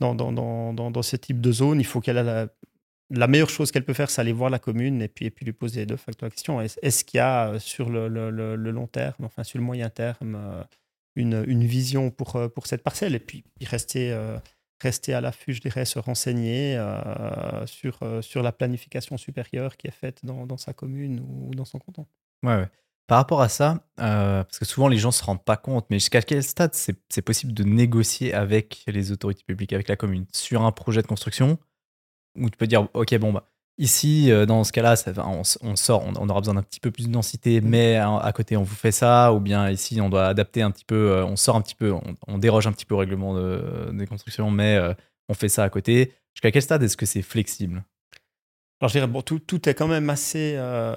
dans, 0.00 0.14
dans, 0.14 0.32
dans, 0.32 0.72
dans, 0.72 1.02
ce 1.02 1.16
type 1.16 1.40
de 1.40 1.52
zone, 1.52 1.80
il 1.80 1.84
faut 1.84 2.00
qu'elle 2.00 2.16
a 2.16 2.48
la, 3.10 3.26
meilleure 3.26 3.50
chose 3.50 3.70
qu'elle 3.70 3.84
peut 3.84 3.92
faire, 3.92 4.10
c'est 4.10 4.22
aller 4.22 4.32
voir 4.32 4.48
la 4.48 4.58
commune 4.58 5.02
et 5.02 5.08
puis, 5.08 5.26
et 5.26 5.30
puis 5.30 5.44
lui 5.44 5.52
poser 5.52 5.84
de 5.84 5.96
facto 5.96 6.24
la 6.24 6.30
question 6.30 6.62
est-ce 6.62 7.04
qu'il 7.04 7.18
y 7.18 7.20
a 7.20 7.58
sur 7.58 7.90
le, 7.90 8.08
le, 8.08 8.56
long 8.56 8.86
terme, 8.86 9.24
enfin 9.24 9.44
sur 9.44 9.58
le 9.58 9.64
moyen 9.64 9.90
terme, 9.90 10.64
une, 11.14 11.44
une 11.46 11.64
vision 11.66 12.10
pour, 12.10 12.40
pour 12.54 12.66
cette 12.66 12.82
parcelle? 12.82 13.14
Et 13.14 13.20
puis, 13.20 13.44
puis 13.54 13.66
rester 13.66 14.16
rester 14.82 15.14
à 15.14 15.20
l'affût, 15.20 15.52
je 15.52 15.60
dirais, 15.60 15.84
se 15.84 15.98
renseigner 15.98 16.76
euh, 16.76 17.66
sur, 17.66 17.98
euh, 18.02 18.22
sur 18.22 18.42
la 18.42 18.52
planification 18.52 19.16
supérieure 19.16 19.76
qui 19.76 19.86
est 19.86 19.92
faite 19.92 20.24
dans, 20.24 20.46
dans 20.46 20.56
sa 20.56 20.72
commune 20.72 21.20
ou 21.20 21.54
dans 21.54 21.64
son 21.64 21.78
canton. 21.78 22.06
Ouais. 22.42 22.68
Par 23.06 23.18
rapport 23.18 23.42
à 23.42 23.48
ça, 23.48 23.84
euh, 24.00 24.42
parce 24.44 24.58
que 24.58 24.64
souvent 24.64 24.88
les 24.88 24.98
gens 24.98 25.08
ne 25.08 25.12
se 25.14 25.24
rendent 25.24 25.44
pas 25.44 25.56
compte, 25.56 25.86
mais 25.90 25.98
jusqu'à 25.98 26.22
quel 26.22 26.42
stade 26.42 26.74
c'est 26.74 27.22
possible 27.22 27.52
de 27.52 27.64
négocier 27.64 28.32
avec 28.32 28.84
les 28.86 29.12
autorités 29.12 29.44
publiques, 29.44 29.72
avec 29.72 29.88
la 29.88 29.96
commune, 29.96 30.26
sur 30.32 30.62
un 30.62 30.72
projet 30.72 31.02
de 31.02 31.06
construction? 31.06 31.58
Où 32.38 32.48
tu 32.48 32.56
peux 32.56 32.66
dire, 32.66 32.88
ok, 32.94 33.14
bon, 33.18 33.32
bah, 33.32 33.51
Ici, 33.78 34.30
euh, 34.30 34.44
dans 34.44 34.64
ce 34.64 34.72
cas-là, 34.72 34.94
on, 35.24 35.76
sort, 35.76 36.04
on, 36.04 36.28
aura 36.28 36.40
besoin 36.40 36.54
d'un 36.54 36.62
petit 36.62 36.80
peu 36.80 36.90
plus 36.90 37.08
de 37.08 37.12
densité, 37.12 37.60
mm. 37.60 37.68
mais 37.68 37.96
à, 37.96 38.32
côté, 38.34 38.56
on 38.56 38.62
vous 38.62 38.74
fait 38.74 38.92
ça. 38.92 39.32
Ou 39.32 39.40
bien 39.40 39.70
ici, 39.70 40.00
on 40.00 40.10
doit 40.10 40.26
adapter 40.26 40.62
un 40.62 40.70
petit 40.70 40.84
peu, 40.84 41.12
euh, 41.12 41.24
on 41.24 41.36
sort 41.36 41.56
un 41.56 41.62
petit 41.62 41.74
peu, 41.74 41.92
on, 42.26 42.38
déroge 42.38 42.66
un 42.66 42.72
petit 42.72 42.84
peu 42.84 42.94
au 42.94 42.98
règlement 42.98 43.34
de, 43.34 43.90
des 43.92 44.06
constructions, 44.06 44.50
mais 44.50 44.76
euh, 44.76 44.92
on 45.28 45.34
fait 45.34 45.48
ça 45.48 45.64
à 45.64 45.70
côté. 45.70 46.12
Jusqu'à 46.34 46.50
quel 46.50 46.62
stade 46.62 46.82
est-ce 46.82 46.96
que 46.96 47.06
c'est 47.06 47.22
flexible? 47.22 47.84
Alors, 48.82 48.88
je 48.88 48.94
dirais, 48.94 49.06
bon, 49.06 49.22
tout, 49.22 49.38
tout, 49.38 49.68
est 49.68 49.74
quand 49.74 49.86
même 49.86 50.10
assez, 50.10 50.54
euh, 50.56 50.96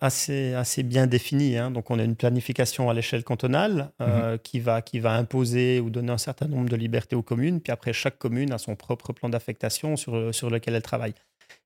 assez, 0.00 0.54
assez 0.54 0.84
bien 0.84 1.08
défini. 1.08 1.56
Hein. 1.56 1.72
Donc, 1.72 1.90
on 1.90 1.98
a 1.98 2.04
une 2.04 2.14
planification 2.14 2.88
à 2.88 2.94
l'échelle 2.94 3.24
cantonale 3.24 3.90
euh, 4.00 4.34
mhm. 4.34 4.38
qui, 4.38 4.60
va, 4.60 4.80
qui 4.80 5.00
va 5.00 5.14
imposer 5.14 5.80
ou 5.80 5.90
donner 5.90 6.12
un 6.12 6.18
certain 6.18 6.46
nombre 6.46 6.68
de 6.68 6.76
libertés 6.76 7.16
aux 7.16 7.22
communes. 7.22 7.60
Puis 7.60 7.72
après, 7.72 7.92
chaque 7.92 8.16
commune 8.16 8.52
a 8.52 8.58
son 8.58 8.76
propre 8.76 9.12
plan 9.12 9.28
d'affectation 9.28 9.96
sur, 9.96 10.32
sur 10.32 10.50
lequel 10.50 10.76
elle 10.76 10.82
travaille. 10.82 11.14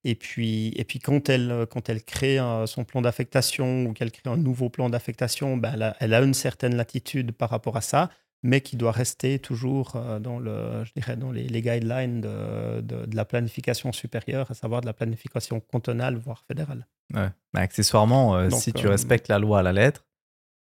Et 0.05 0.15
puis, 0.15 0.73
et 0.77 0.85
puis 0.85 0.99
quand, 0.99 1.29
elle, 1.29 1.67
quand 1.71 1.89
elle 1.89 2.03
crée 2.03 2.39
son 2.67 2.85
plan 2.85 3.03
d'affectation 3.03 3.87
ou 3.87 3.93
qu'elle 3.93 4.11
crée 4.11 4.31
un 4.31 4.37
nouveau 4.37 4.69
plan 4.71 4.91
d'affectation, 4.91 5.57
ben, 5.57 5.73
elle, 5.75 5.83
a, 5.83 5.97
elle, 6.01 6.15
a, 6.15 6.23
une 6.23 6.35
certaine 6.35 6.77
latitude 6.77 7.33
par 7.33 7.51
rapport 7.51 7.77
à 7.77 7.81
ça 7.81 8.11
mais 8.47 8.61
qui 8.61 8.77
doit 8.77 8.93
rester 8.93 9.39
toujours 9.39 9.97
euh, 9.97 10.19
dans, 10.19 10.39
le, 10.39 10.85
je 10.85 10.93
dirais, 10.95 11.17
dans 11.17 11.33
les, 11.33 11.47
guidelines 11.47 12.21
de, 12.21 12.81
de, 12.81 13.17
la 13.17 13.25
planification 13.25 13.93
supérieure, 13.93 14.51
à 14.51 14.55
savoir 14.55 14.81
de 14.81 14.87
la 14.87 14.93
planification 14.93 15.61
cantonale, 15.61 16.17
voire 16.17 16.45
fédérale. 16.47 16.87
Ouais. 17.13 17.29
Mais 17.55 17.61
accessoirement, 17.61 18.37
euh, 18.37 18.51
si 18.51 18.73
tu 18.73 18.87
euh, 18.87 18.91
respectes 18.91 19.29
la 19.29 19.39
loi 19.39 19.61
à 19.61 19.63
la 19.63 19.73
lettre, 19.73 20.07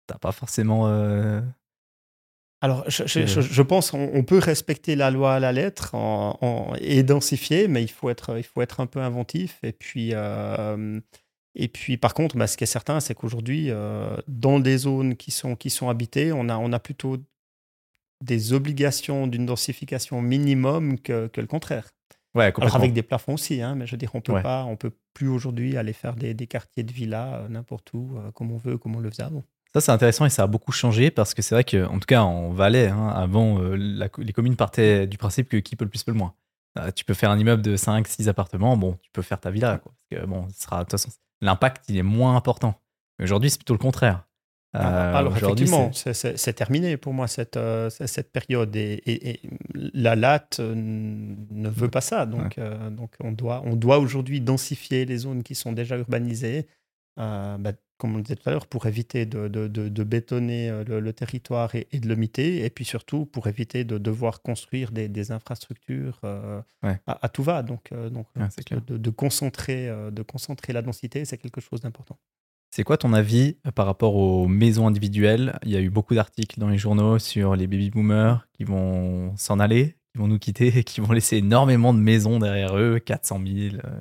tu 0.09 0.15
n'as 0.15 0.19
pas 0.19 0.33
forcément... 0.33 0.87
Alors, 2.63 2.89
je, 2.89 3.07
je, 3.07 3.63
pense 3.63 3.91
qu'on 3.91 4.25
peut 4.25 4.39
respecter 4.39 4.97
la 4.97 5.11
loi 5.11 5.35
à 5.35 5.41
la 5.41 5.53
lettre 5.53 5.95
en, 5.95 6.73
et 6.81 7.03
densifier, 7.03 7.69
mais 7.69 7.83
il 7.83 7.91
faut, 7.91 8.09
être, 8.09 8.39
il 8.39 8.45
faut 8.45 8.63
être 8.63 8.81
un 8.81 8.87
peu 8.87 9.01
inventif. 9.01 9.59
Et 9.63 9.73
puis, 9.73 10.15
et 11.55 11.69
puis 11.69 11.97
par 11.99 12.15
contre, 12.15 12.37
bah, 12.37 12.47
ce 12.47 12.57
qui 12.57 12.65
est 12.65 12.67
certain, 12.67 12.99
c'est 13.01 13.15
qu'aujourd'hui, 13.15 13.71
dans 14.27 14.59
des 14.59 14.79
zones 14.79 15.17
qui 15.17 15.33
sont, 15.33 15.55
qui 15.55 15.69
sont 15.69 15.91
habitées, 15.91 16.33
on 16.33 16.49
a, 16.49 16.57
on 16.57 16.73
a 16.73 16.79
plutôt 16.79 17.19
des 18.25 18.53
obligations 18.53 19.27
d'une 19.27 19.47
densification 19.47 20.23
minimum 20.23 20.99
que, 20.99 21.29
que 21.29 21.41
le 21.41 21.47
contraire. 21.47 21.91
Ouais, 22.35 22.53
Alors 22.59 22.77
avec 22.77 22.93
des 22.93 23.03
plafonds 23.03 23.35
aussi, 23.35 23.63
hein, 23.63 23.75
mais 23.75 23.87
je 23.87 23.93
veux 23.93 23.97
dire, 23.97 24.15
on 24.15 24.21
peut 24.21 24.41
pas, 24.43 24.65
on 24.65 24.77
peut 24.77 24.93
plus 25.15 25.29
aujourd'hui 25.29 25.79
aller 25.79 25.95
faire 25.95 26.17
des, 26.17 26.35
des, 26.35 26.47
quartiers 26.47 26.83
de 26.83 26.93
villas 26.93 27.33
euh, 27.33 27.49
n'importe 27.49 27.95
où, 27.95 28.19
euh, 28.19 28.31
comme 28.33 28.53
on 28.53 28.59
veut, 28.59 28.77
comme 28.77 28.95
on 28.95 29.01
le 29.01 29.09
faisait 29.09 29.23
avant. 29.23 29.43
Ça, 29.77 29.83
c'est 29.83 29.93
intéressant 29.93 30.25
et 30.25 30.31
ça 30.31 30.45
a 30.45 30.47
beaucoup 30.47 30.73
changé 30.73 31.11
parce 31.11 31.35
que 31.35 31.43
c'est 31.43 31.55
vrai 31.55 31.63
qu'en 31.63 31.99
tout 31.99 32.07
cas, 32.07 32.23
en 32.23 32.51
Valais, 32.51 32.89
hein, 32.89 33.09
avant, 33.09 33.61
euh, 33.61 33.77
les 33.77 34.33
communes 34.33 34.57
partaient 34.57 35.07
du 35.07 35.19
principe 35.19 35.51
que 35.51 35.59
qui 35.59 35.77
peut 35.77 35.85
le 35.85 35.91
plus 35.91 36.03
peut 36.03 36.13
le 36.13 36.17
moins. 36.17 36.35
tu 36.95 37.05
peux 37.05 37.13
faire 37.13 37.31
un 37.31 37.39
immeuble 37.39 37.61
de 37.61 37.77
5, 37.77 38.09
6 38.09 38.31
appartements, 38.31 38.79
bon, 38.79 38.99
tu 39.03 39.11
peux 39.13 39.21
faire 39.21 39.39
ta 39.39 39.51
villa. 39.51 39.77
Quoi, 39.77 39.93
parce 39.93 40.23
que, 40.23 40.27
bon, 40.27 40.49
sera, 40.57 40.79
de 40.79 40.85
toute 40.85 40.93
façon, 40.93 41.11
l'impact, 41.43 41.85
il 41.91 41.99
est 41.99 42.03
moins 42.03 42.37
important. 42.37 42.81
Aujourd'hui, 43.23 43.51
c'est 43.51 43.59
plutôt 43.59 43.75
le 43.75 43.79
contraire. 43.79 44.27
Euh, 44.77 45.15
Alors 45.15 45.37
effectivement, 45.37 45.91
c'est 45.93 46.53
terminé 46.53 46.97
pour 46.97 47.13
moi 47.13 47.29
cette, 47.29 47.57
euh, 47.57 47.91
cette 47.91 48.33
période 48.33 48.75
et, 48.75 49.41
la 49.75 50.17
latte 50.17 50.61
euh, 50.61 50.75
ne 50.75 51.69
veut 51.69 51.89
pas 51.89 52.01
ça. 52.01 52.25
Donc, 52.25 52.59
donc 52.91 53.15
on 53.21 53.33
doit, 53.33 53.63
on 53.67 53.77
doit 53.77 53.99
aujourd'hui 53.99 54.41
densifier 54.41 55.05
les 55.05 55.19
zones 55.19 55.43
qui 55.43 55.55
sont 55.55 55.73
déjà 55.73 55.99
urbanisées, 55.99 56.67
bah, 57.17 57.73
comme 57.99 58.15
on 58.15 58.17
le 58.17 58.23
disait 58.23 58.37
tout 58.37 58.49
à 58.49 58.53
l'heure, 58.53 58.67
pour 58.67 58.87
éviter 58.87 59.27
de, 59.27 59.49
de, 59.49 59.69
de, 59.69 60.05
bétonner 60.05 60.85
le, 60.87 61.13
territoire 61.13 61.75
et, 61.75 61.87
de 61.93 62.09
le 62.09 62.17
miter, 62.17 62.65
et 62.65 62.71
puis 62.71 62.85
surtout 62.85 63.27
pour 63.27 63.47
éviter 63.47 63.85
de 63.85 63.99
devoir 63.99 64.43
construire 64.43 64.93
des, 64.93 65.09
des 65.09 65.33
infrastructures 65.33 66.21
à, 66.83 67.29
tout 67.29 67.43
va. 67.43 67.63
Donc, 67.63 67.91
donc 68.11 68.27
de, 68.37 69.11
concentrer, 69.11 69.91
de 70.13 70.23
concentrer 70.23 70.73
la 70.73 70.83
densité, 70.83 71.25
c'est 71.25 71.39
quelque 71.39 71.61
chose 71.61 71.81
d'important. 71.81 72.19
C'est 72.77 72.85
quoi 72.85 72.99
ton 72.99 73.15
avis 73.15 73.57
euh, 73.67 73.71
par 73.71 73.87
rapport 73.87 74.17
aux 74.17 74.49
maisons 74.49 74.87
individuelles? 74.87 75.59
Il 75.63 75.71
y 75.71 75.77
a 75.77 75.81
eu 75.81 75.91
beaucoup 75.91 76.15
d'articles 76.15 76.61
dans 76.61 76.69
les 76.69 76.79
journaux 76.79 77.19
sur 77.19 77.57
les 77.57 77.67
baby 77.67 77.91
boomers 77.91 78.47
qui 78.53 78.65
vont 78.65 79.35
s'en 79.37 79.59
aller, 79.59 79.97
qui 80.13 80.19
vont 80.19 80.29
nous 80.29 80.39
quitter 80.39 80.77
et 80.77 80.85
qui 80.85 81.01
vont 81.01 81.13
laisser 81.13 81.39
énormément 81.39 81.95
de 81.95 82.01
maisons 82.01 82.39
derrière 82.39 82.77
eux, 82.77 82.99
400 82.99 83.41
000 83.47 83.77
euh, 83.77 84.01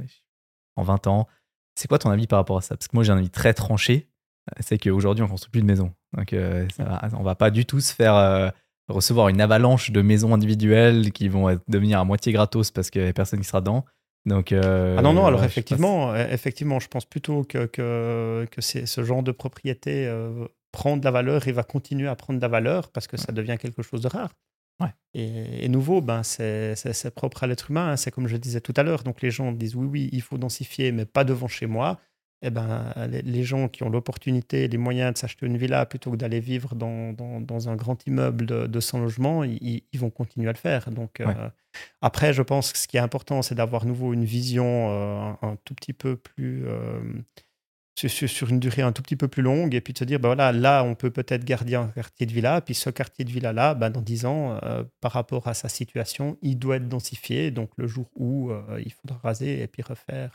en 0.75 0.83
20 0.83 1.07
ans. 1.07 1.27
C'est 1.75 1.87
quoi 1.87 1.99
ton 1.99 2.09
avis 2.09 2.27
par 2.27 2.39
rapport 2.39 2.57
à 2.57 2.61
ça? 2.61 2.75
Parce 2.75 2.87
que 2.87 2.95
moi 2.95 3.03
j'ai 3.03 3.11
un 3.11 3.17
avis 3.17 3.29
très 3.29 3.53
tranché, 3.53 4.07
euh, 4.49 4.61
c'est 4.61 4.77
qu'aujourd'hui 4.77 5.23
on 5.23 5.27
construit 5.27 5.51
plus 5.51 5.61
de 5.61 5.67
maisons. 5.67 5.91
Donc 6.17 6.33
ça 6.75 6.83
va, 6.83 7.01
on 7.13 7.23
va 7.23 7.35
pas 7.35 7.51
du 7.51 7.65
tout 7.65 7.81
se 7.81 7.93
faire 7.93 8.53
recevoir 8.87 9.29
une 9.29 9.41
avalanche 9.41 9.91
de 9.91 10.01
maisons 10.01 10.33
individuelles 10.33 11.11
qui 11.11 11.27
vont 11.27 11.59
devenir 11.67 11.99
à 11.99 12.05
moitié 12.05 12.31
gratos 12.31 12.71
parce 12.71 12.89
qu'il 12.89 13.01
n'y 13.01 13.09
a 13.09 13.13
personne 13.13 13.39
qui 13.39 13.47
sera 13.47 13.59
dedans. 13.59 13.85
Donc, 14.25 14.51
euh, 14.51 14.95
ah 14.97 15.01
non, 15.01 15.13
non, 15.13 15.25
alors 15.25 15.43
effectivement, 15.43 16.15
je 16.15 16.33
effectivement, 16.33 16.79
je 16.79 16.87
pense 16.87 17.05
plutôt 17.05 17.43
que, 17.43 17.65
que, 17.65 18.47
que 18.49 18.61
ce 18.61 19.03
genre 19.03 19.21
de 19.21 19.31
propriété 19.31 20.07
euh, 20.07 20.47
prend 20.71 20.97
de 20.97 21.05
la 21.05 21.11
valeur 21.11 21.47
et 21.47 21.51
va 21.51 21.63
continuer 21.63 22.07
à 22.07 22.15
prendre 22.15 22.39
de 22.39 22.41
la 22.41 22.47
valeur 22.47 22.89
parce 22.89 23.07
que 23.07 23.17
ça 23.17 23.31
devient 23.31 23.57
quelque 23.59 23.83
chose 23.83 24.01
de 24.01 24.07
rare. 24.07 24.31
Ouais. 24.79 24.93
Et, 25.13 25.67
nouveau, 25.69 26.01
ben, 26.01 26.23
c'est 26.23 27.11
propre 27.15 27.43
à 27.43 27.47
l'être 27.47 27.71
humain, 27.71 27.91
hein. 27.91 27.97
c'est 27.97 28.11
comme 28.11 28.27
je 28.27 28.37
disais 28.37 28.61
tout 28.61 28.73
à 28.75 28.83
l'heure. 28.83 29.03
Donc 29.03 29.21
les 29.21 29.31
gens 29.31 29.51
disent 29.51 29.75
oui, 29.75 29.87
oui, 29.87 30.09
il 30.11 30.21
faut 30.21 30.37
densifier, 30.37 30.91
mais 30.91 31.05
pas 31.05 31.23
devant 31.23 31.47
chez 31.47 31.65
moi 31.65 31.99
eh 32.41 32.51
ben, 32.51 32.93
les, 33.07 33.43
gens 33.43 33.67
qui 33.67 33.83
ont 33.83 33.89
l'opportunité, 33.89 34.67
les 34.67 34.77
moyens 34.77 35.13
de 35.13 35.17
s'acheter 35.17 35.47
une 35.47 35.57
villa 35.57 35.85
plutôt 35.85 36.11
que 36.11 36.15
d'aller 36.15 36.39
vivre 36.39 36.75
dans, 36.75 37.13
dans, 37.13 37.69
un 37.69 37.75
grand 37.75 38.05
immeuble 38.05 38.45
de, 38.45 38.67
de 38.67 38.79
100 38.79 38.99
logements, 38.99 39.43
ils, 39.43 39.81
vont 39.95 40.11
continuer 40.11 40.47
à 40.49 40.51
le 40.51 40.57
faire. 40.57 40.91
Donc, 40.91 41.21
euh, 41.21 41.49
après, 42.01 42.33
je 42.33 42.43
pense 42.43 42.71
que 42.71 42.77
ce 42.77 42.87
qui 42.87 42.97
est 42.97 43.01
important, 43.01 43.41
c'est 43.41 43.55
d'avoir 43.55 43.85
nouveau 43.85 44.13
une 44.13 44.25
vision 44.25 44.89
euh, 44.91 45.33
un, 45.41 45.57
tout 45.63 45.73
petit 45.73 45.93
peu 45.93 46.17
plus. 46.17 46.67
Euh, 46.67 47.01
sur, 47.95 48.49
une 48.49 48.59
durée 48.59 48.81
un 48.81 48.91
tout 48.91 49.01
petit 49.01 49.15
peu 49.15 49.27
plus 49.27 49.43
longue, 49.43 49.73
et 49.73 49.81
puis 49.81 49.93
de 49.93 49.97
se 49.97 50.03
dire, 50.03 50.19
ben 50.19 50.29
voilà, 50.29 50.51
là, 50.51 50.83
on 50.83 50.95
peut 50.95 51.11
peut-être 51.11 51.45
garder 51.45 51.75
un 51.75 51.87
quartier 51.87 52.25
de 52.25 52.33
villa, 52.33 52.61
puis 52.61 52.73
ce 52.73 52.89
quartier 52.89 53.25
de 53.25 53.31
villa-là, 53.31 53.73
ben, 53.73 53.89
dans 53.89 54.01
10 54.01 54.25
ans, 54.25 54.59
par 55.01 55.13
rapport 55.13 55.47
à 55.47 55.53
sa 55.53 55.69
situation, 55.69 56.37
il 56.41 56.59
doit 56.59 56.75
être 56.77 56.89
densifié. 56.89 57.51
Donc, 57.51 57.69
le 57.77 57.87
jour 57.87 58.09
où 58.15 58.51
il 58.83 58.91
faudra 58.91 59.19
raser 59.23 59.61
et 59.61 59.67
puis 59.67 59.81
refaire 59.81 60.31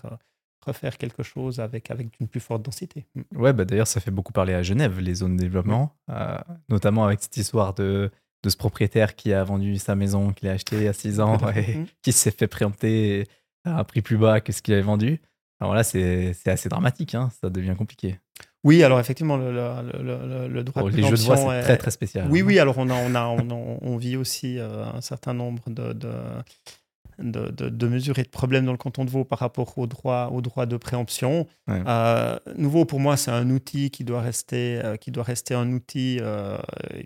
refaire 0.66 0.98
quelque 0.98 1.22
chose 1.22 1.61
avec, 1.61 1.90
avec 1.90 2.08
une 2.20 2.28
plus 2.28 2.40
forte 2.40 2.62
densité. 2.62 3.06
Mm. 3.14 3.22
Ouais, 3.36 3.52
bah 3.52 3.64
d'ailleurs, 3.64 3.86
ça 3.86 4.00
fait 4.00 4.11
beaucoup 4.11 4.32
parler 4.32 4.54
à 4.54 4.62
Genève, 4.62 4.98
les 5.00 5.16
zones 5.16 5.36
de 5.36 5.42
développement, 5.42 5.96
euh, 6.11 6.38
notamment 6.68 7.04
avec 7.04 7.22
cette 7.22 7.36
histoire 7.36 7.74
de, 7.74 8.11
de 8.42 8.50
ce 8.50 8.56
propriétaire 8.56 9.16
qui 9.16 9.32
a 9.32 9.42
vendu 9.44 9.78
sa 9.78 9.94
maison, 9.94 10.32
qu'il 10.32 10.48
a 10.48 10.52
acheté 10.52 10.76
il 10.76 10.82
y 10.84 10.88
a 10.88 10.92
6 10.92 11.20
ans 11.20 11.38
et 11.56 11.78
mm. 11.78 11.86
qui 12.02 12.12
s'est 12.12 12.30
fait 12.30 12.48
préempter 12.48 13.26
à 13.64 13.78
un 13.78 13.84
prix 13.84 14.02
plus 14.02 14.16
bas 14.16 14.40
que 14.40 14.52
ce 14.52 14.62
qu'il 14.62 14.74
avait 14.74 14.82
vendu. 14.82 15.20
Alors 15.61 15.74
là, 15.74 15.82
c'est 15.82 16.34
assez 16.46 16.68
dramatique, 16.68 17.14
hein, 17.14 17.30
ça 17.40 17.50
devient 17.50 17.74
compliqué. 17.76 18.18
Oui, 18.62 18.82
alors 18.82 19.00
effectivement, 19.00 19.36
le, 19.36 19.52
le, 19.52 20.48
le, 20.48 20.64
droit 20.64 20.82
de 20.82 20.88
Les 20.90 21.02
jeux 21.02 21.16
de 21.16 21.22
voix, 21.22 21.36
c'est 21.36 21.62
très 21.62 21.76
très 21.78 21.90
spécial. 21.90 22.26
Oui, 22.30 22.40
hein. 22.40 22.44
oui, 22.46 22.58
alors 22.58 22.76
on, 22.78 22.90
a, 22.90 22.94
on, 22.94 23.14
a, 23.14 23.26
on, 23.26 23.78
on 23.80 23.96
vit 23.96 24.16
aussi 24.16 24.58
euh, 24.58 24.84
un 24.84 25.00
certain 25.00 25.34
nombre 25.34 25.62
de, 25.68 25.92
de 25.92 26.12
de, 27.18 27.50
de, 27.50 27.68
de, 27.68 27.86
mesures 27.86 28.18
et 28.18 28.22
de 28.22 28.30
problèmes 28.30 28.64
dans 28.64 28.72
le 28.72 28.78
canton 28.78 29.04
de 29.04 29.11
Vaud 29.11 29.26
par 29.26 29.40
rapport 29.40 29.76
au 29.76 29.86
droit, 29.86 30.30
au 30.32 30.40
droit 30.40 30.64
de 30.64 30.78
préemption. 30.78 31.46
Euh, 31.68 32.38
nouveau, 32.56 32.86
pour 32.86 32.98
moi, 32.98 33.18
c'est 33.18 33.30
un 33.30 33.50
outil 33.50 33.90
qui 33.90 34.04
doit 34.04 34.22
rester, 34.22 34.80
euh, 34.82 34.96
qui 34.96 35.11
doit 35.11 35.24
rester 35.24 35.52
un 35.52 35.70
outil 35.70 36.18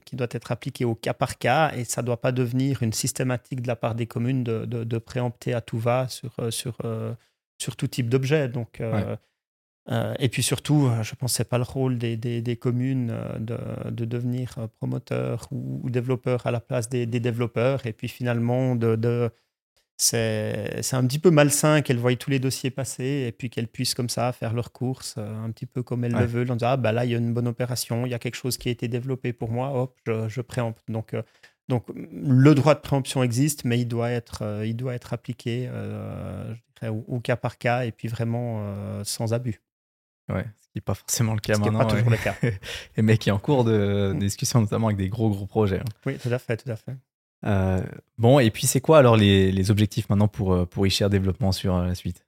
qui 0.04 0.14
doit 0.14 0.28
être 0.30 0.52
appliqué 0.52 0.84
au 0.84 0.94
cas 0.94 1.14
par 1.14 1.36
cas 1.36 1.72
et 1.74 1.82
ça 1.82 2.02
ne 2.02 2.06
doit 2.06 2.20
pas 2.20 2.30
devenir 2.30 2.84
une 2.84 2.92
systématique 2.92 3.60
de 3.60 3.66
la 3.66 3.74
part 3.74 3.96
des 3.96 4.06
communes 4.06 4.44
de, 4.44 4.64
de 4.66 4.98
préempter 4.98 5.52
à 5.52 5.60
tout 5.60 5.80
va 5.80 6.06
sur, 6.06 6.32
sur, 6.50 6.76
sur 7.58 7.76
tout 7.76 7.88
type 7.88 8.08
d'objet. 8.08 8.48
Donc, 8.48 8.82
et 10.18 10.28
puis 10.28 10.42
surtout, 10.42 10.90
je 11.02 11.14
pense 11.14 11.32
que 11.32 11.36
ce 11.36 11.42
n'est 11.42 11.48
pas 11.48 11.58
le 11.58 11.64
rôle 11.64 11.98
des, 11.98 12.16
des, 12.16 12.40
des 12.40 12.56
communes 12.56 13.14
de, 13.38 13.58
de, 13.90 14.04
devenir 14.04 14.68
promoteurs 14.78 15.46
ou, 15.50 15.80
ou, 15.82 15.90
développeurs 15.90 16.46
à 16.46 16.50
la 16.50 16.60
place 16.60 16.88
des, 16.88 17.06
des 17.06 17.20
développeurs 17.20 17.86
et 17.86 17.92
puis 17.92 18.08
finalement 18.08 18.76
de, 18.76 19.30
c'est 19.96 20.94
un 20.94 21.06
petit 21.06 21.18
peu 21.20 21.30
malsain 21.30 21.80
qu'elles 21.82 21.98
voient 21.98 22.16
tous 22.16 22.30
les 22.30 22.40
dossiers 22.40 22.70
passer 22.70 23.26
et 23.28 23.32
puis 23.32 23.48
qu'elles 23.48 23.68
puissent 23.68 23.94
comme 23.94 24.08
ça 24.08 24.32
faire 24.32 24.52
leurs 24.52 24.72
courses 24.72 25.14
euh, 25.18 25.44
un 25.44 25.50
petit 25.52 25.66
peu 25.66 25.82
comme 25.82 26.04
elles 26.04 26.12
le 26.12 26.26
veulent 26.26 26.50
en 26.50 26.56
disant 26.56 26.70
ah 26.70 26.76
bah 26.76 26.90
là 26.90 27.04
il 27.04 27.12
y 27.12 27.14
a 27.14 27.18
une 27.18 27.32
bonne 27.32 27.46
opération, 27.46 28.04
il 28.04 28.10
y 28.10 28.14
a 28.14 28.18
quelque 28.18 28.34
chose 28.34 28.58
qui 28.58 28.68
a 28.68 28.72
été 28.72 28.88
développé 28.88 29.32
pour 29.32 29.50
moi, 29.50 29.72
hop, 29.72 29.96
je, 30.06 30.28
je 30.28 30.40
préempte. 30.40 30.80
Donc, 30.88 31.14
euh, 31.14 31.22
donc 31.68 31.86
le 31.94 32.54
droit 32.54 32.74
de 32.74 32.80
préemption 32.80 33.22
existe, 33.22 33.64
mais 33.64 33.78
il 33.78 33.86
doit 33.86 34.10
être, 34.10 34.42
euh, 34.42 34.66
il 34.66 34.76
doit 34.76 34.94
être 34.94 35.12
appliqué 35.12 35.70
au, 36.82 37.20
cas 37.20 37.36
par 37.36 37.58
cas 37.58 37.84
et 37.84 37.92
puis 37.92 38.08
vraiment 38.08 38.62
sans 39.04 39.32
abus. 39.32 39.60
Ouais, 40.32 40.44
ce 40.56 40.68
qui 40.68 40.76
n'est 40.76 40.80
pas 40.80 40.94
forcément 40.94 41.34
le 41.34 41.40
cas 41.40 41.54
ce 41.54 41.60
maintenant. 41.60 41.80
Qui 41.80 41.84
pas 41.84 41.90
toujours 41.90 42.10
le 42.10 42.16
cas. 42.16 42.34
et 42.96 43.02
mais 43.02 43.18
qui 43.18 43.28
est 43.28 43.32
en 43.32 43.38
cours 43.38 43.64
de, 43.64 44.12
mm. 44.14 44.18
discussion, 44.18 44.60
notamment 44.60 44.86
avec 44.86 44.96
des 44.96 45.08
gros 45.08 45.28
gros 45.28 45.46
projets. 45.46 45.80
Hein. 45.80 45.92
Oui, 46.06 46.16
tout 46.18 46.30
à 46.30 46.38
fait, 46.38 46.56
tout 46.56 46.70
à 46.70 46.76
fait. 46.76 46.96
Euh, 47.46 47.82
bon, 48.16 48.38
et 48.38 48.50
puis 48.50 48.66
c'est 48.66 48.80
quoi 48.80 48.98
alors 48.98 49.16
les, 49.16 49.52
les, 49.52 49.70
objectifs 49.70 50.08
maintenant 50.08 50.28
pour, 50.28 50.54
euh, 50.54 50.64
pour 50.64 50.86
e 50.86 51.08
Développement 51.08 51.52
sur 51.52 51.76
euh, 51.76 51.86
la 51.86 51.94
suite? 51.94 52.24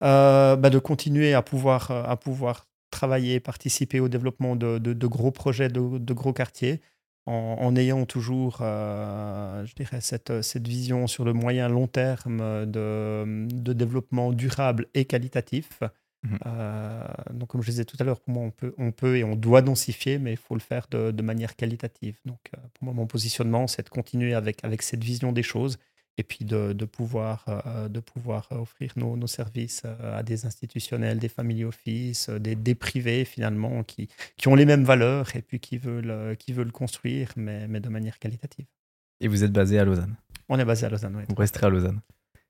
Bah 0.00 0.56
De 0.56 0.78
continuer 0.78 1.34
à 1.34 1.42
pouvoir, 1.42 1.90
à 1.90 2.16
pouvoir 2.16 2.66
travailler, 2.90 3.40
participer 3.40 4.00
au 4.00 4.08
développement 4.08 4.56
de, 4.56 4.78
de, 4.78 5.06
gros 5.06 5.30
projets, 5.30 5.68
de, 5.68 6.14
gros 6.14 6.32
quartiers, 6.32 6.80
en, 7.28 7.56
en 7.60 7.76
ayant 7.76 8.06
toujours, 8.06 8.58
je 8.58 9.74
dirais, 9.74 10.00
cette, 10.00 10.42
cette 10.42 10.66
vision 10.66 11.06
sur 11.06 11.24
le 11.24 11.32
moyen 11.32 11.68
long 11.68 11.86
terme 11.86 12.66
de, 12.66 13.46
de 13.48 13.72
développement 13.72 14.32
durable 14.32 14.86
et 14.94 15.04
qualitatif. 15.04 15.80
Mhm. 16.24 16.38
Euh, 16.46 17.06
donc, 17.32 17.48
comme 17.48 17.62
je 17.62 17.70
disais 17.70 17.84
tout 17.84 17.96
à 18.00 18.04
l'heure, 18.04 18.20
pour 18.20 18.34
moi, 18.34 18.42
on 18.42 18.50
peut, 18.50 18.74
on 18.78 18.90
peut 18.90 19.16
et 19.16 19.24
on 19.24 19.36
doit 19.36 19.62
densifier, 19.62 20.18
mais 20.18 20.32
il 20.32 20.36
faut 20.36 20.54
le 20.54 20.60
faire 20.60 20.86
de, 20.90 21.10
de 21.10 21.22
manière 21.22 21.54
qualitative. 21.54 22.18
Donc, 22.24 22.40
euh, 22.56 22.60
pour 22.74 22.86
moi, 22.86 22.94
mon 22.94 23.06
positionnement, 23.06 23.66
c'est 23.66 23.84
de 23.84 23.88
continuer 23.88 24.34
avec, 24.34 24.64
avec 24.64 24.82
cette 24.82 25.04
vision 25.04 25.32
des 25.32 25.44
choses 25.44 25.78
et 26.18 26.22
puis 26.24 26.44
de, 26.44 26.84
pouvoir, 26.84 27.46
de 27.88 28.00
pouvoir 28.00 28.48
offrir 28.50 28.92
nos, 28.96 29.16
nos, 29.16 29.26
services 29.26 29.84
à 29.84 30.22
des 30.22 30.44
institutionnels, 30.44 31.18
des 31.18 31.28
family 31.28 31.64
office, 31.64 32.28
des, 32.28 32.54
des 32.54 32.74
privés 32.74 33.24
finalement 33.24 33.84
qui, 33.84 34.08
qui 34.36 34.48
ont 34.48 34.54
les 34.54 34.66
mêmes 34.66 34.84
valeurs 34.84 35.34
et 35.36 35.42
puis 35.42 35.60
qui 35.60 35.78
veulent, 35.78 36.36
qui 36.36 36.52
veulent 36.52 36.72
construire, 36.72 37.30
mais, 37.36 37.68
mais 37.68 37.80
de 37.80 37.88
manière 37.88 38.18
qualitative. 38.18 38.66
Et 39.20 39.28
vous 39.28 39.44
êtes 39.44 39.52
basé 39.52 39.78
à 39.78 39.84
Lausanne? 39.84 40.16
On 40.48 40.58
est 40.58 40.64
basé 40.64 40.86
à 40.86 40.90
Lausanne, 40.90 41.16
oui. 41.16 41.24
Vous 41.28 41.34
resterez 41.34 41.66
à 41.66 41.70
Lausanne? 41.70 42.00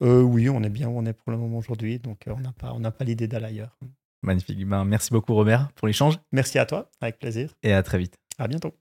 Euh, 0.02 0.22
Oui, 0.22 0.48
on 0.48 0.62
est 0.62 0.70
bien 0.70 0.88
où 0.88 0.98
on 0.98 1.04
est 1.04 1.12
pour 1.12 1.30
le 1.30 1.38
moment 1.38 1.58
aujourd'hui, 1.58 1.98
donc 1.98 2.24
on 2.26 2.40
n'a 2.40 2.52
pas, 2.52 2.72
on 2.72 2.80
pas 2.80 3.04
l'idée 3.04 3.28
d'aller 3.28 3.46
ailleurs. 3.46 3.76
Magnifique. 4.22 4.64
Ben, 4.66 4.84
merci 4.84 5.10
beaucoup 5.10 5.34
Robert 5.34 5.70
pour 5.74 5.86
l'échange. 5.86 6.18
Merci 6.32 6.58
à 6.58 6.66
toi, 6.66 6.90
avec 7.00 7.18
plaisir. 7.18 7.54
Et 7.62 7.72
à 7.72 7.82
très 7.82 7.98
vite. 7.98 8.16
À 8.38 8.48
bientôt. 8.48 8.78